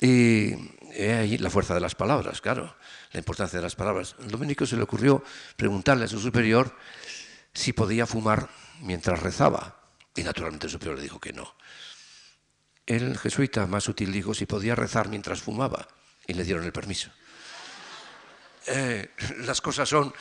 Y 0.01 0.55
ahí 0.98 1.36
la 1.38 1.51
fuerza 1.51 1.74
de 1.74 1.80
las 1.80 1.94
palabras, 1.94 2.40
claro, 2.40 2.74
la 3.12 3.18
importancia 3.18 3.59
de 3.59 3.62
las 3.62 3.76
palabras. 3.76 4.16
Al 4.20 4.30
dominico 4.30 4.64
se 4.66 4.76
le 4.76 4.82
ocurrió 4.82 5.22
preguntarle 5.57 6.07
a 6.07 6.09
su 6.09 6.18
superior 6.20 6.74
si 7.53 7.72
podía 7.72 8.07
fumar 8.07 8.48
mientras 8.80 9.20
rezaba. 9.20 9.80
Y 10.16 10.22
naturalmente 10.22 10.66
el 10.66 10.72
superior 10.72 10.96
le 10.96 11.03
dijo 11.03 11.20
que 11.20 11.32
no. 11.32 11.55
El 12.86 13.18
jesuita 13.18 13.66
más 13.66 13.88
útil 13.88 14.11
dijo 14.11 14.34
si 14.34 14.46
podía 14.46 14.74
rezar 14.74 15.09
mientras 15.09 15.42
fumaba. 15.42 15.86
Y 16.26 16.34
le 16.34 16.44
dieron 16.44 16.64
el 16.64 16.72
permiso. 16.72 17.11
Eh, 18.66 19.11
las 19.38 19.61
cosas 19.61 19.88
son 19.88 20.12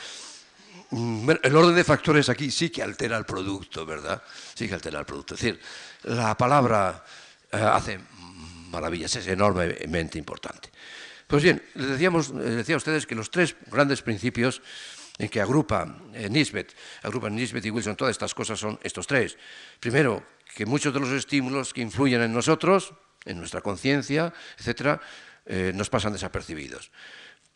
el 0.90 1.56
orden 1.56 1.74
de 1.74 1.84
factores 1.84 2.28
aquí 2.28 2.50
sí 2.50 2.70
que 2.70 2.82
altera 2.82 3.16
el 3.16 3.24
producto, 3.24 3.86
¿verdad? 3.86 4.22
Sí 4.54 4.68
que 4.68 4.74
altera 4.74 4.98
el 5.00 5.06
producto. 5.06 5.34
Es 5.34 5.40
decir, 5.40 5.60
la 6.04 6.36
palabra 6.36 7.04
eh, 7.52 7.56
hace 7.56 8.00
maravillas, 8.70 9.14
es 9.16 9.26
enormemente 9.26 10.18
importante. 10.18 10.70
Pues 11.26 11.42
bien, 11.42 11.62
les, 11.74 11.88
decíamos, 11.90 12.34
decía 12.34 12.74
a 12.74 12.78
ustedes 12.78 13.06
que 13.06 13.14
los 13.14 13.30
tres 13.30 13.56
grandes 13.66 14.02
principios 14.02 14.62
en 15.18 15.28
que 15.28 15.40
agrupa 15.40 16.00
eh, 16.14 16.28
Nisbet, 16.30 16.74
agrupan 17.02 17.36
Nisbet 17.36 17.64
y 17.66 17.70
Wilson 17.70 17.94
todas 17.94 18.12
estas 18.12 18.34
cosas 18.34 18.58
son 18.58 18.78
estos 18.82 19.06
tres. 19.06 19.36
Primero, 19.78 20.24
que 20.54 20.66
muchos 20.66 20.92
de 20.92 21.00
los 21.00 21.10
estímulos 21.10 21.72
que 21.72 21.82
influyen 21.82 22.22
en 22.22 22.32
nosotros, 22.32 22.94
en 23.24 23.38
nuestra 23.38 23.60
conciencia, 23.60 24.32
etcétera, 24.58 25.00
eh, 25.46 25.72
nos 25.74 25.90
pasan 25.90 26.12
desapercibidos. 26.12 26.90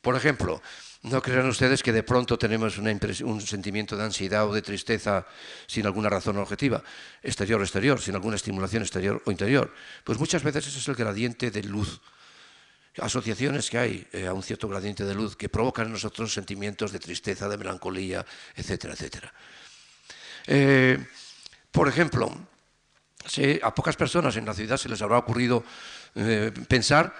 Por 0.01 0.15
ejemplo, 0.15 0.62
no 1.05 1.21
crean 1.21 1.47
ustedes 1.47 1.83
que 1.83 1.93
de 1.93 2.03
pronto 2.03 2.39
tenemos 2.39 2.79
un 2.79 3.41
sentimiento 3.41 3.97
de 3.97 4.05
ansiedad 4.05 4.49
o 4.49 4.55
de 4.55 4.63
tristeza 4.63 5.27
sin 5.67 5.85
alguna 5.85 6.09
razón 6.09 6.39
objetiva, 6.39 6.83
exterior 7.23 7.61
o 7.61 7.65
exterior, 7.65 8.01
sin 8.01 8.15
alguna 8.15 8.37
estimulación 8.37 8.83
exterior 8.83 9.21
o 9.25 9.31
interior. 9.31 9.73
Pues 10.03 10.19
muchas 10.19 10.43
veces 10.43 10.67
ese 10.67 10.79
es 10.79 10.89
el 10.89 10.95
gradiente 10.95 11.51
de 11.51 11.63
luz. 11.63 12.01
Asociaciones 12.97 13.69
que 13.69 13.79
hay 13.79 14.07
eh, 14.13 14.27
a 14.27 14.33
un 14.33 14.43
cierto 14.43 14.67
gradiente 14.67 15.05
de 15.05 15.15
luz 15.15 15.37
que 15.37 15.51
provocan 15.51 15.87
en 15.87 15.93
nosotros 15.93 16.33
sentimientos 16.33 16.91
de 16.91 17.01
tristeza, 17.01 17.49
de 17.49 17.59
melancolía, 17.59 18.25
etcétera, 18.57 18.95
etcétera. 18.95 19.35
Eh, 20.47 21.05
por 21.71 21.89
ejemplo, 21.89 22.33
a 23.63 23.75
pocas 23.75 23.97
personas 23.97 24.37
en 24.37 24.47
la 24.47 24.55
ciudad 24.55 24.79
se 24.79 24.89
les 24.89 25.03
habrá 25.03 25.19
ocurrido 25.19 25.65
eh, 26.15 26.53
pensar 26.69 27.15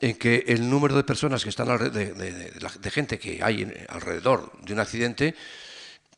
en 0.00 0.16
que 0.16 0.44
el 0.48 0.68
número 0.68 0.96
de 0.96 1.04
personas 1.04 1.42
que 1.42 1.50
están 1.50 1.92
de, 1.92 2.90
gente 2.90 3.18
que 3.18 3.42
hay 3.42 3.70
alrededor 3.88 4.52
de 4.62 4.72
un 4.72 4.80
accidente 4.80 5.34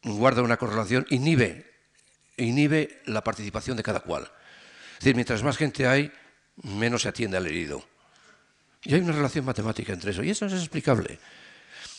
guarda 0.03 0.43
una 0.43 0.57
correlación, 0.57 1.07
inhibe, 1.11 1.70
inhibe 2.37 3.01
la 3.07 3.24
participación 3.24 3.76
de 3.76 3.83
cada 3.83 4.01
cual. 4.01 4.31
Es 4.95 5.05
decir, 5.05 5.14
mientras 5.14 5.43
más 5.43 5.57
gente 5.57 5.87
hay, 5.87 6.12
menos 6.62 7.03
se 7.03 7.09
atiende 7.09 7.37
al 7.37 7.47
herido. 7.47 7.83
Y 8.83 8.95
hay 8.95 9.01
una 9.01 9.12
relación 9.12 9.45
matemática 9.45 9.93
entre 9.93 10.11
eso, 10.11 10.22
y 10.22 10.31
eso 10.31 10.47
es 10.47 10.53
explicable. 10.53 11.18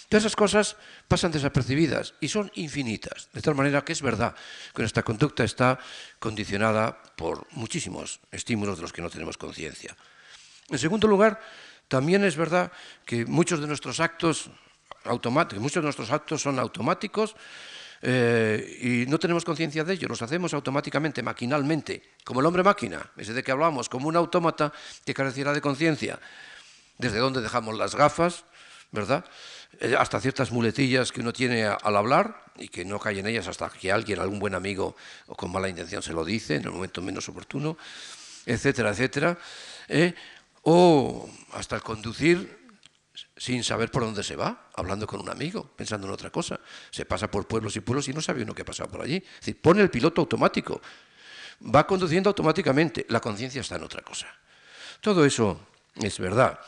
Todas 0.10 0.26
esas 0.26 0.36
cosas 0.36 0.76
pasan 1.08 1.32
desapercibidas 1.32 2.16
y 2.20 2.28
son 2.28 2.52
infinitas, 2.56 3.30
de 3.32 3.42
tal 3.42 3.56
manera 3.56 3.86
que 3.86 3.94
es 3.94 4.02
verdad 4.02 4.36
que 4.76 4.82
nuestra 4.82 5.04
conducta 5.04 5.46
está 5.46 5.80
condicionada 6.20 7.02
por 7.16 7.48
muchísimos 7.52 8.20
estímulos 8.30 8.78
de 8.78 8.82
los 8.82 8.92
que 8.92 9.02
no 9.02 9.10
tenemos 9.10 9.38
conciencia. 9.38 9.96
En 10.70 10.80
segundo 10.80 11.08
lugar, 11.08 11.40
también 11.92 12.24
es 12.24 12.38
verdad 12.38 12.72
que 13.04 13.26
muchos 13.26 13.60
de 13.60 13.68
nuestros 13.68 14.00
actos 14.00 14.50
automáticos, 15.04 15.62
muchos 15.62 15.84
de 15.84 15.88
nuestros 15.88 16.10
actos 16.10 16.42
son 16.42 16.58
automáticos 16.58 17.36
eh, 18.02 19.04
y 19.06 19.10
no 19.12 19.20
tenemos 19.20 19.44
conciencia 19.44 19.84
de 19.84 19.96
ello, 19.96 20.08
los 20.08 20.22
hacemos 20.22 20.54
automáticamente, 20.54 21.22
maquinalmente, 21.22 22.16
como 22.24 22.40
el 22.40 22.46
hombre 22.46 22.64
máquina, 22.64 23.12
ese 23.18 23.34
de 23.34 23.44
que 23.44 23.52
hablamos, 23.52 23.90
como 23.90 24.08
un 24.08 24.16
autómata 24.16 24.72
que 25.04 25.14
careciera 25.14 25.52
de 25.52 25.60
conciencia. 25.60 26.18
Desde 26.98 27.20
dónde 27.20 27.42
dejamos 27.42 27.78
las 27.78 27.94
gafas, 27.94 28.46
¿verdad? 28.92 29.26
eh, 29.82 29.94
hasta 30.00 30.22
ciertas 30.22 30.50
muletillas 30.54 31.12
que 31.12 31.20
uno 31.20 31.34
tiene 31.34 31.66
al 31.66 31.98
hablar 31.98 32.46
y 32.56 32.70
que 32.70 32.86
no 32.86 33.00
cae 33.00 33.20
en 33.20 33.28
ellas 33.28 33.50
hasta 33.50 33.70
que 33.70 33.92
alguien, 33.92 34.20
algún 34.20 34.40
buen 34.40 34.56
amigo 34.56 34.96
o 35.28 35.36
con 35.36 35.52
mala 35.52 35.68
intención 35.68 36.02
se 36.02 36.14
lo 36.14 36.24
dice 36.24 36.56
en 36.56 36.64
el 36.64 36.72
momento 36.72 37.02
menos 37.02 37.28
oportuno, 37.28 37.78
etcétera, 38.46 38.92
etcétera. 38.92 39.38
¿eh? 39.90 40.14
O 40.64 41.30
hasta 41.54 41.80
conducir 41.80 42.60
sin 43.36 43.64
saber 43.64 43.90
por 43.92 44.04
dónde 44.04 44.24
se 44.24 44.36
va, 44.36 44.70
hablando 44.76 45.08
con 45.08 45.20
un 45.20 45.30
amigo, 45.30 45.70
pensando 45.76 46.08
en 46.08 46.14
otra 46.14 46.30
cosa. 46.30 46.60
Se 46.92 47.06
pasa 47.06 47.30
por 47.30 47.48
pueblos 47.48 47.76
y 47.76 47.82
pueblos 47.82 48.08
y 48.08 48.14
no 48.14 48.22
sabe 48.22 48.44
uno 48.44 48.54
qué 48.54 48.62
ha 48.62 48.66
pasado 48.66 48.90
por 48.90 49.02
allí. 49.02 49.18
Es 49.18 49.40
decir, 49.40 49.62
pone 49.62 49.82
el 49.82 49.90
piloto 49.90 50.22
automático, 50.22 50.82
va 51.74 51.86
conduciendo 51.86 52.30
automáticamente, 52.30 53.06
la 53.10 53.20
conciencia 53.20 53.62
está 53.62 53.76
en 53.76 53.84
otra 53.84 54.02
cosa. 54.02 54.28
Todo 55.02 55.26
eso 55.26 55.68
es 55.96 56.20
verdad, 56.20 56.60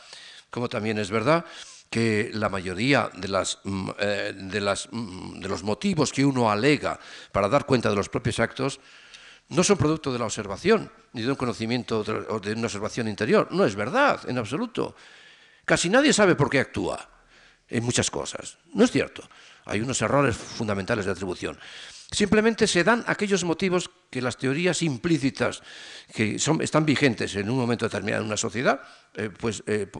como 0.50 0.68
también 0.68 0.98
es 0.98 1.10
verdad 1.10 1.44
que 1.88 2.30
la 2.34 2.48
mayoría 2.48 3.08
de, 3.14 3.28
las, 3.28 3.60
mm, 3.62 3.90
eh, 4.00 4.32
de, 4.34 4.60
las, 4.60 4.88
mm, 4.90 5.38
de 5.38 5.48
los 5.48 5.62
motivos 5.62 6.12
que 6.12 6.24
uno 6.24 6.50
alega 6.50 6.98
para 7.30 7.48
dar 7.48 7.66
cuenta 7.66 7.88
de 7.88 7.94
los 7.94 8.08
propios 8.08 8.40
actos 8.40 8.80
no 9.48 9.62
son 9.62 9.76
producto 9.76 10.12
de 10.12 10.18
la 10.18 10.24
observación, 10.24 10.90
ni 11.12 11.22
de 11.22 11.30
un 11.30 11.36
conocimiento 11.36 12.00
o 12.00 12.40
de 12.40 12.52
una 12.52 12.66
observación 12.66 13.08
interior. 13.08 13.48
No 13.50 13.64
es 13.64 13.74
verdad, 13.74 14.20
en 14.28 14.38
absoluto. 14.38 14.94
Casi 15.64 15.88
nadie 15.88 16.12
sabe 16.12 16.34
por 16.34 16.50
qué 16.50 16.60
actúa 16.60 17.08
en 17.68 17.84
muchas 17.84 18.10
cosas. 18.10 18.58
No 18.72 18.84
es 18.84 18.90
cierto. 18.90 19.22
Hay 19.66 19.80
unos 19.80 20.00
errores 20.02 20.36
fundamentales 20.36 21.06
de 21.06 21.12
atribución. 21.12 21.58
Simplemente 22.10 22.66
se 22.66 22.84
dan 22.84 23.02
aquellos 23.06 23.44
motivos 23.44 23.90
que 24.10 24.22
las 24.22 24.36
teorías 24.36 24.82
implícitas 24.82 25.62
que 26.12 26.38
son, 26.38 26.60
están 26.62 26.84
vigentes 26.84 27.34
en 27.34 27.48
un 27.50 27.56
momento 27.56 27.86
determinado 27.86 28.22
en 28.22 28.28
una 28.28 28.36
sociedad, 28.36 28.80
eh, 29.14 29.30
pues 29.30 29.62
eh, 29.66 29.90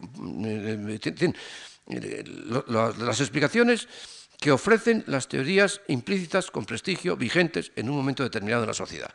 eh, 1.88 2.24
las 2.68 3.20
explicaciones 3.20 3.88
que 4.38 4.53
ofrecen 4.53 5.03
las 5.07 5.28
teorías 5.28 5.80
implícitas 5.88 6.51
con 6.51 6.66
prestigio 6.66 7.16
vigentes 7.16 7.72
en 7.74 7.88
un 7.88 7.97
momento 7.97 8.22
determinado 8.22 8.62
en 8.62 8.68
la 8.68 8.74
sociedad. 8.74 9.11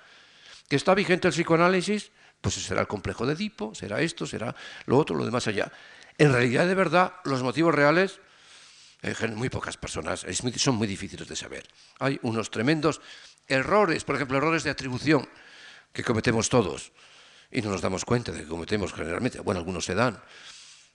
¿Que 0.69 0.75
está 0.75 0.93
vigente 0.93 1.27
el 1.27 1.33
psicoanálisis? 1.33 2.11
Pues 2.39 2.55
será 2.55 2.81
el 2.81 2.87
complejo 2.87 3.25
de 3.25 3.33
Edipo, 3.33 3.75
será 3.75 4.01
esto, 4.01 4.25
será 4.25 4.55
lo 4.85 4.97
otro, 4.97 5.15
lo 5.17 5.25
demás 5.25 5.47
allá. 5.47 5.71
En 6.17 6.31
realidad, 6.31 6.67
de 6.67 6.75
verdad, 6.75 7.13
los 7.25 7.43
motivos 7.43 7.73
reales, 7.73 8.21
eh, 9.01 9.15
muy 9.29 9.49
pocas 9.49 9.77
personas, 9.77 10.25
son 10.55 10.75
muy 10.75 10.87
difíciles 10.87 11.27
de 11.27 11.35
saber. 11.35 11.67
Hay 11.99 12.19
unos 12.21 12.51
tremendos 12.51 13.01
errores, 13.47 14.03
por 14.03 14.15
ejemplo, 14.15 14.37
errores 14.37 14.63
de 14.63 14.69
atribución 14.69 15.27
que 15.91 16.03
cometemos 16.03 16.49
todos 16.49 16.91
y 17.51 17.61
no 17.61 17.71
nos 17.71 17.81
damos 17.81 18.05
cuenta 18.05 18.31
de 18.31 18.41
que 18.41 18.47
cometemos 18.47 18.93
generalmente. 18.93 19.39
Bueno, 19.39 19.59
algunos 19.59 19.85
se 19.85 19.95
dan. 19.95 20.21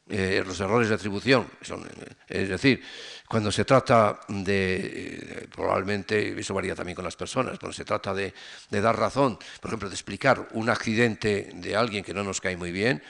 Eh, 0.06 0.42
los 0.46 0.60
errores 0.60 0.90
de 0.90 0.96
atribución, 0.96 1.48
son, 1.62 1.82
eh, 1.86 2.14
es 2.28 2.48
decir, 2.50 2.82
cuando 3.26 3.50
se 3.50 3.64
trata 3.64 4.20
de, 4.28 5.48
probablemente, 5.54 6.38
eso 6.38 6.52
varía 6.52 6.74
también 6.74 6.94
con 6.94 7.06
las 7.06 7.16
personas, 7.16 7.58
cuando 7.58 7.72
se 7.72 7.86
trata 7.86 8.12
de, 8.12 8.34
de 8.68 8.80
dar 8.82 8.98
razón, 8.98 9.38
por 9.60 9.70
ejemplo, 9.70 9.88
de 9.88 9.94
explicar 9.94 10.48
un 10.52 10.68
accidente 10.68 11.50
de 11.54 11.74
alguien 11.74 12.04
que 12.04 12.12
no 12.12 12.22
nos 12.22 12.42
cae 12.42 12.56
muy 12.56 12.70
bien, 12.70 13.02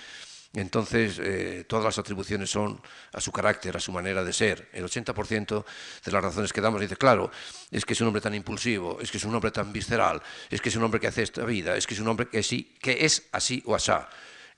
entonces, 0.55 1.19
eh, 1.21 1.65
todas 1.67 1.85
las 1.85 1.99
atribuciones 1.99 2.49
son 2.49 2.81
a 3.13 3.21
su 3.21 3.33
carácter, 3.33 3.77
a 3.77 3.81
su 3.81 3.91
manera 3.91 4.23
de 4.23 4.33
ser. 4.33 4.69
El 4.73 4.85
80% 4.85 5.65
de 6.05 6.13
las 6.13 6.23
razones 6.23 6.53
que 6.53 6.61
damos 6.61 6.81
dice, 6.81 6.97
claro, 6.97 7.31
es 7.73 7.85
que 7.85 7.95
es 7.95 8.01
un 8.01 8.07
hombre 8.07 8.23
tan 8.23 8.35
impulsivo, 8.35 8.99
es 9.01 9.11
que 9.11 9.19
es 9.19 9.25
un 9.25 9.35
hombre 9.35 9.51
tan 9.51 9.73
visceral, 9.73 10.23
es 10.49 10.61
que 10.61 10.69
es 10.69 10.77
un 10.77 10.85
hombre 10.85 11.01
que 11.01 11.09
hace 11.09 11.23
esta 11.23 11.45
vida, 11.45 11.77
es 11.77 11.89
que 11.89 11.95
es 11.95 12.01
un 12.01 12.07
hombre 12.07 12.29
que, 12.29 12.43
sí, 12.45 12.73
que 12.81 13.05
es 13.05 13.25
así 13.33 13.63
o 13.67 13.75
asá. 13.75 14.09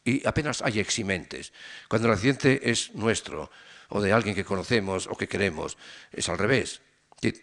Y 0.06 0.26
apenas 0.26 0.62
hay 0.62 0.78
eximentes. 0.78 1.52
Cuando 1.88 2.06
el 2.06 2.14
accidente 2.14 2.70
es 2.70 2.94
nuestro, 2.94 3.50
o 3.90 4.00
de 4.00 4.12
alguien 4.12 4.34
que 4.34 4.44
conocemos 4.44 5.06
o 5.10 5.18
que 5.18 5.26
queremos, 5.26 5.76
es 6.12 6.28
al 6.28 6.38
revés. 6.38 6.80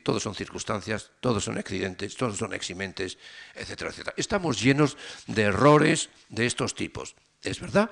Todos 0.04 0.24
son 0.24 0.34
circunstancias, 0.34 1.12
todos 1.20 1.44
son 1.44 1.58
accidentes, 1.58 2.16
todos 2.16 2.38
son 2.38 2.54
eximentes, 2.54 3.18
etcétera, 3.54 3.92
etcétera. 3.92 4.14
Estamos 4.18 4.62
llenos 4.62 4.98
de 5.28 5.44
errores 5.44 6.10
de 6.30 6.46
estos 6.46 6.74
tipos. 6.74 7.16
¿Es 7.44 7.60
verdad? 7.60 7.92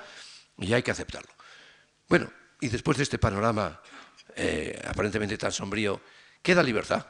y 0.61 0.73
hay 0.73 0.83
que 0.83 0.91
aceptarlo. 0.91 1.31
Bueno, 2.07 2.31
y 2.59 2.69
después 2.69 2.97
de 2.97 3.03
este 3.03 3.17
panorama 3.17 3.81
eh, 4.35 4.79
aparentemente 4.87 5.37
tan 5.37 5.51
sombrío, 5.51 6.01
¿queda 6.41 6.63
libertad? 6.63 7.05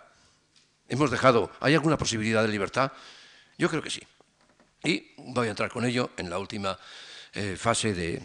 ¿Hemos 0.87 1.11
dejado, 1.11 1.51
hay 1.59 1.73
alguna 1.73 1.97
posibilidad 1.97 2.41
de 2.41 2.49
libertad? 2.49 2.91
Yo 3.57 3.69
creo 3.69 3.81
que 3.81 3.89
sí. 3.89 4.01
Y 4.83 5.13
voy 5.17 5.47
a 5.47 5.51
entrar 5.51 5.69
con 5.69 5.85
ello 5.85 6.11
en 6.17 6.29
la 6.29 6.39
última 6.39 6.77
eh, 7.33 7.55
fase 7.57 7.93
de, 7.93 8.21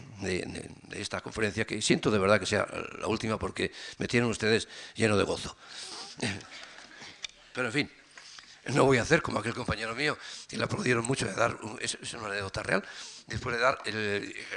esta 0.93 1.21
conferencia, 1.21 1.65
que 1.65 1.81
siento 1.81 2.11
de 2.11 2.19
verdad 2.19 2.41
que 2.41 2.47
sea 2.47 2.67
la 2.99 3.07
última 3.07 3.39
porque 3.39 3.73
me 3.99 4.09
tienen 4.09 4.29
ustedes 4.29 4.69
lleno 4.95 5.17
de 5.17 5.25
gozo. 5.25 5.57
Pero 7.53 7.69
en 7.69 7.73
fin, 7.73 7.91
no 8.75 8.85
voy 8.85 8.99
a 8.99 9.03
hacer 9.03 9.23
como 9.23 9.39
aquel 9.39 9.55
compañero 9.55 9.95
mío, 9.95 10.19
que 10.49 10.57
le 10.57 10.65
aplaudieron 10.65 11.05
mucho 11.05 11.27
de 11.27 11.35
dar, 11.35 11.57
es 11.81 12.15
una 12.15 12.27
anécdota 12.27 12.63
real, 12.63 12.85
después 13.27 13.57
de 13.57 13.63
dar 13.63 13.79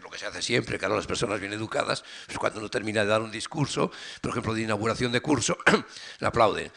lo 0.01 0.09
que 0.09 0.17
se 0.17 0.25
hace 0.25 0.41
siempre, 0.41 0.79
claro, 0.79 0.95
las 0.95 1.07
personas 1.07 1.39
bien 1.39 1.53
educadas, 1.53 2.03
pues 2.25 2.37
cuando 2.39 2.59
uno 2.59 2.69
termina 2.69 3.01
de 3.01 3.07
dar 3.07 3.21
un 3.21 3.31
discurso, 3.31 3.91
por 4.21 4.31
ejemplo, 4.31 4.53
de 4.53 4.61
inauguración 4.61 5.11
de 5.11 5.21
curso, 5.21 5.57
le 6.19 6.27
aplauden. 6.27 6.71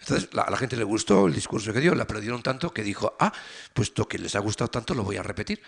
Entonces, 0.00 0.28
a 0.36 0.50
la 0.50 0.56
gente 0.56 0.76
le 0.76 0.82
gustó 0.82 1.28
el 1.28 1.34
discurso 1.34 1.72
que 1.72 1.78
dio, 1.78 1.94
le 1.94 2.02
aplaudieron 2.02 2.42
tanto 2.42 2.72
que 2.72 2.82
dijo, 2.82 3.16
ah, 3.20 3.32
puesto 3.72 4.08
que 4.08 4.18
les 4.18 4.34
ha 4.34 4.40
gustado 4.40 4.68
tanto, 4.68 4.94
lo 4.94 5.04
voy 5.04 5.16
a 5.16 5.22
repetir. 5.22 5.62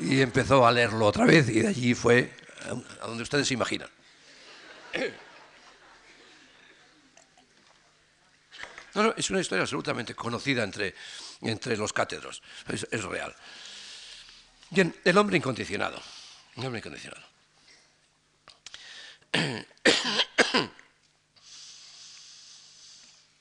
Y 0.00 0.20
empezó 0.20 0.66
a 0.66 0.72
leerlo 0.72 1.06
otra 1.06 1.24
vez 1.24 1.48
y 1.48 1.60
de 1.60 1.68
allí 1.68 1.94
fue 1.94 2.32
a 3.00 3.06
donde 3.06 3.22
ustedes 3.22 3.48
se 3.48 3.54
imaginan. 3.54 3.88
No, 8.94 9.02
no, 9.02 9.14
es 9.16 9.30
una 9.30 9.40
historia 9.40 9.62
absolutamente 9.62 10.14
conocida 10.14 10.64
entre, 10.64 10.94
entre 11.42 11.76
los 11.76 11.92
cátedros, 11.92 12.42
es 12.68 13.04
real. 13.04 13.34
Bien, 14.70 14.94
el 15.04 15.16
hombre 15.16 15.36
incondicionado. 15.36 16.00
El 16.56 16.66
hombre 16.66 16.80
incondicionado. 16.80 17.24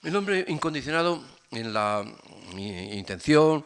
El 0.03 0.15
hombre 0.15 0.45
incondicionado, 0.47 1.25
en 1.51 1.73
la 1.73 2.05
intención 2.57 3.65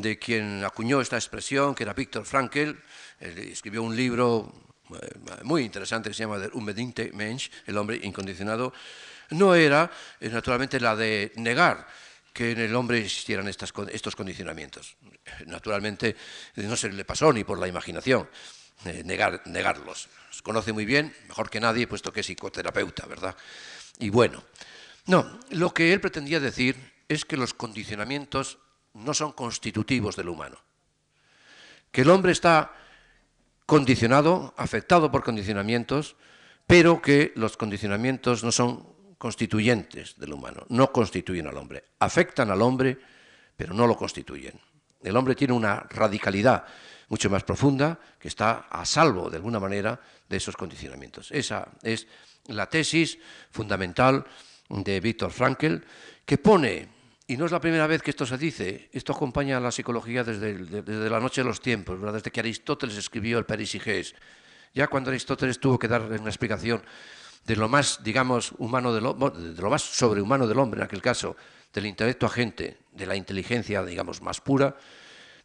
de 0.00 0.18
quien 0.18 0.64
acuñó 0.64 1.00
esta 1.00 1.16
expresión, 1.16 1.74
que 1.74 1.82
era 1.84 1.92
Víctor 1.92 2.24
Frankl, 2.24 2.72
escribió 3.20 3.82
un 3.82 3.96
libro 3.96 4.52
eh, 4.90 5.42
muy 5.42 5.64
interesante 5.64 6.10
que 6.10 6.14
se 6.14 6.22
llama 6.22 6.38
Der 6.38 6.50
unbedingte 6.54 7.12
Mensch, 7.12 7.50
el 7.66 7.76
hombre 7.76 8.00
incondicionado, 8.02 8.72
no 9.30 9.54
era 9.54 9.90
eh, 10.20 10.28
naturalmente 10.28 10.80
la 10.80 10.96
de 10.96 11.32
negar 11.36 11.86
que 12.32 12.52
en 12.52 12.60
el 12.60 12.74
hombre 12.76 12.98
existieran 12.98 13.48
estos 13.48 14.16
condicionamientos. 14.16 14.96
Naturalmente, 15.46 16.14
no 16.56 16.76
se 16.76 16.90
le 16.90 17.04
pasó 17.04 17.32
ni 17.32 17.42
por 17.42 17.58
la 17.58 17.66
imaginación 17.66 18.28
eh, 18.84 19.02
negar, 19.04 19.42
negarlos. 19.46 20.08
Los 20.28 20.42
conoce 20.42 20.72
muy 20.72 20.84
bien, 20.84 21.12
mejor 21.26 21.50
que 21.50 21.58
nadie, 21.58 21.88
puesto 21.88 22.12
que 22.12 22.20
es 22.20 22.26
psicoterapeuta, 22.26 23.06
¿verdad? 23.06 23.36
Y 23.98 24.10
bueno, 24.10 24.44
no, 25.06 25.40
lo 25.50 25.74
que 25.74 25.92
él 25.92 26.00
pretendía 26.00 26.38
decir 26.38 26.76
es 27.08 27.24
que 27.24 27.36
los 27.36 27.54
condicionamientos 27.54 28.58
no 28.94 29.14
son 29.14 29.32
constitutivos 29.32 30.16
del 30.16 30.28
humano. 30.28 30.58
Que 31.90 32.02
el 32.02 32.10
hombre 32.10 32.32
está 32.32 32.72
condicionado, 33.66 34.54
afectado 34.56 35.10
por 35.10 35.22
condicionamientos, 35.22 36.16
pero 36.66 37.00
que 37.00 37.32
los 37.36 37.56
condicionamientos 37.56 38.44
no 38.44 38.52
son 38.52 38.86
constituyentes 39.18 40.18
del 40.18 40.32
humano, 40.32 40.64
no 40.68 40.92
constituyen 40.92 41.46
al 41.46 41.56
hombre, 41.56 41.84
afectan 41.98 42.50
al 42.50 42.62
hombre, 42.62 42.98
pero 43.56 43.74
no 43.74 43.86
lo 43.86 43.96
constituyen. 43.96 44.58
El 45.02 45.16
hombre 45.16 45.34
tiene 45.34 45.54
una 45.54 45.80
radicalidad 45.90 46.64
mucho 47.08 47.30
más 47.30 47.42
profunda 47.42 47.98
que 48.18 48.28
está 48.28 48.68
a 48.70 48.84
salvo, 48.84 49.30
de 49.30 49.36
alguna 49.36 49.58
manera, 49.58 50.00
de 50.28 50.36
esos 50.36 50.56
condicionamientos. 50.56 51.30
Esa 51.30 51.68
es 51.82 52.06
la 52.46 52.68
tesis 52.68 53.18
fundamental 53.50 54.24
de 54.68 55.00
Víctor 55.00 55.30
Frankl, 55.30 55.76
que 56.24 56.38
pone, 56.38 56.88
y 57.30 57.36
no 57.36 57.44
es 57.44 57.52
la 57.52 57.60
primera 57.60 57.86
vez 57.86 58.00
que 58.00 58.10
esto 58.10 58.24
se 58.24 58.38
dice, 58.38 58.88
esto 58.90 59.12
acompaña 59.12 59.58
a 59.58 59.60
la 59.60 59.70
psicología 59.70 60.24
desde, 60.24 60.54
desde 60.54 61.10
la 61.10 61.20
noche 61.20 61.42
de 61.42 61.46
los 61.46 61.60
tiempos, 61.60 62.00
desde 62.10 62.30
que 62.30 62.40
Aristóteles 62.40 62.96
escribió 62.96 63.38
el 63.38 63.44
Perisigés. 63.44 64.14
Ya 64.72 64.86
cuando 64.86 65.10
Aristóteles 65.10 65.60
tuvo 65.60 65.78
que 65.78 65.88
dar 65.88 66.00
una 66.00 66.30
explicación 66.30 66.82
de 67.44 67.54
lo 67.54 67.68
más, 67.68 68.02
digamos, 68.02 68.52
humano 68.56 68.94
de 68.94 69.02
lo, 69.02 69.12
de 69.12 69.60
lo 69.60 69.68
más 69.68 69.82
sobrehumano 69.82 70.46
del 70.46 70.58
hombre, 70.58 70.80
en 70.80 70.84
aquel 70.86 71.02
caso, 71.02 71.36
del 71.70 71.84
intelecto 71.84 72.24
agente, 72.24 72.78
de 72.92 73.04
la 73.04 73.14
inteligencia, 73.14 73.84
digamos, 73.84 74.22
más 74.22 74.40
pura, 74.40 74.74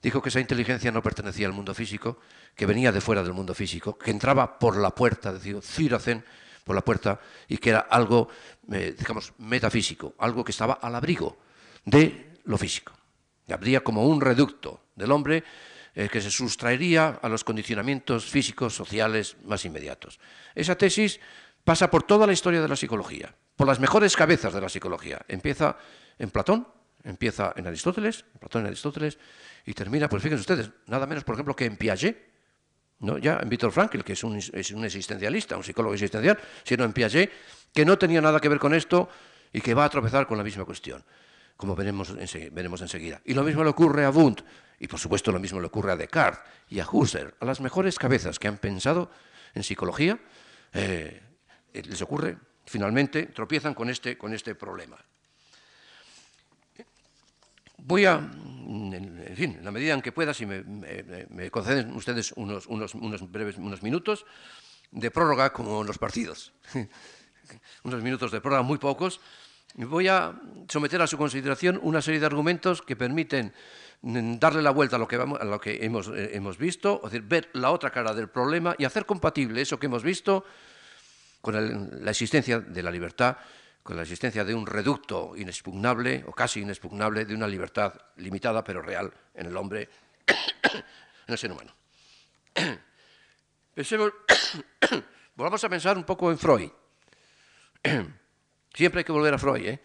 dijo 0.01 0.21
que 0.21 0.29
esa 0.29 0.39
inteligencia 0.39 0.89
no 0.89 1.03
pertenecía 1.03 1.47
al 1.47 1.53
mundo 1.53 1.73
físico, 1.73 2.17
que 2.55 2.65
venía 2.65 2.93
de 2.93 3.01
fuera 3.01 3.23
del 3.23 3.33
mundo 3.33 3.53
físico, 3.53 3.97
que 3.97 4.11
entraba 4.11 4.57
por 4.57 4.77
la 4.77 4.91
puerta, 4.91 5.33
decía 5.33 5.61
Ciracen, 5.61 6.23
por 6.63 6.75
la 6.75 6.81
puerta, 6.81 7.19
y 7.49 7.57
que 7.57 7.71
era 7.71 7.79
algo, 7.79 8.29
eh, 8.71 8.95
digamos, 8.97 9.33
metafísico, 9.39 10.15
algo 10.19 10.45
que 10.45 10.51
estaba 10.51 10.75
al 10.75 10.95
abrigo 10.95 11.43
de 11.85 12.37
lo 12.45 12.57
físico. 12.57 12.93
Habría 13.49 13.81
como 13.81 14.07
un 14.07 14.21
reducto 14.21 14.81
del 14.95 15.11
hombre 15.11 15.43
eh, 15.95 16.09
que 16.09 16.21
se 16.21 16.31
sustraería 16.31 17.19
a 17.21 17.29
los 17.29 17.43
condicionamientos 17.43 18.25
físicos, 18.25 18.75
sociales 18.75 19.37
más 19.43 19.63
inmediatos. 19.65 20.19
Esa 20.55 20.75
tesis 20.75 21.19
pasa 21.63 21.89
por 21.89 22.03
toda 22.03 22.25
la 22.25 22.33
historia 22.33 22.61
de 22.61 22.67
la 22.67 22.75
psicología, 22.75 23.35
por 23.55 23.67
las 23.67 23.79
mejores 23.79 24.15
cabezas 24.15 24.53
de 24.53 24.61
la 24.61 24.69
psicología. 24.69 25.21
Empieza 25.27 25.77
en 26.17 26.29
Platón, 26.29 26.67
empieza 27.03 27.53
en 27.55 27.67
Aristóteles, 27.67 28.25
Platón 28.39 28.63
y 28.63 28.67
Aristóteles, 28.67 29.17
y 29.65 29.73
termina, 29.73 30.09
pues 30.09 30.23
fíjense 30.23 30.41
ustedes, 30.41 30.71
nada 30.87 31.05
menos, 31.05 31.23
por 31.23 31.35
ejemplo, 31.35 31.55
que 31.55 31.65
en 31.65 31.77
Piaget, 31.77 32.17
¿no? 32.99 33.17
ya 33.17 33.39
en 33.41 33.49
Víctor 33.49 33.71
Frankl, 33.71 34.01
que 34.01 34.13
es 34.13 34.23
un, 34.23 34.35
existencialista, 34.35 35.57
un 35.57 35.63
psicólogo 35.63 35.93
existencial, 35.93 36.37
sino 36.63 36.83
en 36.83 36.93
Piaget, 36.93 37.31
que 37.73 37.85
no 37.85 37.97
tenía 37.97 38.21
nada 38.21 38.39
que 38.39 38.49
ver 38.49 38.59
con 38.59 38.73
esto 38.73 39.09
y 39.51 39.61
que 39.61 39.73
va 39.73 39.85
a 39.85 39.89
tropezar 39.89 40.27
con 40.27 40.37
la 40.37 40.43
misma 40.43 40.65
cuestión, 40.65 41.03
como 41.57 41.75
veremos, 41.75 42.13
veremos 42.51 42.81
enseguida. 42.81 43.21
Y 43.25 43.33
lo 43.33 43.43
mismo 43.43 43.63
le 43.63 43.69
ocurre 43.69 44.05
a 44.05 44.09
Wundt, 44.09 44.41
y 44.79 44.87
por 44.87 44.99
supuesto 44.99 45.31
lo 45.31 45.39
mismo 45.39 45.59
le 45.59 45.67
ocurre 45.67 45.91
a 45.91 45.95
Descartes 45.95 46.43
y 46.69 46.79
a 46.79 46.87
Husserl, 46.89 47.35
a 47.39 47.45
las 47.45 47.61
mejores 47.61 47.97
cabezas 47.97 48.39
que 48.39 48.47
han 48.47 48.57
pensado 48.57 49.11
en 49.53 49.63
psicología, 49.63 50.19
eh, 50.73 51.21
les 51.73 52.01
ocurre, 52.01 52.37
finalmente, 52.65 53.27
tropiezan 53.27 53.73
con 53.73 53.89
este, 53.89 54.17
con 54.17 54.33
este 54.33 54.55
problema. 54.55 54.97
Voy 57.77 58.05
a, 58.05 58.13
en 58.13 59.35
fin, 59.35 59.55
en 59.59 59.65
la 59.65 59.71
medida 59.71 59.93
en 59.93 60.01
que 60.01 60.11
pueda, 60.11 60.33
si 60.33 60.45
me, 60.45 61.51
conceden 61.51 61.93
ustedes 61.93 62.31
unos, 62.33 62.65
unos, 62.67 62.95
unos, 62.95 63.29
breves 63.29 63.57
unos 63.57 63.83
minutos 63.83 64.25
de 64.91 65.11
prórroga 65.11 65.51
como 65.51 65.81
en 65.81 65.87
los 65.87 65.97
partidos, 65.97 66.53
unos 67.83 68.01
minutos 68.01 68.31
de 68.31 68.39
prórroga 68.39 68.61
muy 68.61 68.77
pocos, 68.77 69.19
voy 69.75 70.07
a 70.07 70.33
someter 70.67 71.01
a 71.01 71.07
su 71.07 71.17
consideración 71.17 71.79
una 71.81 72.01
serie 72.01 72.19
de 72.19 72.25
argumentos 72.25 72.81
que 72.81 72.95
permiten 72.95 73.53
darle 74.01 74.61
la 74.61 74.71
vuelta 74.71 74.97
a 74.97 74.99
lo 74.99 75.07
que, 75.07 75.71
eh, 75.71 76.29
hemos 76.33 76.57
visto, 76.57 77.01
es 77.05 77.11
decir, 77.11 77.27
ver 77.27 77.49
la 77.53 77.71
otra 77.71 77.89
cara 77.89 78.13
del 78.13 78.29
problema 78.29 78.75
y 78.77 78.85
hacer 78.85 79.05
compatible 79.05 79.61
eso 79.61 79.79
que 79.79 79.85
hemos 79.85 80.03
visto 80.03 80.43
con 81.41 82.03
la 82.03 82.11
existencia 82.11 82.59
de 82.59 82.83
la 82.83 82.91
libertad 82.91 83.37
con 83.83 83.97
la 83.97 84.03
existencia 84.03 84.45
de 84.45 84.55
un 84.55 84.65
reducto 84.65 85.35
inexpugnable 85.35 86.23
o 86.27 86.31
casi 86.31 86.61
inexpugnable 86.61 87.25
de 87.25 87.35
una 87.35 87.47
libertad 87.47 87.93
limitada 88.15 88.63
pero 88.63 88.81
real 88.81 89.13
en 89.33 89.47
el 89.47 89.57
hombre, 89.57 89.89
en 90.25 90.83
el 91.27 91.37
ser 91.37 91.51
humano. 91.51 91.75
Volvamos 95.35 95.63
a 95.63 95.69
pensar 95.69 95.97
un 95.97 96.05
poco 96.05 96.31
en 96.31 96.37
Freud. 96.37 96.69
Siempre 98.73 98.99
hay 98.99 99.05
que 99.05 99.11
volver 99.11 99.33
a 99.33 99.37
Freud. 99.37 99.65
¿eh? 99.65 99.79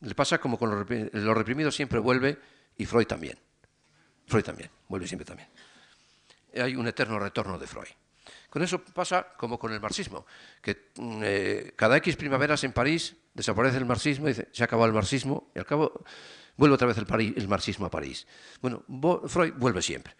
Le 0.00 0.14
pasa 0.14 0.38
como 0.38 0.58
con 0.58 0.70
lo 0.70 1.34
reprimido 1.34 1.70
siempre 1.70 1.98
vuelve 1.98 2.38
y 2.76 2.84
Freud 2.84 3.06
también. 3.06 3.38
Freud 4.26 4.44
también, 4.44 4.70
vuelve 4.88 5.06
siempre 5.06 5.24
también. 5.24 5.48
Hay 6.56 6.76
un 6.76 6.86
eterno 6.86 7.18
retorno 7.18 7.58
de 7.58 7.66
Freud. 7.66 7.88
Con 8.48 8.62
eso 8.62 8.82
pasa 8.82 9.34
como 9.36 9.58
con 9.58 9.72
el 9.72 9.80
marxismo, 9.80 10.26
que 10.62 10.90
mm, 10.96 11.20
eh, 11.24 11.72
cada 11.74 11.96
X 11.96 12.16
primaveras 12.16 12.62
en 12.64 12.72
París 12.72 13.16
desaparece 13.34 13.78
el 13.78 13.84
marxismo 13.84 14.26
y 14.26 14.30
dice, 14.30 14.48
se 14.52 14.62
acabado 14.62 14.86
el 14.86 14.94
marxismo, 14.94 15.50
y 15.54 15.58
al 15.58 15.66
cabo 15.66 16.04
vuelve 16.56 16.76
otra 16.76 16.86
vez 16.86 16.96
el, 16.98 17.34
el 17.36 17.48
marxismo 17.48 17.86
a 17.86 17.90
París. 17.90 18.26
Bueno, 18.62 18.84
Freud 19.26 19.54
vuelve 19.56 19.82
siempre. 19.82 20.14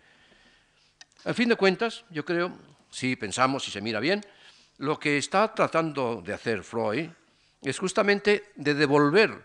Al 1.24 1.34
fin 1.34 1.49
de 1.49 1.57
cuentas, 1.57 2.05
yo 2.11 2.24
creo, 2.24 2.59
si 2.90 3.14
pensamos, 3.16 3.64
si 3.64 3.70
se 3.70 3.80
mira 3.80 4.01
bien, 4.01 4.20
lo 4.78 4.99
que 4.99 5.16
está 5.16 5.55
tratando 5.55 6.20
de 6.20 6.34
hacer 6.34 6.64
Freud 6.64 7.09
es 7.71 7.79
justamente 7.79 8.53
de 8.57 8.75
devolver 8.75 9.45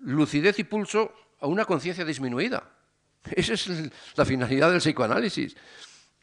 lucidez 0.00 0.58
y 0.58 0.64
pulso 0.64 1.14
a 1.40 1.46
una 1.46 1.64
conciencia 1.64 2.04
disminuida. 2.04 2.64
Esa 3.30 3.54
es 3.54 3.70
la 4.16 4.24
finalidad 4.24 4.70
del 4.70 4.80
psicoanálisis. 4.80 5.56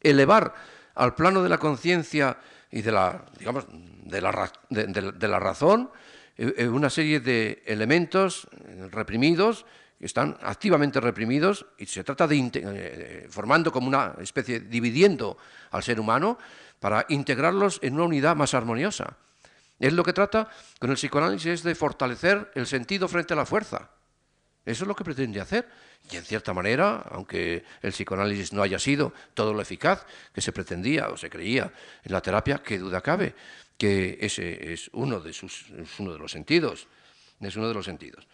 Elevar 0.02 0.54
al 0.96 1.16
plano 1.16 1.42
de 1.42 1.50
la 1.50 1.58
conciencia 1.58 2.38
y 2.70 2.82
de 2.82 2.92
la, 2.92 3.26
digamos, 3.38 3.66
de 3.70 4.22
la, 4.22 4.52
de, 4.70 5.28
la 5.28 5.40
razón 5.40 5.90
eh, 6.38 6.54
eh, 6.58 6.68
una 6.68 6.90
serie 6.90 7.20
de 7.20 7.64
elementos 7.66 8.48
eh, 8.52 8.88
reprimidos 8.92 9.66
que 10.00 10.06
están 10.06 10.38
activamente 10.42 11.00
reprimidos 11.00 11.66
y 11.78 11.86
se 11.86 12.04
trata 12.04 12.28
de 12.28 13.28
formando 13.30 13.72
como 13.72 13.88
una 13.88 14.16
especie 14.20 14.62
dividiendo 14.62 15.38
al 15.70 15.84
ser 15.84 16.00
humano 16.00 16.40
para 16.80 17.06
integrarlos 17.10 17.78
en 17.84 17.94
una 17.94 18.06
unidad 18.06 18.36
más 18.36 18.56
armoniosa. 18.56 19.16
Es 19.82 19.94
lo 19.94 20.04
que 20.04 20.14
trata 20.14 20.48
con 20.80 20.92
el 20.92 20.96
psicoanálisis 20.96 21.48
es 21.48 21.64
de 21.64 21.74
fortalecer 21.74 22.52
el 22.54 22.68
sentido 22.68 23.08
frente 23.08 23.34
a 23.34 23.36
la 23.36 23.48
fuerza. 23.48 23.90
Eso 24.64 24.84
es 24.84 24.88
lo 24.88 24.96
que 24.96 25.04
pretende 25.04 25.42
hacer. 25.42 25.68
Y 26.12 26.18
en 26.18 26.24
cierta 26.24 26.54
manera, 26.54 27.04
aunque 27.10 27.66
el 27.82 27.92
psicoanálisis 27.92 28.54
no 28.54 28.62
haya 28.62 28.78
sido 28.78 29.12
todo 29.34 29.54
lo 29.54 29.62
eficaz 29.62 30.06
que 30.34 30.42
se 30.42 30.52
pretendía 30.52 31.10
o 31.10 31.18
se 31.18 31.32
creía 31.32 31.74
en 32.04 32.14
la 32.14 32.22
terapia, 32.22 32.62
qué 32.64 32.78
duda 32.78 33.02
cabe 33.02 33.34
que 33.76 34.20
ese 34.22 34.72
es 34.72 34.92
uno 34.94 35.20
de, 35.20 35.34
sus, 35.34 35.66
uno 35.98 36.14
de 36.14 36.20
los 36.20 36.32
sentidos. 36.32 36.88
Es 37.40 37.56
uno 37.56 37.68
de 37.68 37.74
los 37.74 37.86
sentidos. 37.86 38.28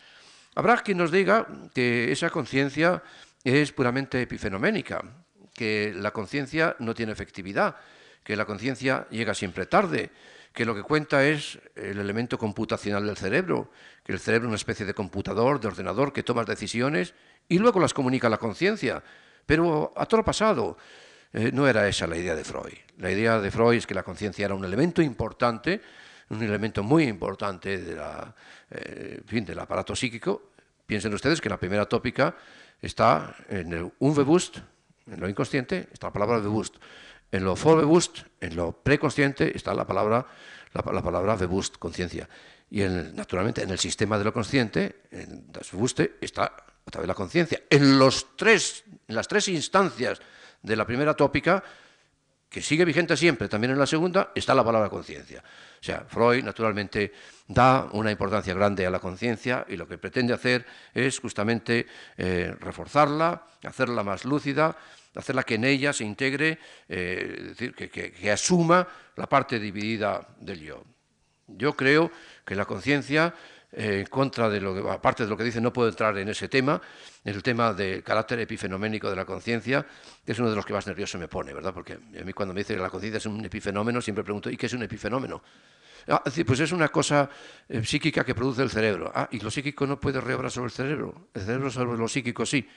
Habrá 0.53 0.83
quien 0.83 0.97
nos 0.97 1.11
diga 1.11 1.47
que 1.73 2.11
esa 2.11 2.29
conciencia 2.29 3.01
es 3.45 3.71
puramente 3.71 4.21
epifenoménica, 4.21 5.01
que 5.53 5.93
la 5.95 6.11
conciencia 6.11 6.75
no 6.79 6.93
tiene 6.93 7.13
efectividad, 7.13 7.77
que 8.25 8.35
la 8.35 8.43
conciencia 8.43 9.07
llega 9.09 9.33
siempre 9.33 9.65
tarde, 9.65 10.11
que 10.57 10.65
lo 10.65 10.73
que 10.73 10.81
cuenta 10.81 11.23
es 11.23 11.59
el 11.75 11.99
elemento 11.99 12.39
computacional 12.39 13.05
del 13.05 13.15
cerebro, 13.15 13.69
que 14.03 14.11
el 14.11 14.19
cerebro 14.19 14.47
es 14.47 14.49
una 14.49 14.55
especie 14.55 14.87
de 14.87 14.95
computador, 14.95 15.59
de 15.59 15.67
ordenador, 15.67 16.11
que 16.11 16.23
toma 16.23 16.45
decisiones 16.45 17.13
y 17.47 17.59
luego 17.59 17.79
las 17.79 17.93
comunica 17.93 18.25
a 18.25 18.31
la 18.31 18.39
conciencia. 18.39 19.03
Pero 19.45 19.93
a 19.95 20.07
todo 20.07 20.23
pasado, 20.23 20.75
eh, 21.31 21.51
no 21.53 21.67
era 21.67 21.87
esa 21.87 22.07
la 22.07 22.17
idea 22.17 22.33
de 22.33 22.43
Freud. 22.43 22.73
La 22.97 23.11
idea 23.11 23.39
de 23.39 23.51
Freud 23.51 23.77
es 23.77 23.85
que 23.85 23.93
la 23.93 24.01
conciencia 24.01 24.45
era 24.45 24.55
un 24.55 24.65
elemento 24.65 25.03
importante, 25.03 25.79
un 26.29 26.41
elemento 26.41 26.81
muy 26.81 27.03
importante 27.03 27.77
de 27.77 28.01
eh, 28.71 29.21
fin, 29.27 29.45
del 29.45 29.59
aparato 29.59 29.95
psíquico. 29.95 30.53
Piensen 30.87 31.13
ustedes 31.13 31.39
que 31.39 31.49
la 31.49 31.57
primera 31.57 31.85
tópica 31.85 32.35
está 32.81 33.35
en 33.47 33.73
el 33.73 33.91
unbewusst, 33.99 34.57
en 35.05 35.19
lo 35.19 35.29
inconsciente, 35.29 35.87
está 35.93 36.07
la 36.07 36.13
palabra 36.13 36.39
bewusst. 36.39 36.77
En 37.31 37.43
lo 37.43 37.55
vorbewusst, 37.55 38.19
en 38.39 38.55
lo 38.55 38.71
preconsciente, 38.71 39.55
está 39.55 39.73
la 39.73 39.85
palabra, 39.85 40.25
la, 40.73 40.81
palabra 40.81 41.35
bewusst, 41.35 41.77
conciencia. 41.77 42.27
Y 42.69 42.81
naturalmente 42.81 43.63
en 43.63 43.69
el 43.69 43.79
sistema 43.79 44.17
de 44.17 44.23
lo 44.23 44.33
consciente, 44.33 45.03
en 45.11 45.51
das 45.51 45.71
Bewusste, 45.71 46.17
está 46.21 46.51
otra 46.85 47.01
vez 47.01 47.07
la 47.07 47.13
conciencia. 47.13 47.61
En, 47.69 47.99
los 47.99 48.35
tres, 48.35 48.83
en 49.07 49.15
las 49.15 49.27
tres 49.27 49.47
instancias 49.49 50.21
de 50.61 50.75
la 50.75 50.85
primera 50.85 51.13
tópica, 51.13 51.63
que 52.49 52.61
sigue 52.61 52.85
vigente 52.85 53.17
siempre, 53.17 53.49
también 53.49 53.71
en 53.71 53.79
la 53.79 53.85
segunda, 53.85 54.31
está 54.33 54.55
la 54.55 54.63
palabra 54.63 54.89
conciencia. 54.89 55.43
O 55.79 55.83
sea, 55.83 56.05
Freud 56.07 56.43
naturalmente 56.43 57.11
da 57.47 57.87
una 57.91 58.09
importancia 58.09 58.53
grande 58.53 58.85
a 58.85 58.89
la 58.89 58.99
conciencia 58.99 59.65
y 59.67 59.75
lo 59.75 59.87
que 59.87 59.97
pretende 59.97 60.33
hacer 60.33 60.65
es 60.93 61.19
justamente 61.19 61.87
eh, 62.17 62.55
reforzarla, 62.59 63.45
hacerla 63.63 64.03
más 64.03 64.23
lúcida, 64.23 64.77
hacerla 65.17 65.43
que 65.43 65.55
en 65.55 65.65
ella 65.65 65.93
se 65.93 66.03
integre, 66.03 66.59
eh, 66.87 67.45
decir, 67.49 67.73
que, 67.73 68.31
asuma 68.31 68.87
la 69.15 69.27
parte 69.27 69.59
dividida 69.59 70.27
del 70.39 70.61
yo. 70.61 70.83
Yo 71.47 71.75
creo 71.75 72.11
que 72.45 72.55
la 72.55 72.65
conciencia 72.65 73.33
en 73.71 74.05
contra 74.05 74.49
de 74.49 74.61
lo 74.61 74.73
que, 74.73 74.89
aparte 74.89 75.23
de 75.23 75.29
lo 75.29 75.37
que 75.37 75.43
dice, 75.43 75.59
no 75.59 75.73
puedo 75.73 75.89
entrar 75.89 76.17
en 76.17 76.29
ese 76.29 76.47
tema, 76.47 76.81
en 77.23 77.35
el 77.35 77.43
tema 77.43 77.73
del 77.73 78.01
carácter 78.01 78.39
epifenoménico 78.39 79.09
de 79.09 79.15
la 79.15 79.25
conciencia, 79.25 79.85
que 80.25 80.31
es 80.31 80.39
uno 80.39 80.49
de 80.49 80.55
los 80.55 80.65
que 80.65 80.73
más 80.73 80.87
nervioso 80.87 81.17
me 81.17 81.27
pone, 81.27 81.53
¿verdad? 81.53 81.73
Porque 81.73 81.93
a 81.93 82.23
mí 82.23 82.33
cuando 82.33 82.53
me 82.53 82.61
dice 82.61 82.75
que 82.75 82.81
la 82.81 82.89
conciencia 82.89 83.17
es 83.17 83.25
un 83.25 83.43
epifenómeno, 83.43 84.01
siempre 84.01 84.23
pregunto, 84.23 84.49
¿y 84.49 84.57
qué 84.57 84.67
es 84.67 84.73
un 84.73 84.83
epifenómeno? 84.83 85.41
Ah, 86.09 86.23
pues 86.45 86.59
es 86.61 86.71
una 86.71 86.87
cosa 86.87 87.29
eh, 87.67 87.83
psíquica 87.83 88.23
que 88.23 88.33
produce 88.33 88.61
el 88.61 88.69
cerebro. 88.69 89.11
Ah, 89.13 89.27
y 89.31 89.39
lo 89.39 89.51
psíquico 89.51 89.85
no 89.85 89.99
puede 89.99 90.21
reobrar 90.21 90.49
sobre 90.49 90.67
el 90.67 90.71
cerebro. 90.71 91.27
El 91.33 91.41
cerebro 91.41 91.69
sobre 91.69 91.97
lo 91.97 92.07
psíquico 92.07 92.45
sí, 92.45 92.67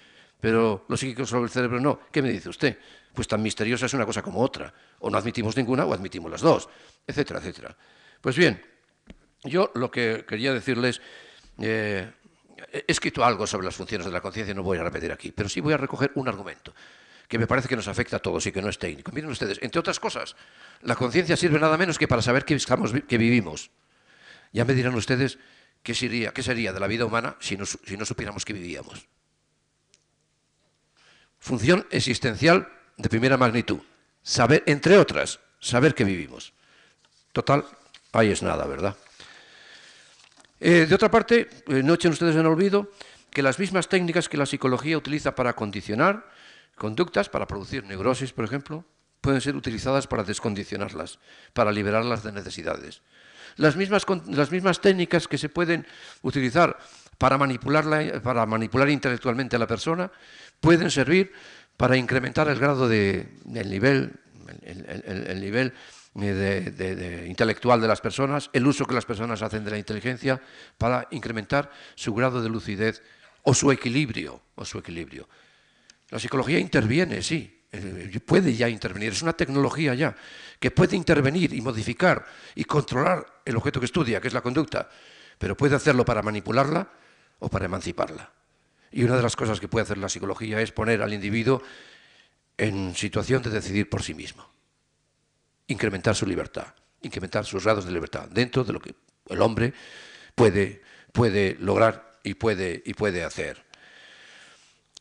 pero 0.40 0.84
lo 0.88 0.96
psíquico 0.96 1.26
sobre 1.26 1.44
el 1.44 1.50
cerebro 1.50 1.80
no. 1.80 2.00
¿Qué 2.10 2.22
me 2.22 2.30
dice 2.30 2.48
usted? 2.48 2.78
Pues 3.14 3.28
tan 3.28 3.42
misteriosa 3.42 3.86
es 3.86 3.94
una 3.94 4.06
cosa 4.06 4.22
como 4.22 4.40
otra. 4.40 4.72
O 5.00 5.10
no 5.10 5.18
admitimos 5.18 5.56
ninguna 5.56 5.84
o 5.84 5.92
admitimos 5.92 6.30
las 6.30 6.40
dos, 6.40 6.68
etcétera, 7.06 7.40
etcétera. 7.40 7.76
Pues 8.20 8.36
bien, 8.36 8.62
yo 9.44 9.70
lo 9.74 9.90
que 9.90 10.24
quería 10.26 10.52
decirles, 10.52 11.00
eh, 11.58 12.10
he 12.72 12.84
escrito 12.86 13.24
algo 13.24 13.46
sobre 13.46 13.64
las 13.64 13.74
funciones 13.74 14.06
de 14.06 14.12
la 14.12 14.20
conciencia, 14.20 14.54
no 14.54 14.62
voy 14.62 14.78
a 14.78 14.82
repetir 14.82 15.12
aquí, 15.12 15.32
pero 15.32 15.48
sí 15.48 15.60
voy 15.60 15.72
a 15.72 15.76
recoger 15.76 16.12
un 16.14 16.28
argumento 16.28 16.74
que 17.30 17.38
me 17.38 17.46
parece 17.46 17.68
que 17.68 17.76
nos 17.76 17.86
afecta 17.86 18.16
a 18.16 18.18
todos 18.18 18.44
y 18.46 18.52
que 18.52 18.60
no 18.60 18.68
es 18.68 18.78
técnico. 18.78 19.12
Miren 19.12 19.30
ustedes, 19.30 19.60
entre 19.62 19.78
otras 19.78 20.00
cosas, 20.00 20.34
la 20.82 20.96
conciencia 20.96 21.36
sirve 21.36 21.60
nada 21.60 21.78
menos 21.78 21.96
que 21.96 22.08
para 22.08 22.22
saber 22.22 22.44
que, 22.44 23.18
vivimos. 23.18 23.70
Ya 24.52 24.64
me 24.64 24.74
dirán 24.74 24.96
ustedes 24.96 25.38
qué 25.84 25.94
sería, 25.94 26.32
qué 26.32 26.42
sería 26.42 26.72
de 26.72 26.80
la 26.80 26.88
vida 26.88 27.04
humana 27.04 27.36
si 27.38 27.56
no, 27.56 27.66
si 27.66 27.96
no 27.96 28.04
supiéramos 28.04 28.44
que 28.44 28.52
vivíamos. 28.52 29.06
Función 31.40 31.86
existencial 31.90 32.68
de 32.96 33.08
primera 33.08 33.36
magnitud. 33.36 33.80
Saber, 34.22 34.62
entre 34.66 34.98
otras, 34.98 35.40
saber 35.58 35.94
que 35.94 36.04
vivimos. 36.04 36.52
Total, 37.32 37.64
ahí 38.12 38.30
es 38.30 38.42
nada, 38.42 38.66
¿verdad? 38.66 38.94
Eh, 40.60 40.86
de 40.86 40.94
otra 40.94 41.10
parte, 41.10 41.48
eh, 41.66 41.82
no 41.82 41.94
echen 41.94 42.12
ustedes 42.12 42.36
en 42.36 42.44
olvido 42.44 42.90
que 43.30 43.42
las 43.42 43.58
mismas 43.58 43.88
técnicas 43.88 44.28
que 44.28 44.36
la 44.36 44.44
psicología 44.44 44.98
utiliza 44.98 45.34
para 45.34 45.54
condicionar 45.54 46.28
conductas, 46.76 47.28
para 47.28 47.46
producir 47.46 47.84
neurosis, 47.84 48.32
por 48.32 48.44
ejemplo, 48.44 48.84
pueden 49.20 49.40
ser 49.40 49.56
utilizadas 49.56 50.06
para 50.06 50.24
descondicionarlas, 50.24 51.18
para 51.52 51.72
liberarlas 51.72 52.22
de 52.22 52.32
necesidades. 52.32 53.02
Las 53.56 53.76
mismas, 53.76 54.06
las 54.26 54.50
mismas 54.50 54.80
técnicas 54.80 55.28
que 55.28 55.38
se 55.38 55.48
pueden 55.48 55.86
utilizar 56.22 56.78
para, 57.20 57.36
para 58.22 58.46
manipular 58.46 58.88
intelectualmente 58.88 59.54
a 59.54 59.58
la 59.58 59.66
persona 59.66 60.10
pueden 60.58 60.90
servir 60.90 61.30
para 61.76 61.98
incrementar 61.98 62.48
el 62.48 62.58
grado 62.58 62.88
de, 62.88 63.28
el 63.54 63.68
nivel, 63.68 64.14
el, 64.62 65.38
nivel 65.38 65.74
de, 66.14 67.26
intelectual 67.28 67.78
de 67.78 67.88
las 67.88 68.00
personas, 68.00 68.48
el 68.54 68.66
uso 68.66 68.86
que 68.86 68.94
las 68.94 69.04
personas 69.04 69.42
hacen 69.42 69.66
de 69.66 69.70
la 69.70 69.76
inteligencia 69.76 70.40
para 70.78 71.08
incrementar 71.10 71.70
su 71.94 72.14
grado 72.14 72.40
de 72.40 72.48
lucidez 72.48 73.02
o 73.42 73.52
su 73.52 73.70
equilibrio, 73.70 74.40
o 74.54 74.64
su 74.64 74.78
equilibrio. 74.78 75.28
La 76.08 76.18
psicología 76.18 76.58
interviene, 76.58 77.20
sí, 77.20 77.64
eh, 77.70 78.18
puede 78.24 78.54
ya 78.54 78.66
intervenir, 78.66 79.12
es 79.12 79.20
una 79.20 79.34
tecnología 79.34 79.92
ya 79.94 80.16
que 80.58 80.70
puede 80.70 80.96
intervenir 80.96 81.52
y 81.52 81.60
modificar 81.60 82.24
y 82.54 82.64
controlar 82.64 83.26
el 83.44 83.56
objeto 83.56 83.78
que 83.78 83.86
estudia, 83.86 84.22
que 84.22 84.28
es 84.28 84.34
la 84.34 84.40
conducta, 84.40 84.88
pero 85.38 85.54
puede 85.54 85.76
hacerlo 85.76 86.02
para 86.06 86.22
manipularla 86.22 86.99
o 87.40 87.48
para 87.48 87.64
emanciparla. 87.64 88.32
Y 88.92 89.02
una 89.02 89.16
de 89.16 89.22
las 89.22 89.36
cosas 89.36 89.60
que 89.60 89.68
puede 89.68 89.84
hacer 89.84 89.98
la 89.98 90.08
psicología 90.08 90.60
es 90.60 90.72
poner 90.72 91.02
al 91.02 91.12
individuo 91.12 91.62
en 92.56 92.94
situación 92.94 93.42
de 93.42 93.50
decidir 93.50 93.88
por 93.88 94.02
sí 94.02 94.14
mismo, 94.14 94.48
incrementar 95.66 96.14
su 96.14 96.26
libertad, 96.26 96.74
incrementar 97.02 97.44
sus 97.44 97.64
grados 97.64 97.84
de 97.84 97.92
libertad 97.92 98.28
dentro 98.28 98.64
de 98.64 98.72
lo 98.72 98.80
que 98.80 98.94
el 99.28 99.40
hombre 99.42 99.72
puede, 100.34 100.82
puede 101.12 101.56
lograr 101.60 102.20
y 102.22 102.34
puede, 102.34 102.82
y 102.84 102.94
puede 102.94 103.24
hacer. 103.24 103.64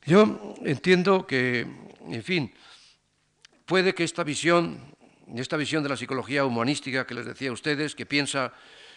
Yo 0.05 0.55
entiendo 0.63 1.27
que, 1.27 1.67
en 2.07 2.23
fin, 2.23 2.53
puede 3.65 3.93
que 3.93 4.03
esta 4.03 4.23
visión, 4.23 4.95
esta 5.35 5.57
visión 5.57 5.83
de 5.83 5.89
la 5.89 5.97
psicología 5.97 6.45
humanística 6.45 7.05
que 7.05 7.13
les 7.13 7.25
decía 7.25 7.49
a 7.49 7.53
ustedes, 7.53 7.95
que 7.95 8.05
piensa 8.05 8.53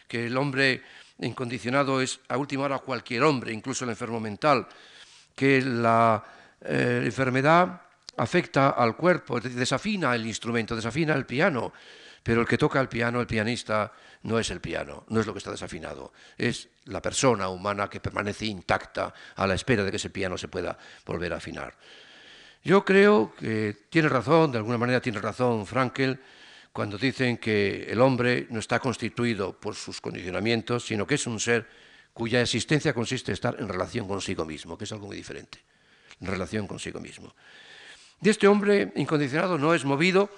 que 0.07 0.27
el 0.27 0.37
hombre 0.37 0.83
incondicionado 1.19 2.01
es 2.01 2.21
a 2.29 2.37
última 2.37 2.65
hora 2.65 2.79
cualquier 2.79 3.23
hombre, 3.23 3.53
incluso 3.53 3.85
el 3.85 3.91
enfermo 3.91 4.21
mental, 4.21 4.67
que 5.35 5.63
la 5.63 6.25
eh, 6.61 7.03
enfermedad 7.05 7.83
afecta 8.17 8.71
al 8.71 8.97
cuerpo, 8.97 9.41
desafina 9.41 10.15
el 10.15 10.27
instrumento, 10.27 10.77
desafina 10.77 11.15
el 11.15 11.27
piano, 11.27 11.73
pero 12.23 12.41
el 12.41 12.47
que 12.47 12.59
toca 12.59 12.81
el 12.81 12.89
piano, 12.89 13.21
el 13.21 13.27
pianista, 13.27 13.93
no 14.25 14.39
es 14.39 14.51
el 14.51 14.61
piano, 14.61 15.05
no 15.09 15.21
es 15.21 15.27
lo 15.27 15.33
que 15.33 15.39
está 15.39 15.51
desafinado, 15.51 16.13
es 16.39 16.69
la 16.85 17.03
persona 17.03 17.49
humana 17.49 17.89
que 17.89 18.01
permanece 18.01 18.47
intacta 18.47 19.13
a 19.35 19.47
la 19.47 19.55
espera 19.55 19.83
de 19.83 19.91
que 19.91 19.97
ese 19.97 20.11
piano 20.11 20.39
se 20.39 20.49
pueda 20.49 20.77
volver 21.05 21.33
a 21.33 21.37
afinar. 21.37 21.75
Yo 22.65 22.85
creo 22.85 23.35
que 23.35 23.87
tiene 23.91 24.09
razón, 24.09 24.53
de 24.53 24.59
alguna 24.59 24.79
manera 24.79 25.01
tiene 25.01 25.21
razón 25.21 25.67
Frankel, 25.67 26.21
cuando 26.73 26.97
dicen 26.97 27.37
que 27.37 27.85
el 27.91 28.01
hombre 28.01 28.47
no 28.51 28.59
está 28.59 28.81
constituido 28.81 29.59
por 29.59 29.75
sus 29.75 30.01
condicionamientos, 30.01 30.87
sino 30.87 31.07
que 31.07 31.17
es 31.17 31.27
un 31.27 31.39
ser 31.39 31.69
cuya 32.13 32.41
existencia 32.41 32.95
consiste 32.95 33.31
en 33.31 33.35
estar 33.35 33.57
en 33.59 33.69
relación 33.69 34.09
consigo 34.09 34.45
mismo, 34.45 34.77
que 34.77 34.85
es 34.85 34.93
algo 34.93 35.07
muy 35.07 35.17
diferente, 35.17 35.59
en 36.21 36.27
relación 36.27 36.67
consigo 36.67 37.01
mismo. 37.01 37.35
Y 38.23 38.29
este 38.29 38.47
hombre 38.47 38.93
incondicionado 38.97 39.59
no 39.59 39.75
es 39.75 39.85
movido 39.85 40.31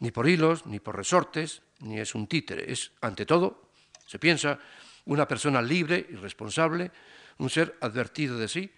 ni 0.00 0.10
por 0.10 0.28
hilos, 0.28 0.66
ni 0.66 0.80
por 0.80 0.96
resortes, 0.96 1.62
ni 1.80 2.00
es 2.00 2.14
un 2.14 2.26
títere, 2.26 2.72
es 2.72 2.92
ante 3.00 3.26
todo, 3.26 3.70
se 4.06 4.18
piensa, 4.18 4.58
una 5.04 5.26
persona 5.26 5.60
libre 5.60 6.06
y 6.10 6.14
responsable, 6.16 6.90
un 7.38 7.50
ser 7.50 7.76
advertido 7.80 8.38
de 8.38 8.48
sí, 8.48 8.70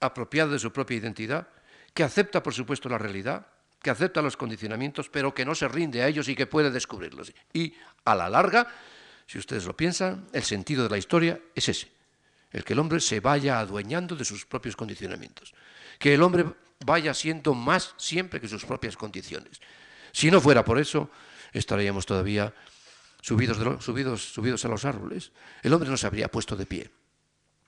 apropiado 0.00 0.52
de 0.52 0.58
su 0.58 0.72
propia 0.72 0.96
identidad, 0.96 1.48
que 1.94 2.04
acepta, 2.04 2.42
por 2.42 2.54
supuesto, 2.54 2.88
la 2.88 2.98
realidad, 2.98 3.46
que 3.80 3.90
acepta 3.90 4.22
los 4.22 4.36
condicionamientos, 4.36 5.08
pero 5.08 5.34
que 5.34 5.44
no 5.44 5.54
se 5.54 5.68
rinde 5.68 6.02
a 6.02 6.08
ellos 6.08 6.28
y 6.28 6.34
que 6.34 6.46
puede 6.46 6.70
descubrirlos. 6.70 7.32
Y 7.52 7.74
a 8.04 8.14
la 8.14 8.28
larga, 8.28 8.66
si 9.26 9.38
ustedes 9.38 9.66
lo 9.66 9.76
piensan, 9.76 10.26
el 10.32 10.42
sentido 10.42 10.84
de 10.84 10.90
la 10.90 10.98
historia 10.98 11.40
es 11.54 11.68
ese, 11.68 11.88
el 12.50 12.64
que 12.64 12.72
el 12.72 12.78
hombre 12.78 13.00
se 13.00 13.20
vaya 13.20 13.60
adueñando 13.60 14.16
de 14.16 14.24
sus 14.24 14.46
propios 14.46 14.74
condicionamientos, 14.76 15.54
que 15.98 16.14
el 16.14 16.22
hombre 16.22 16.46
vaya 16.84 17.14
siendo 17.14 17.54
más 17.54 17.94
siempre 17.96 18.40
que 18.40 18.48
sus 18.48 18.64
propias 18.64 18.96
condiciones. 18.96 19.60
Si 20.12 20.30
no 20.30 20.40
fuera 20.40 20.64
por 20.64 20.78
eso, 20.78 21.10
estaríamos 21.52 22.06
todavía 22.06 22.54
subidos, 23.20 23.84
subidos, 23.84 24.32
subidos 24.32 24.64
a 24.64 24.68
los 24.68 24.84
árboles. 24.84 25.32
El 25.62 25.72
hombre 25.72 25.90
no 25.90 25.96
se 25.96 26.06
habría 26.06 26.30
puesto 26.30 26.56
de 26.56 26.66
pie. 26.66 26.90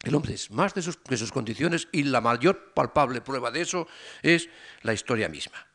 El 0.03 0.15
hombre 0.15 0.35
es 0.35 0.51
más 0.51 0.73
de 0.75 0.83
sus, 0.83 0.99
sus 1.17 1.33
condiciones 1.33 1.89
y 1.93 2.05
la 2.05 2.21
mayor 2.21 2.73
palpable 2.73 3.21
prueba 3.21 3.51
de 3.51 3.61
eso 3.61 3.87
es 4.23 4.49
la 4.83 4.95
historia 4.95 5.29
misma. 5.29 5.70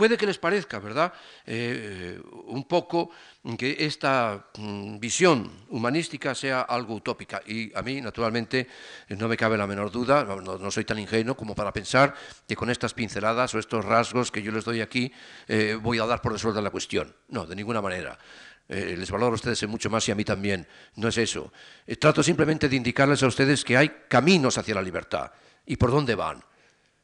Puede 0.00 0.16
que 0.16 0.24
les 0.24 0.38
parezca, 0.38 0.78
¿verdad?, 0.78 1.12
eh, 1.44 2.18
un 2.46 2.64
poco 2.64 3.10
que 3.58 3.76
esta 3.80 4.46
mm, 4.56 4.98
visión 4.98 5.52
humanística 5.68 6.34
sea 6.34 6.62
algo 6.62 6.94
utópica. 6.94 7.42
Y 7.46 7.70
a 7.76 7.82
mí, 7.82 8.00
naturalmente, 8.00 8.66
no 9.10 9.28
me 9.28 9.36
cabe 9.36 9.58
la 9.58 9.66
menor 9.66 9.90
duda, 9.90 10.24
no, 10.24 10.70
soy 10.70 10.86
tan 10.86 10.98
ingenuo 10.98 11.36
como 11.36 11.54
para 11.54 11.70
pensar 11.70 12.14
que 12.48 12.56
con 12.56 12.70
estas 12.70 12.94
pinceladas 12.94 13.54
o 13.54 13.58
estos 13.58 13.84
rasgos 13.84 14.30
que 14.30 14.40
yo 14.40 14.52
les 14.52 14.64
doy 14.64 14.80
aquí 14.80 15.12
eh, 15.46 15.76
voy 15.78 15.98
a 15.98 16.06
dar 16.06 16.22
por 16.22 16.32
resuelta 16.32 16.62
la 16.62 16.70
cuestión. 16.70 17.14
No, 17.28 17.44
de 17.44 17.54
ninguna 17.54 17.82
manera. 17.82 18.18
Eh, 18.70 18.94
les 18.96 19.10
valoro 19.10 19.32
a 19.32 19.34
ustedes 19.34 19.68
mucho 19.68 19.90
más 19.90 20.08
y 20.08 20.12
a 20.12 20.14
mí 20.14 20.24
también. 20.24 20.66
No 20.96 21.08
es 21.08 21.18
eso. 21.18 21.52
trato 21.98 22.22
simplemente 22.22 22.70
de 22.70 22.76
indicarles 22.76 23.22
a 23.22 23.26
ustedes 23.26 23.62
que 23.66 23.76
hay 23.76 23.90
caminos 24.08 24.56
hacia 24.56 24.74
la 24.74 24.80
libertad. 24.80 25.30
¿Y 25.66 25.76
por 25.76 25.90
dónde 25.90 26.14
van? 26.14 26.42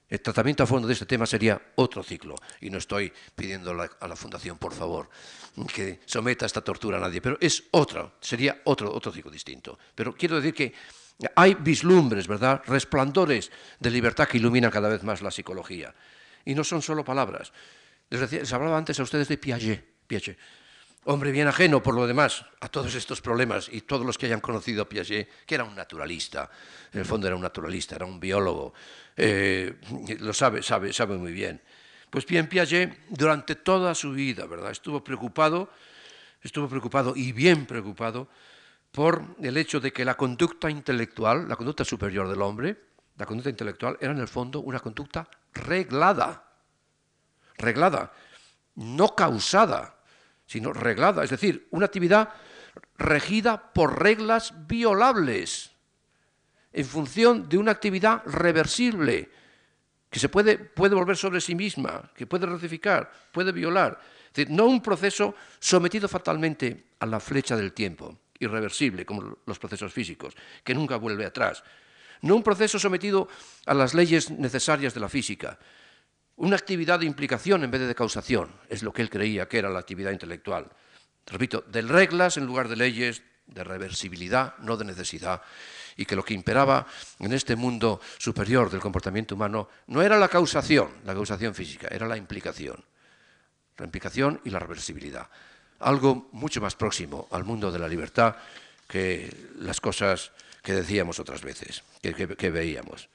El 0.09 0.21
tratamiento 0.21 0.63
a 0.63 0.67
fondo 0.67 0.87
de 0.87 0.95
este 0.95 1.07
tema 1.07 1.27
sería 1.27 1.61
otro 1.75 2.03
ciclo, 2.03 2.37
y 2.61 2.71
no 2.71 2.79
estoy 2.79 3.13
pidiendo 3.35 3.73
a 3.73 4.09
la 4.09 4.17
Fundación, 4.17 4.57
por 4.57 4.73
favor, 4.73 5.11
que 5.75 6.01
someta 6.07 6.47
esta 6.47 6.63
tortura 6.63 6.99
a 6.99 7.01
nadie, 7.01 7.21
pero 7.21 7.37
es 7.41 7.65
otro, 7.73 8.15
sería 8.21 8.61
otro, 8.65 8.93
otro 8.95 9.11
ciclo 9.11 9.31
distinto. 9.33 9.79
Pero 9.95 10.15
quiero 10.15 10.37
decir 10.37 10.55
que 10.55 10.73
hay 11.35 11.55
vislumbres, 11.55 12.29
¿verdad?, 12.29 12.63
resplandores 12.67 13.51
de 13.81 13.91
libertad 13.91 14.29
que 14.29 14.39
iluminan 14.39 14.71
cada 14.71 14.89
vez 14.89 15.03
más 15.03 15.23
la 15.23 15.31
psicología. 15.31 15.95
Y 16.45 16.55
no 16.55 16.63
son 16.63 16.83
solo 16.83 17.05
palabras. 17.05 17.53
Les, 18.11 18.53
hablaba 18.53 18.79
antes 18.79 19.01
a 19.01 19.03
ustedes 19.03 19.27
de 19.27 19.39
Piaget 19.39 19.85
hombre 21.07 21.31
bien 21.31 21.49
ajeno 21.49 21.83
por 21.83 21.95
lo 21.95 22.07
demás 22.07 22.45
a 22.61 22.69
todos 22.69 22.95
estos 22.95 23.21
problemas 23.21 23.69
y 23.71 23.83
todos 23.83 24.05
los 24.05 24.19
que 24.19 24.27
hayan 24.27 24.41
conocido 24.41 24.83
a 24.83 24.89
Piaget, 24.89 25.29
que 25.47 25.55
era 25.55 25.65
un 25.65 25.75
naturalista, 25.75 26.51
en 26.93 27.01
el 27.01 27.07
fondo 27.07 27.27
era 27.27 27.37
un 27.37 27.43
naturalista, 27.43 27.97
era 27.97 28.05
un 28.05 28.19
biólogo, 28.19 28.75
eh, 29.17 29.77
lo 30.21 30.33
sabe, 30.33 30.63
sabe, 30.63 30.93
sabe 30.93 31.17
muy 31.17 31.33
bien. 31.33 31.63
Pues 32.11 32.27
bien, 32.27 32.49
Piaget 32.49 33.07
durante 33.09 33.55
toda 33.57 33.95
su 33.95 34.13
vida, 34.13 34.47
¿verdad? 34.47 34.71
Estuvo 34.71 35.03
preocupado, 35.03 35.71
estuvo 36.43 36.69
preocupado 36.69 37.15
y 37.15 37.33
bien 37.33 37.67
preocupado 37.67 38.29
por 38.91 39.23
el 39.43 39.57
hecho 39.57 39.79
de 39.79 39.93
que 39.93 40.05
la 40.05 40.17
conducta 40.17 40.71
intelectual, 40.71 41.49
la 41.49 41.57
conducta 41.57 41.85
superior 41.85 42.29
del 42.29 42.43
hombre, 42.43 42.77
la 43.17 43.27
conducta 43.27 43.51
intelectual 43.51 43.97
era 44.01 44.13
en 44.13 44.19
el 44.19 44.29
fondo 44.29 44.61
una 44.61 44.81
conducta 44.81 45.29
reglada, 45.53 46.49
reglada, 47.59 48.13
no 48.75 49.15
causada, 49.15 49.96
sino 50.47 50.73
reglada, 50.73 51.25
es 51.25 51.31
decir, 51.31 51.67
una 51.71 51.87
actividad 51.87 52.31
regida 52.97 53.73
por 53.73 54.03
reglas 54.03 54.55
violables, 54.67 55.71
en 56.73 56.85
función 56.85 57.49
de 57.49 57.59
una 57.59 57.73
actividad 57.73 58.23
reversible, 58.27 59.31
que 60.11 60.19
se 60.19 60.29
puede, 60.29 60.59
puede 60.59 60.95
volver 60.95 61.17
sobre 61.17 61.41
sí 61.41 61.55
misma, 61.55 62.11
que 62.15 62.27
puede 62.27 62.47
rectificar, 62.47 63.11
puede 63.33 63.53
violar. 63.53 63.99
Es 64.29 64.33
decir, 64.35 64.51
no 64.51 64.67
un 64.67 64.83
proceso 64.83 65.35
sometido 65.59 66.09
fatalmente 66.09 66.87
a 67.01 67.07
la 67.07 67.21
flecha 67.21 67.57
del 67.57 67.73
tiempo, 67.73 68.19
irreversible, 68.39 69.05
como 69.05 69.39
los 69.47 69.59
procesos 69.59 69.93
físicos, 69.93 70.35
que 70.63 70.75
nunca 70.75 70.97
vuelve 70.97 71.27
atrás. 71.27 71.65
No 72.23 72.37
un 72.37 72.43
proceso 72.43 72.79
sometido 72.79 73.29
a 73.67 73.75
las 73.75 73.95
leyes 73.95 74.31
necesarias 74.31 74.95
de 74.95 75.01
la 75.01 75.09
física, 75.09 75.59
una 76.37 76.57
actividad 76.57 77.01
de 77.01 77.07
implicación 77.07 77.65
en 77.65 77.71
vez 77.71 77.87
de, 77.87 77.95
causación, 77.95 78.51
es 78.69 78.83
lo 78.83 78.93
que 78.93 79.03
él 79.03 79.11
creía 79.11 79.49
que 79.49 79.59
era 79.59 79.71
la 79.71 79.79
actividad 79.79 80.13
intelectual. 80.13 80.69
Repito, 81.27 81.65
de 81.67 81.83
reglas 81.83 82.37
en 82.37 82.47
lugar 82.47 82.69
de 82.69 82.77
leyes, 82.77 83.23
de 83.47 83.65
reversibilidad, 83.65 84.57
no 84.59 84.77
de 84.77 84.85
necesidad, 84.85 85.43
y 85.97 86.05
que 86.05 86.17
lo 86.17 86.25
que 86.25 86.35
imperaba 86.35 86.87
en 87.19 87.33
este 87.33 87.57
mundo 87.57 88.01
superior 88.19 88.71
del 88.71 88.81
comportamiento 88.81 89.35
humano 89.35 89.69
no 89.87 90.03
era 90.03 90.19
la 90.19 90.29
causación, 90.29 90.91
la 91.05 91.15
causación 91.15 91.55
física, 91.55 91.89
era 91.91 92.07
la 92.07 92.19
implicación, 92.19 92.85
la 93.79 93.87
implicación 93.87 94.41
y 94.45 94.51
la 94.51 94.59
reversibilidad. 94.59 95.29
Algo 95.81 96.29
mucho 96.33 96.61
más 96.61 96.77
próximo 96.77 97.29
al 97.31 97.45
mundo 97.45 97.73
de 97.73 97.79
la 97.79 97.89
libertad 97.89 98.37
que 98.87 99.35
las 99.59 99.81
cosas 99.81 100.33
que 100.63 100.75
decíamos 100.75 101.19
otras 101.19 101.43
veces, 101.43 101.83
que, 102.03 102.15
que 102.37 102.51
veíamos. 102.51 103.09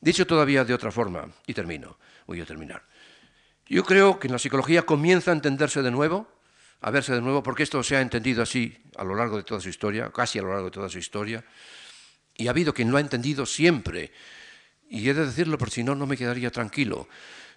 Dicho 0.00 0.26
todavía 0.26 0.64
de 0.64 0.74
otra 0.74 0.90
forma, 0.90 1.28
y 1.46 1.54
termino, 1.54 1.96
voy 2.32 2.40
a 2.40 2.46
terminar. 2.46 2.82
Yo 3.66 3.84
creo 3.84 4.18
que 4.18 4.26
en 4.26 4.32
la 4.32 4.38
psicología 4.38 4.82
comienza 4.82 5.30
a 5.30 5.34
entenderse 5.34 5.82
de 5.82 5.90
nuevo, 5.90 6.26
a 6.80 6.90
verse 6.90 7.12
de 7.12 7.20
nuevo, 7.20 7.42
porque 7.42 7.62
esto 7.62 7.82
se 7.82 7.96
ha 7.96 8.00
entendido 8.00 8.42
así 8.42 8.76
a 8.96 9.04
lo 9.04 9.14
largo 9.14 9.36
de 9.36 9.42
toda 9.42 9.60
su 9.60 9.68
historia, 9.68 10.10
casi 10.10 10.38
a 10.38 10.42
lo 10.42 10.48
largo 10.48 10.64
de 10.64 10.70
toda 10.70 10.88
su 10.88 10.98
historia, 10.98 11.44
y 12.34 12.46
ha 12.46 12.50
habido 12.50 12.72
quien 12.72 12.90
lo 12.90 12.96
ha 12.96 13.00
entendido 13.00 13.44
siempre. 13.44 14.12
Y 14.88 15.08
he 15.08 15.14
de 15.14 15.26
decirlo, 15.26 15.58
por 15.58 15.70
si 15.70 15.84
no, 15.84 15.94
no 15.94 16.06
me 16.06 16.16
quedaría 16.16 16.50
tranquilo. 16.50 17.06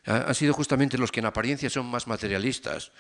han 0.06 0.36
sido 0.36 0.54
justamente 0.54 0.98
los 0.98 1.12
que 1.12 1.22
en 1.22 1.28
apariencia 1.28 1.70
son 1.70 1.86
más 1.86 2.06
materialistas, 2.06 2.92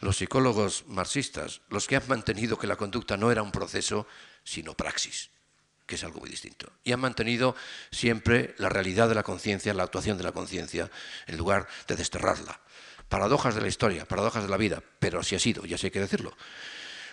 los 0.00 0.16
psicólogos 0.16 0.84
marxistas, 0.88 1.60
los 1.68 1.86
que 1.86 1.96
han 1.96 2.08
mantenido 2.08 2.58
que 2.58 2.66
la 2.66 2.76
conducta 2.76 3.16
no 3.16 3.30
era 3.30 3.42
un 3.42 3.52
proceso, 3.52 4.06
sino 4.44 4.74
praxis, 4.74 5.30
que 5.88 5.94
es 5.94 6.04
algo 6.04 6.20
muy 6.20 6.28
distinto. 6.28 6.70
Y 6.84 6.92
han 6.92 7.00
mantenido 7.00 7.56
siempre 7.90 8.54
la 8.58 8.68
realidad 8.68 9.08
de 9.08 9.14
la 9.14 9.22
conciencia, 9.22 9.72
la 9.72 9.84
actuación 9.84 10.18
de 10.18 10.22
la 10.22 10.32
conciencia, 10.32 10.90
en 11.26 11.36
lugar 11.38 11.66
de 11.88 11.96
desterrarla. 11.96 12.60
Paradojas 13.08 13.54
de 13.54 13.62
la 13.62 13.68
historia, 13.68 14.04
paradojas 14.04 14.42
de 14.42 14.50
la 14.50 14.58
vida, 14.58 14.82
pero 14.98 15.20
así 15.20 15.34
ha 15.34 15.38
sido, 15.38 15.64
ya 15.64 15.78
sé 15.78 15.90
qué 15.90 15.98
decirlo. 15.98 16.36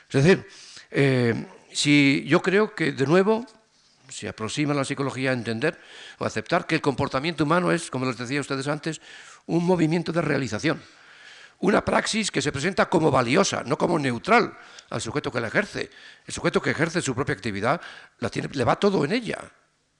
Es 0.09 0.23
decir, 0.23 0.45
eh, 0.91 1.47
si 1.71 2.25
yo 2.27 2.41
creo 2.41 2.75
que 2.75 2.91
de 2.91 3.07
nuevo 3.07 3.47
se 4.09 4.27
aproxima 4.27 4.73
la 4.73 4.83
psicología 4.83 5.31
a 5.31 5.33
entender 5.33 5.79
o 6.19 6.25
aceptar 6.25 6.67
que 6.67 6.75
el 6.75 6.81
comportamiento 6.81 7.45
humano 7.45 7.71
es, 7.71 7.89
como 7.89 8.05
les 8.05 8.17
decía 8.17 8.41
ustedes 8.41 8.67
antes, 8.67 9.01
un 9.45 9.65
movimiento 9.65 10.11
de 10.11 10.21
realización. 10.21 10.81
Una 11.59 11.83
praxis 11.83 12.31
que 12.31 12.41
se 12.41 12.51
presenta 12.51 12.89
como 12.89 13.09
valiosa, 13.09 13.63
no 13.65 13.77
como 13.77 13.97
neutral 13.97 14.57
al 14.89 15.01
sujeto 15.01 15.31
que 15.31 15.39
la 15.39 15.47
ejerce. 15.47 15.89
El 16.25 16.33
sujeto 16.33 16.61
que 16.61 16.71
ejerce 16.71 17.01
su 17.01 17.15
propia 17.15 17.33
actividad 17.33 17.81
le 18.19 18.63
va 18.63 18.75
todo 18.75 19.05
en 19.05 19.13
ella. 19.13 19.39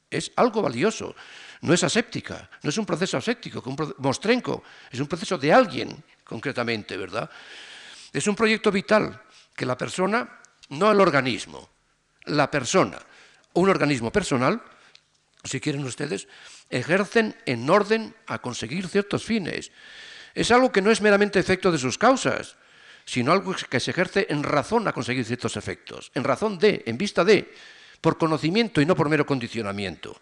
Es 0.09 0.31
algo 0.35 0.61
valioso. 0.61 1.15
No 1.61 1.73
es 1.73 1.83
aséptica, 1.83 2.49
no 2.61 2.69
es 2.69 2.77
un 2.77 2.85
proceso 2.85 3.17
aséptico, 3.17 3.63
un 3.65 3.95
mostrenco, 3.99 4.63
es 4.91 4.99
un 4.99 5.07
proceso 5.07 5.37
de 5.37 5.53
alguien, 5.53 6.03
concretamente, 6.23 6.97
¿verdad? 6.97 7.29
Es 8.11 8.27
un 8.27 8.35
proyecto 8.35 8.71
vital 8.71 9.21
que 9.55 9.65
la 9.65 9.77
persona, 9.77 10.41
no 10.69 10.91
el 10.91 10.99
organismo, 10.99 11.69
la 12.25 12.51
persona, 12.51 12.99
un 13.53 13.69
organismo 13.69 14.11
personal, 14.11 14.61
si 15.43 15.59
quieren 15.59 15.85
ustedes, 15.85 16.27
ejercen 16.69 17.35
en 17.45 17.69
orden 17.69 18.15
a 18.27 18.39
conseguir 18.39 18.87
ciertos 18.87 19.23
fines. 19.23 19.71
Es 20.35 20.51
algo 20.51 20.71
que 20.71 20.81
no 20.81 20.91
es 20.91 21.01
meramente 21.01 21.39
efecto 21.39 21.71
de 21.71 21.77
sus 21.77 21.97
causas, 21.97 22.57
sino 23.05 23.31
algo 23.31 23.55
que 23.69 23.79
se 23.79 23.91
ejerce 23.91 24.27
en 24.29 24.43
razón 24.43 24.87
a 24.87 24.93
conseguir 24.93 25.25
ciertos 25.25 25.57
efectos, 25.57 26.11
en 26.13 26.23
razón 26.23 26.59
de, 26.59 26.83
en 26.85 26.97
vista 26.97 27.23
de, 27.23 27.53
por 28.01 28.17
conocimiento 28.17 28.81
y 28.81 28.85
no 28.85 28.95
por 28.95 29.09
mero 29.09 29.25
condicionamiento. 29.25 30.19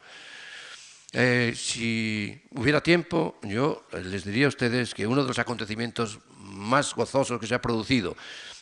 Eh, 1.11 1.53
si 1.55 2.41
hubiera 2.51 2.81
tiempo, 2.81 3.39
yo 3.43 3.85
les 3.91 4.23
diría 4.23 4.45
a 4.45 4.49
ustedes 4.49 4.93
que 4.93 5.05
uno 5.05 5.21
de 5.21 5.27
los 5.27 5.39
acontecimientos 5.39 6.19
más 6.37 6.93
gozosos 6.95 7.39
que 7.39 7.47
se 7.47 7.55
ha 7.55 7.61
producido 7.61 8.15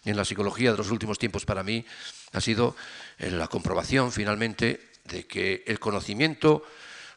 en 0.06 0.18
la 0.18 0.26
psicología 0.26 0.72
de 0.72 0.78
los 0.78 0.92
últimos 0.92 1.20
tiempos 1.20 1.46
para 1.46 1.64
mí 1.64 1.86
ha 2.34 2.42
sido 2.42 2.76
la 3.20 3.48
comprobación 3.48 4.12
finalmente 4.12 4.92
de 5.06 5.26
que 5.28 5.64
el 5.68 5.80
conocimiento 5.80 6.64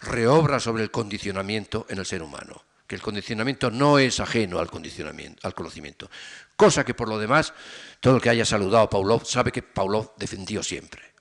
reobra 0.00 0.60
sobre 0.60 0.82
el 0.82 0.90
condicionamiento 0.90 1.86
en 1.88 1.98
el 1.98 2.06
ser 2.06 2.22
humano, 2.22 2.62
que 2.86 2.94
el 2.94 3.02
condicionamiento 3.02 3.70
no 3.70 3.98
es 3.98 4.20
ajeno 4.20 4.58
al, 4.58 4.70
condicionamiento, 4.70 5.46
al 5.46 5.54
conocimiento, 5.54 6.10
cosa 6.56 6.84
que 6.84 6.94
por 6.94 7.08
lo 7.08 7.18
demás 7.18 7.52
todo 8.00 8.16
el 8.16 8.22
que 8.22 8.30
haya 8.30 8.44
saludado 8.44 8.84
a 8.84 8.90
Pavlov 8.90 9.24
sabe 9.24 9.52
que 9.52 9.62
Pavlov 9.62 10.12
defendió 10.16 10.62
siempre. 10.62 11.14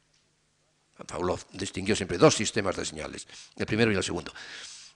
Pavlov 1.08 1.40
distinguió 1.52 1.96
siempre 1.96 2.18
dos 2.18 2.36
sistemas 2.36 2.76
de 2.76 2.86
señales, 2.86 3.28
el 3.56 3.66
primero 3.66 3.92
y 3.92 3.96
el 3.96 4.04
segundo. 4.04 4.34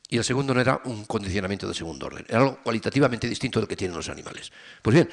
Y 0.09 0.18
el 0.18 0.24
segundo 0.24 0.53
no 0.53 0.61
era 0.61 0.82
un 0.86 1.05
condicionamiento 1.05 1.68
de 1.68 1.74
segundo 1.74 2.05
orden, 2.05 2.26
era 2.30 2.39
algo 2.39 2.59
cualitativamente 2.63 3.28
distinto 3.28 3.59
del 3.59 3.68
que 3.68 3.76
tienen 3.76 3.95
los 3.97 4.09
animales. 4.09 4.51
Pues 4.82 4.93
bien, 4.93 5.09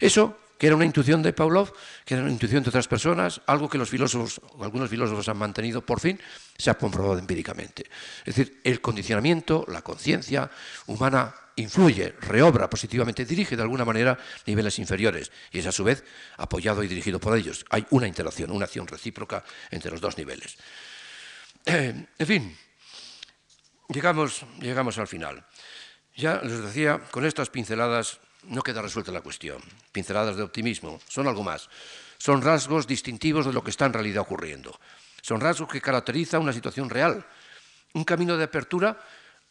eso 0.00 0.36
que 0.58 0.66
era 0.66 0.76
una 0.76 0.84
intuición 0.84 1.22
de 1.22 1.32
Pavlov, 1.32 1.72
que 2.04 2.14
era 2.14 2.22
una 2.22 2.32
intuición 2.32 2.62
de 2.62 2.70
otras 2.70 2.88
personas, 2.88 3.40
algo 3.46 3.68
que 3.68 3.78
los 3.78 3.90
filósofos, 3.90 4.40
algunos 4.60 4.88
filósofos 4.88 5.28
han 5.28 5.36
mantenido 5.36 5.84
por 5.84 6.00
fin, 6.00 6.18
se 6.56 6.70
ha 6.70 6.74
comprobado 6.74 7.18
empíricamente. 7.18 7.84
Es 8.24 8.36
decir, 8.36 8.60
el 8.64 8.80
condicionamiento, 8.80 9.64
la 9.68 9.82
conciencia 9.82 10.50
humana 10.86 11.34
influye, 11.56 12.14
reobra 12.20 12.68
positivamente, 12.68 13.24
dirige 13.24 13.56
de 13.56 13.62
alguna 13.62 13.84
manera 13.84 14.18
niveles 14.46 14.78
inferiores 14.78 15.32
y 15.52 15.58
es 15.58 15.66
a 15.66 15.72
su 15.72 15.84
vez 15.84 16.04
apoyado 16.36 16.82
y 16.82 16.88
dirigido 16.88 17.18
por 17.18 17.36
ellos. 17.36 17.64
Hay 17.70 17.86
una 17.90 18.06
interacción, 18.06 18.50
una 18.50 18.64
acción 18.64 18.86
recíproca 18.86 19.44
entre 19.70 19.90
los 19.90 20.00
dos 20.00 20.16
niveles. 20.16 20.56
Eh, 21.64 22.06
en 22.18 22.26
fin, 22.26 22.56
llegamos, 23.88 24.44
llegamos 24.60 24.98
al 24.98 25.08
final. 25.08 25.44
Ya 26.14 26.40
les 26.42 26.62
decía, 26.62 27.00
con 27.10 27.26
estas 27.26 27.50
pinceladas 27.50 28.20
no 28.48 28.62
queda 28.62 28.82
resuelta 28.82 29.12
la 29.12 29.20
cuestión. 29.20 29.60
Pinceladas 29.92 30.36
de 30.36 30.42
optimismo 30.42 31.00
son 31.08 31.26
algo 31.26 31.42
más. 31.42 31.68
Son 32.18 32.42
rasgos 32.42 32.86
distintivos 32.86 33.46
de 33.46 33.52
lo 33.52 33.62
que 33.62 33.70
está 33.70 33.86
en 33.86 33.92
realidad 33.92 34.22
ocurriendo. 34.22 34.78
Son 35.22 35.40
rasgos 35.40 35.68
que 35.68 35.80
caracterizan 35.80 36.42
una 36.42 36.52
situación 36.52 36.88
real, 36.88 37.26
un 37.94 38.04
camino 38.04 38.36
de 38.36 38.44
apertura 38.44 38.98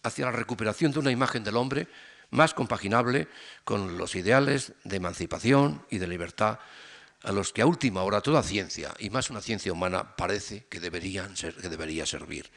hacia 0.04 0.26
la 0.26 0.32
recuperación 0.32 0.92
de 0.92 1.00
una 1.00 1.12
imagen 1.12 1.44
del 1.44 1.58
hombre 1.58 1.88
más 2.32 2.54
compaginable 2.54 3.28
con 3.64 3.98
los 3.98 4.16
ideales 4.16 4.74
de 4.84 4.98
emancipación 4.98 5.86
y 5.90 5.98
de 5.98 6.08
libertad 6.08 6.60
a 7.24 7.32
los 7.32 7.52
que 7.52 7.62
a 7.62 7.66
última 7.66 8.04
hora 8.04 8.22
toda 8.22 8.44
ciencia, 8.44 8.94
y 9.00 9.10
más 9.10 9.32
una 9.32 9.42
ciencia 9.42 9.74
humana, 9.74 10.16
parece 10.16 10.66
que, 10.70 10.80
deberían 10.80 11.36
ser, 11.36 11.56
que 11.56 11.70
debería 11.70 12.06
servir. 12.06 12.52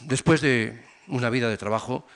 Después 0.00 0.40
de 0.40 0.86
una 1.06 1.28
vida 1.28 1.50
de 1.50 1.58
trabajo, 1.58 2.06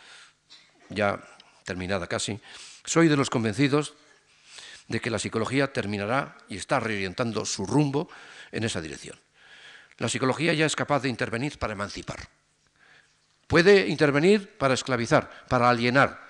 ya 0.88 1.22
terminada 1.66 2.06
casi, 2.06 2.40
soy 2.84 3.08
de 3.08 3.16
los 3.16 3.28
convencidos 3.28 3.94
de 4.88 5.00
que 5.00 5.10
la 5.10 5.18
psicología 5.18 5.72
terminará 5.72 6.38
y 6.48 6.56
está 6.56 6.80
reorientando 6.80 7.44
su 7.44 7.66
rumbo 7.66 8.08
en 8.52 8.64
esa 8.64 8.80
dirección. 8.80 9.18
La 9.98 10.08
psicología 10.08 10.54
ya 10.54 10.64
es 10.64 10.76
capaz 10.76 11.02
de 11.02 11.08
intervenir 11.08 11.58
para 11.58 11.72
emancipar. 11.72 12.28
Puede 13.48 13.88
intervenir 13.88 14.56
para 14.56 14.74
esclavizar, 14.74 15.46
para 15.48 15.68
alienar, 15.68 16.24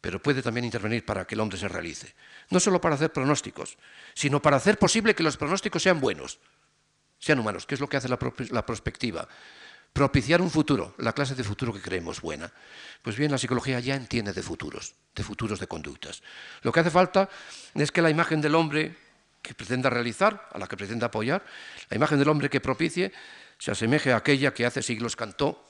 pero 0.00 0.20
puede 0.20 0.42
también 0.42 0.64
intervenir 0.64 1.04
para 1.04 1.26
que 1.26 1.34
el 1.34 1.40
hombre 1.40 1.58
se 1.58 1.68
realice. 1.68 2.14
No 2.50 2.60
solo 2.60 2.80
para 2.80 2.96
hacer 2.96 3.12
pronósticos, 3.12 3.78
sino 4.14 4.42
para 4.42 4.56
hacer 4.56 4.78
posible 4.78 5.14
que 5.14 5.22
los 5.22 5.36
pronósticos 5.36 5.82
sean 5.82 6.00
buenos, 6.00 6.38
sean 7.18 7.38
humanos, 7.38 7.64
que 7.64 7.74
es 7.74 7.80
lo 7.80 7.88
que 7.88 7.96
hace 7.96 8.08
la, 8.08 8.18
la 8.50 8.66
prospectiva 8.66 9.26
propiciar 9.92 10.40
un 10.40 10.50
futuro, 10.50 10.94
la 10.98 11.12
clase 11.12 11.34
de 11.34 11.44
futuro 11.44 11.72
que 11.72 11.80
creemos 11.80 12.20
buena. 12.20 12.52
Pues 13.02 13.16
bien, 13.16 13.30
la 13.30 13.38
psicología 13.38 13.80
ya 13.80 13.96
entiende 13.96 14.32
de 14.32 14.42
futuros, 14.42 14.94
de 15.14 15.22
futuros 15.22 15.60
de 15.60 15.66
conductas. 15.66 16.22
Lo 16.62 16.72
que 16.72 16.80
hace 16.80 16.90
falta 16.90 17.28
es 17.74 17.90
que 17.90 18.02
la 18.02 18.10
imagen 18.10 18.40
del 18.40 18.54
hombre 18.54 18.96
que 19.42 19.54
pretenda 19.54 19.90
realizar, 19.90 20.48
a 20.52 20.58
la 20.58 20.66
que 20.66 20.76
pretenda 20.76 21.06
apoyar, 21.06 21.44
la 21.88 21.96
imagen 21.96 22.18
del 22.18 22.28
hombre 22.28 22.50
que 22.50 22.60
propicie, 22.60 23.12
se 23.58 23.70
asemeje 23.70 24.12
a 24.12 24.16
aquella 24.16 24.54
que 24.54 24.66
hace 24.66 24.82
siglos 24.82 25.16
cantó 25.16 25.66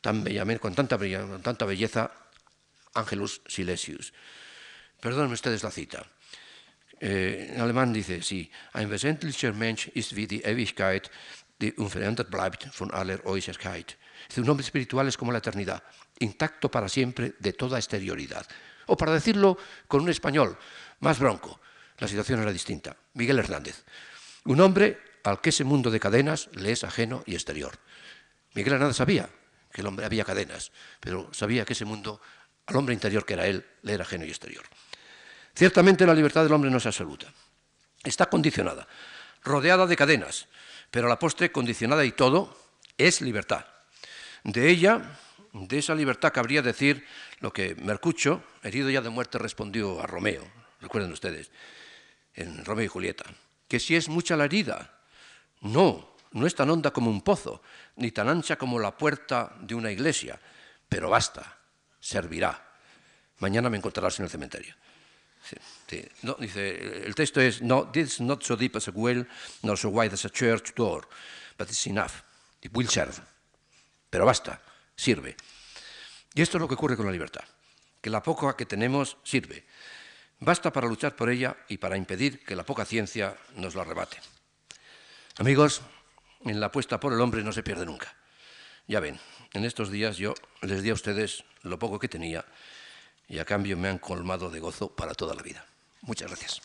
tan 0.00 0.22
bellamente, 0.22 0.60
con, 0.60 0.74
tanta, 0.74 0.98
con 0.98 1.42
tanta 1.42 1.64
belleza 1.64 2.10
Angelus 2.94 3.40
Silesius. 3.46 4.12
Perdónenme 5.00 5.34
ustedes 5.34 5.62
la 5.62 5.70
cita. 5.70 6.06
Eh, 7.00 7.52
en 7.54 7.60
alemán 7.60 7.92
dice, 7.92 8.22
sí, 8.22 8.50
ein 8.72 8.88
wesentlicher 8.88 9.52
Mensch 9.52 9.88
ist 9.94 10.14
wie 10.14 10.26
die 10.26 10.42
Ewigkeit, 10.44 11.10
die 11.60 11.72
unverändert 11.74 12.30
bleibt 12.30 12.68
von 12.72 12.90
aller 12.90 13.24
Äußerkeit. 13.24 13.96
Un 14.36 14.48
hombre 14.48 14.64
espiritual 14.64 15.06
es 15.08 15.16
como 15.16 15.32
la 15.32 15.38
eternidad, 15.38 15.82
intacto 16.18 16.70
para 16.70 16.88
siempre 16.88 17.34
de 17.38 17.52
toda 17.52 17.78
exterioridad. 17.78 18.46
O 18.86 18.96
para 18.96 19.12
decirlo 19.12 19.56
con 19.88 20.02
un 20.02 20.08
español 20.08 20.58
más 21.00 21.18
bronco, 21.18 21.60
la 21.98 22.08
situación 22.08 22.40
era 22.42 22.52
distinta. 22.52 22.96
Miguel 23.14 23.38
Hernández, 23.38 23.84
un 24.44 24.60
hombre 24.60 24.98
al 25.22 25.40
que 25.40 25.50
ese 25.50 25.64
mundo 25.64 25.90
de 25.90 26.00
cadenas 26.00 26.50
le 26.54 26.72
es 26.72 26.84
ajeno 26.84 27.22
y 27.26 27.34
exterior. 27.34 27.78
Miguel 28.54 28.74
Hernández 28.74 28.96
sabía 28.96 29.28
que 29.72 29.80
el 29.80 29.86
hombre 29.86 30.06
había 30.06 30.24
cadenas, 30.24 30.70
pero 31.00 31.32
sabía 31.32 31.64
que 31.64 31.72
ese 31.72 31.84
mundo, 31.84 32.20
al 32.66 32.76
hombre 32.76 32.94
interior 32.94 33.24
que 33.24 33.34
era 33.34 33.46
él, 33.46 33.64
le 33.82 33.94
era 33.94 34.04
ajeno 34.04 34.24
y 34.24 34.28
exterior. 34.28 34.64
Ciertamente 35.54 36.06
la 36.06 36.14
libertad 36.14 36.42
del 36.42 36.52
hombre 36.52 36.70
no 36.70 36.78
es 36.78 36.86
absoluta. 36.86 37.32
Está 38.02 38.26
condicionada, 38.26 38.86
rodeada 39.42 39.86
de 39.86 39.96
cadenas, 39.96 40.46
pero 40.94 41.08
la 41.08 41.18
postre, 41.18 41.50
condicionada 41.50 42.04
y 42.04 42.12
todo, 42.12 42.56
es 42.96 43.20
libertad. 43.20 43.66
De 44.44 44.70
ella, 44.70 45.18
de 45.52 45.78
esa 45.78 45.92
libertad 45.92 46.32
cabría 46.32 46.62
decir 46.62 47.04
lo 47.40 47.52
que 47.52 47.74
Mercucho, 47.74 48.44
herido 48.62 48.88
ya 48.88 49.00
de 49.00 49.10
muerte, 49.10 49.38
respondió 49.38 50.00
a 50.00 50.06
Romeo, 50.06 50.46
recuerden 50.80 51.10
ustedes, 51.10 51.50
en 52.34 52.64
Romeo 52.64 52.84
y 52.84 52.88
Julieta, 52.88 53.24
que 53.66 53.80
si 53.80 53.96
es 53.96 54.08
mucha 54.08 54.36
la 54.36 54.44
herida, 54.44 55.00
no, 55.62 56.14
no 56.30 56.46
es 56.46 56.54
tan 56.54 56.70
honda 56.70 56.92
como 56.92 57.10
un 57.10 57.22
pozo, 57.22 57.60
ni 57.96 58.12
tan 58.12 58.28
ancha 58.28 58.54
como 58.54 58.78
la 58.78 58.96
puerta 58.96 59.52
de 59.62 59.74
una 59.74 59.90
iglesia, 59.90 60.38
pero 60.88 61.10
basta, 61.10 61.58
servirá. 61.98 62.70
Mañana 63.38 63.68
me 63.68 63.78
encontrarás 63.78 64.20
en 64.20 64.26
el 64.26 64.30
cementerio. 64.30 64.76
No, 66.22 66.36
dice, 66.38 67.04
el 67.04 67.14
texto 67.14 67.40
es, 67.40 67.62
no, 67.62 67.90
this 67.90 68.14
is 68.14 68.20
not 68.20 68.42
so 68.42 68.56
deep 68.56 68.76
as 68.76 68.88
a 68.88 68.92
well, 68.92 69.26
nor 69.62 69.76
so 69.76 69.88
wide 69.88 70.12
as 70.12 70.24
a 70.24 70.30
church 70.30 70.74
door, 70.74 71.06
but 71.58 71.68
it's 71.68 71.86
enough. 71.86 72.22
It 72.62 72.72
will 72.74 72.88
serve. 72.88 73.20
Pero 74.10 74.24
basta, 74.24 74.60
sirve. 74.96 75.36
Y 76.34 76.42
esto 76.42 76.56
es 76.56 76.60
lo 76.60 76.68
que 76.68 76.74
ocurre 76.74 76.96
con 76.96 77.06
la 77.06 77.12
libertad, 77.12 77.44
que 78.00 78.10
la 78.10 78.22
poca 78.22 78.56
que 78.56 78.66
tenemos 78.66 79.16
sirve. 79.22 79.64
Basta 80.40 80.72
para 80.72 80.88
luchar 80.88 81.14
por 81.14 81.30
ella 81.30 81.56
y 81.68 81.78
para 81.78 81.96
impedir 81.96 82.44
que 82.44 82.56
la 82.56 82.64
poca 82.64 82.84
ciencia 82.84 83.36
nos 83.54 83.74
la 83.74 83.82
arrebate. 83.82 84.18
Amigos, 85.38 85.82
en 86.44 86.60
la 86.60 86.66
apuesta 86.66 86.98
por 86.98 87.12
el 87.12 87.20
hombre 87.20 87.42
no 87.42 87.52
se 87.52 87.62
pierde 87.62 87.86
nunca. 87.86 88.14
Ya 88.86 89.00
ven, 89.00 89.18
en 89.52 89.64
estos 89.64 89.90
días 89.90 90.16
yo 90.16 90.34
les 90.62 90.82
di 90.82 90.90
a 90.90 90.94
ustedes 90.94 91.44
lo 91.62 91.78
poco 91.78 91.98
que 91.98 92.08
tenía 92.08 92.44
y 93.28 93.38
a 93.38 93.44
cambio 93.44 93.76
me 93.76 93.88
han 93.88 93.98
colmado 93.98 94.50
de 94.50 94.60
gozo 94.60 94.94
para 94.94 95.14
toda 95.14 95.34
la 95.34 95.42
vida. 95.42 95.64
Muchas 96.02 96.28
gracias. 96.28 96.60